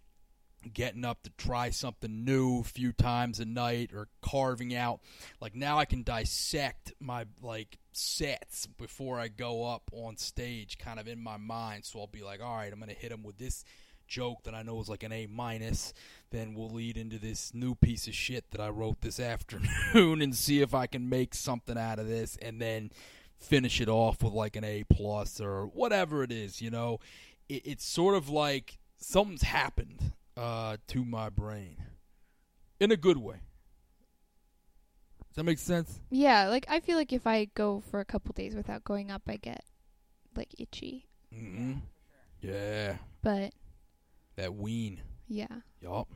getting 0.72 1.04
up 1.04 1.22
to 1.24 1.30
try 1.30 1.70
something 1.70 2.24
new 2.24 2.60
a 2.60 2.64
few 2.64 2.92
times 2.92 3.40
a 3.40 3.44
night 3.44 3.90
or 3.92 4.08
carving 4.20 4.74
out 4.74 5.00
like 5.40 5.54
now 5.54 5.78
I 5.78 5.84
can 5.84 6.02
dissect 6.02 6.92
my 7.00 7.26
like 7.42 7.78
sets 7.92 8.66
before 8.66 9.18
I 9.18 9.28
go 9.28 9.64
up 9.64 9.90
on 9.92 10.16
stage 10.16 10.78
kind 10.78 11.00
of 11.00 11.08
in 11.08 11.20
my 11.20 11.36
mind 11.36 11.84
so 11.84 12.00
I'll 12.00 12.06
be 12.06 12.22
like 12.22 12.40
all 12.40 12.56
right 12.56 12.72
I'm 12.72 12.78
going 12.78 12.90
to 12.90 12.94
hit 12.94 13.10
them 13.10 13.22
with 13.22 13.38
this 13.38 13.64
joke 14.12 14.42
that 14.44 14.54
I 14.54 14.62
know 14.62 14.80
is 14.80 14.88
like 14.88 15.02
an 15.02 15.12
A 15.12 15.26
minus 15.26 15.92
then 16.30 16.54
we'll 16.54 16.70
lead 16.70 16.96
into 16.96 17.18
this 17.18 17.52
new 17.54 17.74
piece 17.74 18.06
of 18.06 18.14
shit 18.14 18.50
that 18.50 18.60
I 18.60 18.68
wrote 18.68 19.00
this 19.00 19.18
afternoon 19.34 20.22
and 20.22 20.34
see 20.34 20.60
if 20.60 20.74
I 20.74 20.86
can 20.86 21.08
make 21.08 21.34
something 21.34 21.78
out 21.78 21.98
of 21.98 22.08
this 22.08 22.36
and 22.40 22.60
then 22.60 22.90
finish 23.38 23.80
it 23.80 23.88
off 23.88 24.22
with 24.22 24.32
like 24.32 24.54
an 24.56 24.64
A 24.64 24.84
plus 24.84 25.40
or 25.40 25.66
whatever 25.66 26.22
it 26.22 26.30
is 26.30 26.60
you 26.60 26.70
know 26.70 26.98
it, 27.48 27.62
it's 27.64 27.84
sort 27.84 28.14
of 28.14 28.28
like 28.28 28.78
something's 28.98 29.42
happened 29.42 30.12
uh, 30.36 30.76
to 30.88 31.04
my 31.04 31.28
brain 31.28 31.76
in 32.80 32.90
a 32.90 32.96
good 32.96 33.18
way. 33.18 33.40
Does 35.28 35.36
that 35.36 35.44
make 35.44 35.58
sense? 35.58 36.00
Yeah, 36.10 36.48
like 36.48 36.66
I 36.68 36.80
feel 36.80 36.96
like 36.96 37.12
if 37.12 37.26
I 37.26 37.46
go 37.54 37.80
for 37.90 38.00
a 38.00 38.04
couple 38.04 38.32
days 38.32 38.54
without 38.54 38.84
going 38.84 39.10
up, 39.10 39.22
I 39.26 39.36
get 39.36 39.64
like 40.36 40.54
itchy. 40.58 41.06
Mm-hmm. 41.34 41.74
Yeah, 42.40 42.96
But 43.22 43.52
that 44.36 44.54
ween. 44.54 45.00
yeah, 45.28 45.46
Yup. 45.80 46.08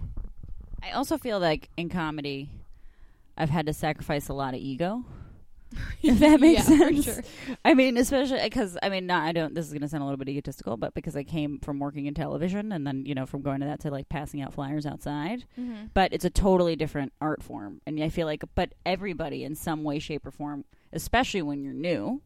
I 0.83 0.91
also 0.93 1.19
feel 1.19 1.41
like 1.41 1.69
in 1.77 1.89
comedy, 1.89 2.51
I've 3.37 3.51
had 3.51 3.67
to 3.67 3.73
sacrifice 3.73 4.29
a 4.29 4.35
lot 4.35 4.55
of 4.55 4.61
ego. 4.61 5.05
If 6.03 6.21
that 6.21 6.41
makes 6.41 6.69
yeah, 6.71 6.79
sense. 6.79 7.05
Sure. 7.05 7.23
I 7.65 7.75
mean, 7.75 7.97
especially 7.97 8.41
because 8.45 8.79
I 8.83 8.89
mean, 8.89 9.07
not 9.07 9.25
I 9.25 9.33
don't. 9.33 9.53
This 9.55 9.67
is 9.67 9.73
going 9.73 9.83
to 9.83 9.89
sound 9.89 10.03
a 10.03 10.07
little 10.07 10.17
bit 10.19 10.29
egotistical, 10.29 10.77
but 10.77 10.95
because 10.95 11.17
I 11.17 11.25
came 11.25 11.59
from 11.59 11.81
working 11.81 12.07
in 12.07 12.15
television, 12.15 12.71
and 12.71 12.87
then 12.87 13.05
you 13.05 13.15
know 13.17 13.27
from 13.27 13.43
going 13.43 13.61
to 13.61 13.67
that 13.67 13.81
to 13.81 13.91
like 13.91 14.09
passing 14.09 14.41
out 14.41 14.55
flyers 14.55 14.87
outside. 14.87 15.45
Mm-hmm. 15.59 15.87
But 15.93 16.13
it's 16.13 16.25
a 16.25 16.31
totally 16.31 16.77
different 16.77 17.13
art 17.21 17.43
form, 17.43 17.81
and 17.85 18.01
I 18.01 18.09
feel 18.11 18.27
like, 18.29 18.45
but 18.55 18.75
everybody 18.87 19.43
in 19.43 19.57
some 19.57 19.83
way, 19.83 19.99
shape, 19.99 20.25
or 20.25 20.31
form, 20.31 20.65
especially 20.93 21.43
when 21.43 21.65
you're 21.65 21.73
new, 21.75 22.23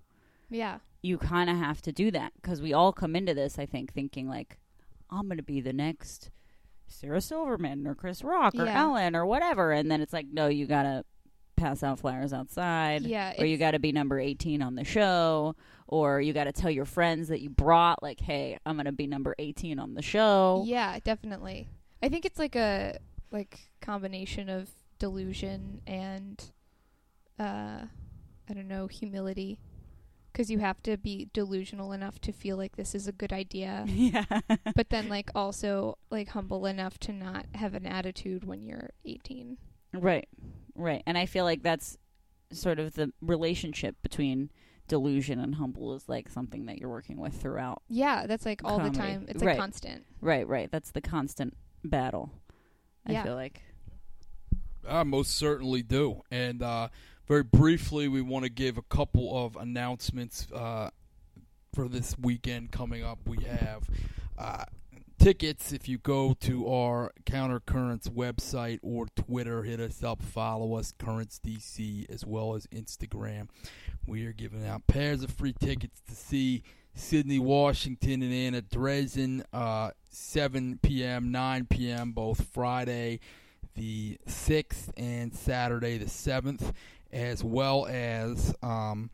Yeah. 0.50 0.78
you 1.00 1.16
kind 1.16 1.48
of 1.48 1.56
have 1.56 1.80
to 1.82 1.92
do 1.92 2.10
that 2.10 2.34
because 2.42 2.60
we 2.60 2.74
all 2.74 2.92
come 2.92 3.16
into 3.16 3.32
this, 3.32 3.58
I 3.58 3.64
think, 3.64 3.94
thinking 3.94 4.28
like, 4.28 4.58
I'm 5.10 5.26
going 5.28 5.36
to 5.38 5.42
be 5.42 5.60
the 5.60 5.72
next 5.72 6.30
Sarah 6.86 7.20
Silverman 7.20 7.86
or 7.86 7.94
Chris 7.94 8.22
Rock 8.24 8.54
or 8.56 8.64
Yeah. 8.64 8.80
Ellen 8.82 9.14
or 9.16 9.26
whatever, 9.26 9.72
and 9.72 9.90
then 9.90 10.00
it's 10.00 10.12
like, 10.12 10.26
no, 10.32 10.48
you 10.48 10.66
got 10.66 10.82
to 10.84 11.04
pass 11.56 11.82
out 11.82 11.98
flyers 11.98 12.32
outside, 12.32 13.02
Yeah. 13.02 13.34
or 13.38 13.44
you 13.44 13.58
got 13.58 13.72
to 13.72 13.78
be 13.78 13.92
number 13.92 14.18
18 14.18 14.62
on 14.62 14.74
the 14.76 14.84
show, 14.84 15.54
or 15.86 16.20
you 16.20 16.32
got 16.32 16.44
to 16.44 16.52
tell 16.52 16.70
your 16.70 16.84
friends 16.86 17.28
that 17.28 17.40
you 17.42 17.50
brought, 17.50 18.02
like, 18.02 18.18
hey, 18.20 18.56
I'm 18.64 18.76
going 18.76 18.86
to 18.86 18.92
be 18.92 19.06
number 19.06 19.34
18 19.38 19.78
on 19.78 19.94
the 19.94 20.02
show. 20.02 20.62
Yeah, 20.66 20.98
definitely. 21.04 21.68
I 22.02 22.08
think 22.08 22.24
it's 22.24 22.38
like 22.38 22.56
a 22.56 22.98
like 23.30 23.60
combination 23.80 24.48
of 24.48 24.70
delusion 24.98 25.80
and 25.86 26.42
uh 27.38 27.82
I 28.48 28.52
don't 28.54 28.66
know, 28.68 28.86
humility. 28.88 29.58
Cuz 30.40 30.50
you 30.50 30.58
have 30.60 30.82
to 30.84 30.96
be 30.96 31.28
delusional 31.34 31.92
enough 31.92 32.18
to 32.22 32.32
feel 32.32 32.56
like 32.56 32.76
this 32.76 32.94
is 32.94 33.06
a 33.06 33.12
good 33.12 33.30
idea, 33.32 33.84
yeah. 33.88 34.24
but 34.74 34.88
then 34.88 35.08
like 35.10 35.30
also 35.34 35.98
like 36.10 36.30
humble 36.30 36.64
enough 36.64 36.98
to 37.00 37.12
not 37.12 37.44
have 37.54 37.74
an 37.74 37.84
attitude 37.86 38.44
when 38.44 38.62
you're 38.62 38.90
18. 39.04 39.58
Right, 39.92 40.28
right. 40.74 41.02
And 41.06 41.18
I 41.18 41.26
feel 41.26 41.44
like 41.44 41.62
that's 41.62 41.98
sort 42.52 42.78
of 42.78 42.94
the 42.94 43.12
relationship 43.20 43.96
between 44.02 44.50
delusion 44.88 45.38
and 45.38 45.56
humble 45.56 45.94
is 45.94 46.08
like 46.08 46.30
something 46.30 46.64
that 46.66 46.78
you're 46.78 46.88
working 46.88 47.20
with 47.20 47.34
throughout. 47.34 47.82
Yeah, 47.88 48.26
that's 48.26 48.46
like 48.46 48.62
all 48.64 48.78
Comedy. 48.78 48.96
the 48.96 48.98
time. 48.98 49.26
It's 49.28 49.42
Right. 49.42 49.52
like 49.52 49.58
constant. 49.58 50.06
Right, 50.22 50.48
right. 50.48 50.70
That's 50.70 50.90
the 50.92 51.02
constant 51.02 51.54
battle. 51.84 52.32
I 53.06 53.12
Yeah. 53.12 53.24
feel 53.24 53.34
like. 53.34 53.62
I 54.88 55.02
most 55.02 55.36
certainly 55.36 55.82
do. 55.82 56.22
And 56.30 56.62
uh, 56.62 56.88
very 57.30 57.44
briefly, 57.44 58.08
we 58.08 58.20
want 58.20 58.44
to 58.44 58.50
give 58.50 58.76
a 58.76 58.82
couple 58.82 59.46
of 59.46 59.54
announcements 59.54 60.48
uh, 60.52 60.90
for 61.72 61.86
this 61.86 62.18
weekend 62.18 62.72
coming 62.72 63.04
up. 63.04 63.20
We 63.24 63.44
have 63.44 63.88
uh, 64.36 64.64
tickets. 65.16 65.72
If 65.72 65.88
you 65.88 65.98
go 65.98 66.34
to 66.40 66.68
our 66.68 67.12
Countercurrents 67.26 68.08
website 68.08 68.80
or 68.82 69.06
Twitter, 69.14 69.62
hit 69.62 69.78
us 69.78 70.02
up, 70.02 70.20
follow 70.20 70.74
us, 70.74 70.92
Currents 70.98 71.40
DC, 71.46 72.10
as 72.10 72.26
well 72.26 72.56
as 72.56 72.66
Instagram. 72.66 73.46
We 74.08 74.26
are 74.26 74.32
giving 74.32 74.66
out 74.66 74.88
pairs 74.88 75.22
of 75.22 75.30
free 75.30 75.52
tickets 75.52 76.02
to 76.08 76.16
see 76.16 76.64
Sydney, 76.94 77.38
Washington, 77.38 78.22
and 78.22 78.34
Anna 78.34 78.60
Dresden, 78.60 79.44
uh, 79.52 79.92
7 80.10 80.80
p.m., 80.82 81.30
9 81.30 81.66
p.m., 81.66 82.10
both 82.10 82.48
Friday 82.52 83.20
the 83.76 84.18
6th 84.26 84.90
and 84.96 85.32
Saturday 85.32 85.96
the 85.96 86.06
7th, 86.06 86.72
as 87.12 87.42
well 87.42 87.86
as 87.86 88.54
um, 88.62 89.10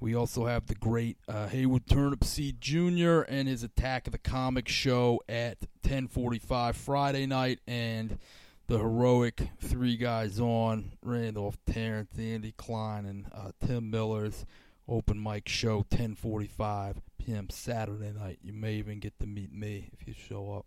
we 0.00 0.14
also 0.14 0.46
have 0.46 0.66
the 0.66 0.74
great 0.74 1.18
uh, 1.28 1.48
Haywood 1.48 1.86
Turnipseed 1.86 2.58
Jr. 2.60 3.20
and 3.30 3.48
his 3.48 3.62
Attack 3.62 4.06
of 4.06 4.12
the 4.12 4.18
Comic 4.18 4.68
show 4.68 5.20
at 5.28 5.58
10:45 5.82 6.74
Friday 6.74 7.26
night, 7.26 7.60
and 7.66 8.18
the 8.66 8.78
heroic 8.78 9.48
three 9.60 9.96
guys 9.96 10.40
on 10.40 10.92
Randolph 11.02 11.58
Terrence, 11.66 12.18
Andy 12.18 12.52
Klein, 12.52 13.04
and 13.04 13.26
uh, 13.34 13.50
Tim 13.66 13.90
Miller's 13.90 14.46
open 14.88 15.22
mic 15.22 15.48
show 15.48 15.84
10:45 15.90 16.96
p.m. 17.18 17.50
Saturday 17.50 18.12
night. 18.12 18.38
You 18.42 18.52
may 18.52 18.74
even 18.74 19.00
get 19.00 19.18
to 19.20 19.26
meet 19.26 19.52
me 19.52 19.90
if 19.92 20.06
you 20.08 20.14
show 20.14 20.52
up. 20.52 20.66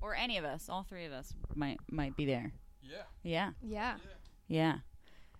Or 0.00 0.14
any 0.14 0.36
of 0.36 0.44
us, 0.44 0.68
all 0.68 0.82
three 0.82 1.06
of 1.06 1.12
us 1.12 1.34
might 1.54 1.78
might 1.90 2.16
be 2.16 2.26
there. 2.26 2.52
Yeah. 2.82 3.02
Yeah. 3.22 3.50
Yeah. 3.62 3.94
Yeah. 4.46 4.74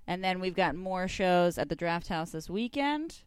And 0.07 0.23
then 0.23 0.41
we've 0.41 0.55
got 0.55 0.75
more 0.75 1.09
shows 1.09 1.57
at 1.59 1.69
the 1.69 1.77
Draft 1.77 2.09
House 2.09 2.31
this 2.31 2.51
weekend. 2.51 3.23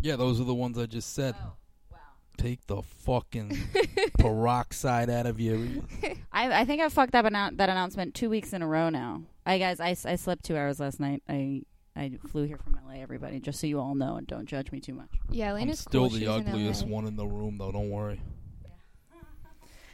Yeah, 0.00 0.16
those 0.16 0.40
are 0.40 0.44
the 0.44 0.54
ones 0.54 0.76
I 0.78 0.86
just 0.86 1.14
said. 1.14 1.36
Oh, 1.40 1.52
wow. 1.92 1.98
Take 2.36 2.66
the 2.66 2.82
fucking 2.82 3.56
peroxide 4.18 5.08
out 5.08 5.26
of 5.26 5.38
you. 5.38 5.84
I 6.32 6.62
I 6.62 6.64
think 6.64 6.82
I 6.82 6.88
fucked 6.88 7.14
up 7.14 7.24
annou- 7.24 7.56
that 7.56 7.68
announcement 7.68 8.14
two 8.14 8.28
weeks 8.28 8.52
in 8.52 8.62
a 8.62 8.66
row 8.66 8.88
now. 8.88 9.22
I 9.46 9.58
guys, 9.58 9.78
I, 9.80 9.90
s- 9.90 10.06
I 10.06 10.16
slept 10.16 10.44
two 10.44 10.56
hours 10.56 10.80
last 10.80 10.98
night. 10.98 11.22
I 11.28 11.62
I 11.94 12.18
flew 12.28 12.44
here 12.44 12.58
from 12.58 12.76
LA. 12.84 12.94
Everybody, 13.00 13.38
just 13.38 13.60
so 13.60 13.66
you 13.68 13.78
all 13.78 13.94
know, 13.94 14.16
and 14.16 14.26
don't 14.26 14.46
judge 14.46 14.72
me 14.72 14.80
too 14.80 14.94
much. 14.94 15.10
Yeah, 15.30 15.54
I'm 15.54 15.72
still 15.74 16.08
cool. 16.08 16.10
the 16.10 16.18
She's 16.20 16.28
ugliest 16.28 16.82
LA. 16.84 16.88
one 16.88 17.06
in 17.06 17.14
the 17.16 17.26
room, 17.26 17.58
though. 17.58 17.70
Don't 17.70 17.90
worry. 17.90 18.20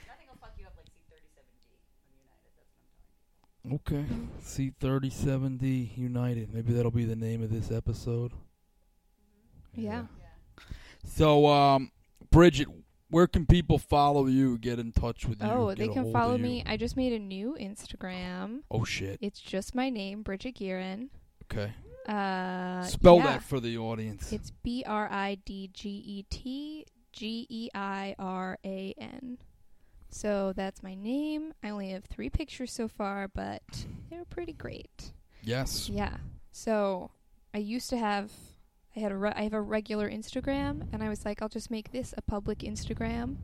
Nothing 0.06 0.26
will 0.30 0.38
fuck 0.40 0.52
you 0.58 0.64
up 0.66 0.72
like 0.76 0.86
C37D 0.86 1.68
on 1.98 2.14
United. 2.16 2.54
That's 2.54 2.54
what 2.54 2.64
I'm 2.64 2.72
telling 2.78 3.42
you. 3.42 3.47
Okay. 3.72 4.04
C37D 4.42 5.96
United. 5.96 6.52
Maybe 6.52 6.72
that'll 6.72 6.90
be 6.90 7.04
the 7.04 7.16
name 7.16 7.42
of 7.42 7.50
this 7.50 7.70
episode. 7.70 8.32
Yeah. 9.74 10.04
So, 11.04 11.46
um, 11.46 11.90
Bridget, 12.30 12.68
where 13.10 13.26
can 13.26 13.46
people 13.46 13.78
follow 13.78 14.26
you, 14.26 14.58
get 14.58 14.78
in 14.78 14.92
touch 14.92 15.26
with 15.26 15.42
you? 15.42 15.48
Oh, 15.48 15.74
they 15.74 15.88
can 15.88 16.12
follow 16.12 16.38
me. 16.38 16.62
I 16.66 16.76
just 16.76 16.96
made 16.96 17.12
a 17.12 17.18
new 17.18 17.56
Instagram. 17.60 18.60
Oh, 18.70 18.84
shit. 18.84 19.18
It's 19.20 19.40
just 19.40 19.74
my 19.74 19.90
name, 19.90 20.22
Bridget 20.22 20.56
Geiran. 20.56 21.08
Okay. 21.50 21.72
Uh, 22.06 22.82
Spell 22.84 23.18
yeah. 23.18 23.26
that 23.26 23.42
for 23.42 23.60
the 23.60 23.76
audience. 23.76 24.32
It's 24.32 24.50
B 24.62 24.82
R 24.86 25.08
I 25.10 25.36
D 25.44 25.70
G 25.72 25.88
E 25.88 26.22
T 26.30 26.86
G 27.12 27.46
E 27.48 27.68
I 27.74 28.14
R 28.18 28.58
A 28.64 28.94
N. 28.98 29.38
So 30.10 30.52
that's 30.56 30.82
my 30.82 30.94
name. 30.94 31.52
I 31.62 31.70
only 31.70 31.90
have 31.90 32.04
three 32.04 32.30
pictures 32.30 32.72
so 32.72 32.88
far, 32.88 33.28
but 33.28 33.62
they're 34.10 34.24
pretty 34.24 34.52
great. 34.54 35.12
yes. 35.42 35.88
Yeah. 35.88 36.16
So 36.52 37.10
I 37.54 37.58
used 37.58 37.90
to 37.90 37.98
have, 37.98 38.30
I 38.96 39.00
had 39.00 39.12
a, 39.12 39.16
re- 39.16 39.32
I 39.36 39.42
have 39.42 39.52
a 39.52 39.60
regular 39.60 40.10
Instagram, 40.10 40.88
and 40.92 41.02
I 41.02 41.08
was 41.08 41.24
like, 41.24 41.40
I'll 41.42 41.48
just 41.48 41.70
make 41.70 41.92
this 41.92 42.12
a 42.16 42.22
public 42.22 42.60
Instagram, 42.60 43.36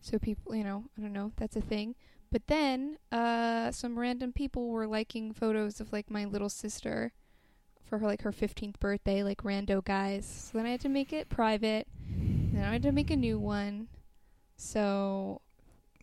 so 0.00 0.18
people, 0.18 0.54
you 0.54 0.62
know, 0.62 0.84
I 0.96 1.00
don't 1.00 1.12
know, 1.12 1.32
that's 1.36 1.56
a 1.56 1.60
thing. 1.60 1.94
But 2.30 2.46
then, 2.46 2.98
uh, 3.10 3.72
some 3.72 3.98
random 3.98 4.32
people 4.32 4.68
were 4.68 4.86
liking 4.86 5.32
photos 5.32 5.80
of 5.80 5.92
like 5.92 6.10
my 6.10 6.26
little 6.26 6.50
sister 6.50 7.12
for 7.84 7.98
her 7.98 8.06
like 8.06 8.22
her 8.22 8.32
15th 8.32 8.78
birthday, 8.78 9.22
like 9.22 9.42
rando 9.42 9.82
guys. 9.82 10.50
So 10.52 10.58
then 10.58 10.66
I 10.66 10.70
had 10.72 10.80
to 10.82 10.88
make 10.90 11.12
it 11.12 11.28
private. 11.30 11.88
Then 12.06 12.62
I 12.62 12.72
had 12.72 12.82
to 12.82 12.92
make 12.92 13.10
a 13.10 13.16
new 13.16 13.38
one. 13.38 13.88
So 14.56 15.40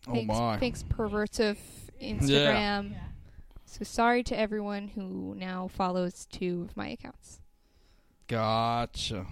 Oh, 0.06 0.12
thanks, 0.12 0.28
my. 0.28 0.58
thanks 0.58 0.82
perverts 0.84 1.40
of 1.40 1.58
Instagram. 2.02 2.94
So 3.64 3.84
sorry 3.84 4.22
to 4.24 4.38
everyone 4.38 4.88
who 4.88 5.34
now 5.36 5.68
follows 5.68 6.26
two 6.30 6.66
of 6.68 6.76
my 6.76 6.88
accounts. 6.88 7.40
Gotcha. 8.28 9.26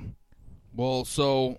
Well, 0.75 1.05
so 1.05 1.59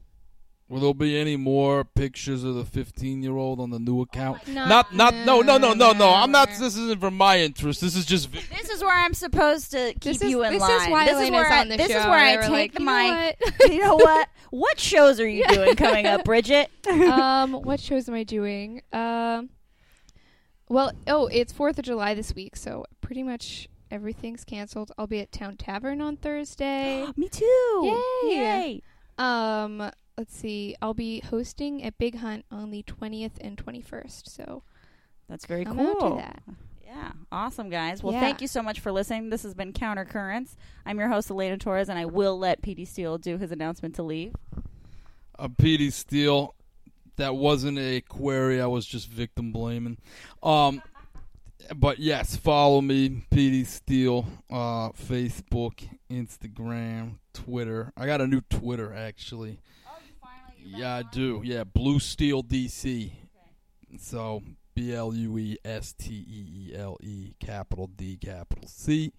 will 0.68 0.80
there 0.82 0.94
be 0.94 1.18
any 1.18 1.36
more 1.38 1.84
pictures 1.84 2.44
of 2.44 2.56
the 2.56 2.66
15 2.66 3.22
year 3.24 3.36
old 3.38 3.60
on 3.60 3.70
the 3.72 3.80
new 3.80 4.00
oh 4.00 4.04
account? 4.04 4.48
No. 4.48 4.66
Not, 4.68 4.94
not, 4.94 5.14
no, 5.26 5.42
no, 5.42 5.58
no, 5.58 5.74
no, 5.74 5.92
no. 5.94 6.14
I'm 6.14 6.32
not. 6.32 6.50
This 6.50 6.62
isn't 6.78 7.00
for 7.00 7.12
my 7.12 7.40
interest. 7.40 7.82
This 7.82 7.96
is 7.96 8.06
just. 8.06 8.32
This 8.32 8.70
is 8.70 8.82
where 8.82 8.94
I'm 8.96 9.14
supposed 9.14 9.72
to 9.72 9.94
keep 9.94 10.02
This 10.02 10.22
is, 10.22 10.30
you 10.32 10.44
in 10.44 10.54
this 10.54 10.62
line. 10.62 10.82
is 10.82 10.88
why 10.90 11.06
this 11.06 11.14
is 11.16 11.20
Elena's 11.22 11.32
where 11.32 11.52
I, 11.54 11.62
on 11.62 11.70
the 11.70 11.78
this 11.78 11.92
show. 11.92 12.00
is 12.00 12.06
where 12.06 12.38
They 12.38 12.38
I 12.38 12.42
take 12.48 12.52
like, 12.52 12.74
the 12.74 12.80
"You 12.82 12.86
mic. 12.86 13.60
what?" 13.60 13.72
you 13.74 13.82
know 13.82 13.96
what? 13.96 14.30
What 14.56 14.80
shows 14.80 15.20
are 15.20 15.28
you 15.28 15.46
doing 15.48 15.76
coming 15.76 16.06
up, 16.06 16.24
Bridget? 16.26 16.70
um, 16.88 17.52
what 17.54 17.80
shows 17.82 18.08
am 18.08 18.16
I 18.16 18.24
doing? 18.24 18.82
Um, 18.94 19.50
well, 20.70 20.94
oh, 21.08 21.28
it's 21.28 21.52
Fourth 21.52 21.78
of 21.78 21.84
July 21.84 22.14
this 22.14 22.34
week, 22.34 22.56
so 22.56 22.86
pretty 23.02 23.22
much 23.22 23.68
everything's 23.92 24.46
canceled. 24.46 24.94
I'll 24.98 25.08
be 25.08 25.20
at 25.20 25.34
Town 25.34 25.58
Tavern 25.58 26.00
on 26.00 26.16
Thursday. 26.16 27.06
Me 27.18 27.28
too. 27.28 27.98
Yay. 28.24 28.30
Yay. 28.30 28.82
um, 29.18 29.92
let's 30.18 30.36
see, 30.38 30.76
I'll 30.82 30.94
be 30.94 31.20
hosting 31.20 31.84
at 31.84 31.98
Big 31.98 32.20
Hunt 32.20 32.46
on 32.50 32.72
the 32.72 32.82
twentieth 32.84 33.38
and 33.42 33.58
twenty-first. 33.58 34.34
So 34.34 34.64
That's 35.28 35.46
very 35.46 35.66
I'm 35.68 35.76
cool. 35.76 36.24
Out 36.96 37.02
to 37.02 37.08
that. 37.08 37.16
Yeah, 37.16 37.26
awesome, 37.32 37.70
guys. 37.70 38.04
Well, 38.04 38.14
Yeah. 38.14 38.20
thank 38.22 38.42
you 38.42 38.48
so 38.48 38.62
much 38.62 38.80
for 38.80 38.92
listening. 38.92 39.30
This 39.30 39.44
has 39.44 39.54
been 39.54 39.74
Counter 39.74 40.06
Currents. 40.06 40.56
I'm 40.86 40.98
your 41.00 41.10
host, 41.10 41.30
Elena 41.30 41.58
Torres, 41.58 41.90
and 41.90 42.00
I 42.00 42.06
will 42.06 42.38
let 42.38 42.62
PD 42.62 42.86
Steele 42.86 43.18
do 43.18 43.38
his 43.38 43.52
announcement 43.52 43.96
to 43.96 44.04
leave. 44.04 44.34
Uh, 45.38 45.48
PD 45.50 45.92
Steele. 45.92 46.56
That 47.18 47.36
wasn't 47.36 47.78
a 47.80 48.02
query. 48.02 48.62
I 48.62 48.66
was 48.66 48.86
just 48.86 49.08
victim 49.08 49.52
blaming. 49.54 49.98
Um, 50.44 50.82
but 51.74 52.00
yes, 52.00 52.36
follow 52.36 52.82
me, 52.82 53.24
PD 53.32 53.66
Steele. 53.66 54.26
Uh, 54.50 54.90
Facebook, 54.90 55.88
Instagram, 56.12 57.20
Twitter. 57.34 57.94
I 57.96 58.06
got 58.06 58.20
a 58.22 58.28
new 58.28 58.42
Twitter 58.42 58.94
actually. 58.94 59.60
Yeah, 60.62 60.96
I 60.96 61.04
do. 61.04 61.42
Yeah, 61.46 61.64
Blue 61.64 62.00
Steele 62.00 62.44
DC. 62.44 63.12
So 63.98 64.42
B 64.76 64.94
L 64.94 65.14
U 65.14 65.38
E 65.38 65.58
S 65.66 65.94
T 65.94 66.14
E 66.14 66.72
E 66.72 66.76
L 66.76 66.98
E 67.02 67.34
capital 67.40 67.88
D 67.88 68.18
capital 68.18 68.68
C. 68.68 69.14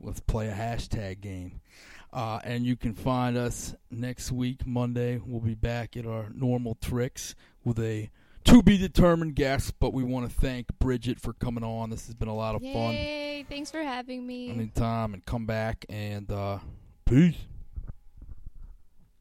Let's 0.00 0.20
play 0.20 0.48
a 0.48 0.52
hashtag 0.52 1.20
game. 1.20 1.60
Uh, 2.12 2.40
and 2.44 2.64
you 2.64 2.76
can 2.76 2.94
find 2.94 3.36
us 3.36 3.74
next 3.90 4.32
week, 4.32 4.66
Monday. 4.66 5.20
We'll 5.24 5.40
be 5.40 5.54
back 5.54 5.96
at 5.96 6.06
our 6.06 6.28
normal 6.34 6.76
tricks 6.80 7.34
with 7.64 7.78
a 7.78 8.10
to 8.44 8.62
be 8.62 8.78
determined 8.78 9.34
guest. 9.34 9.74
But 9.78 9.92
we 9.92 10.02
want 10.02 10.30
to 10.30 10.34
thank 10.34 10.66
Bridget 10.78 11.20
for 11.20 11.32
coming 11.34 11.64
on. 11.64 11.90
This 11.90 12.06
has 12.06 12.14
been 12.14 12.28
a 12.28 12.34
lot 12.34 12.54
of 12.54 12.62
fun. 12.62 12.94
Yay! 12.94 13.44
Thanks 13.48 13.70
for 13.70 13.82
having 13.82 14.26
me. 14.26 14.50
Anytime 14.50 15.14
and 15.14 15.24
come 15.24 15.46
back 15.46 15.84
and 15.88 16.30
uh, 16.30 16.58
peace. 17.04 17.36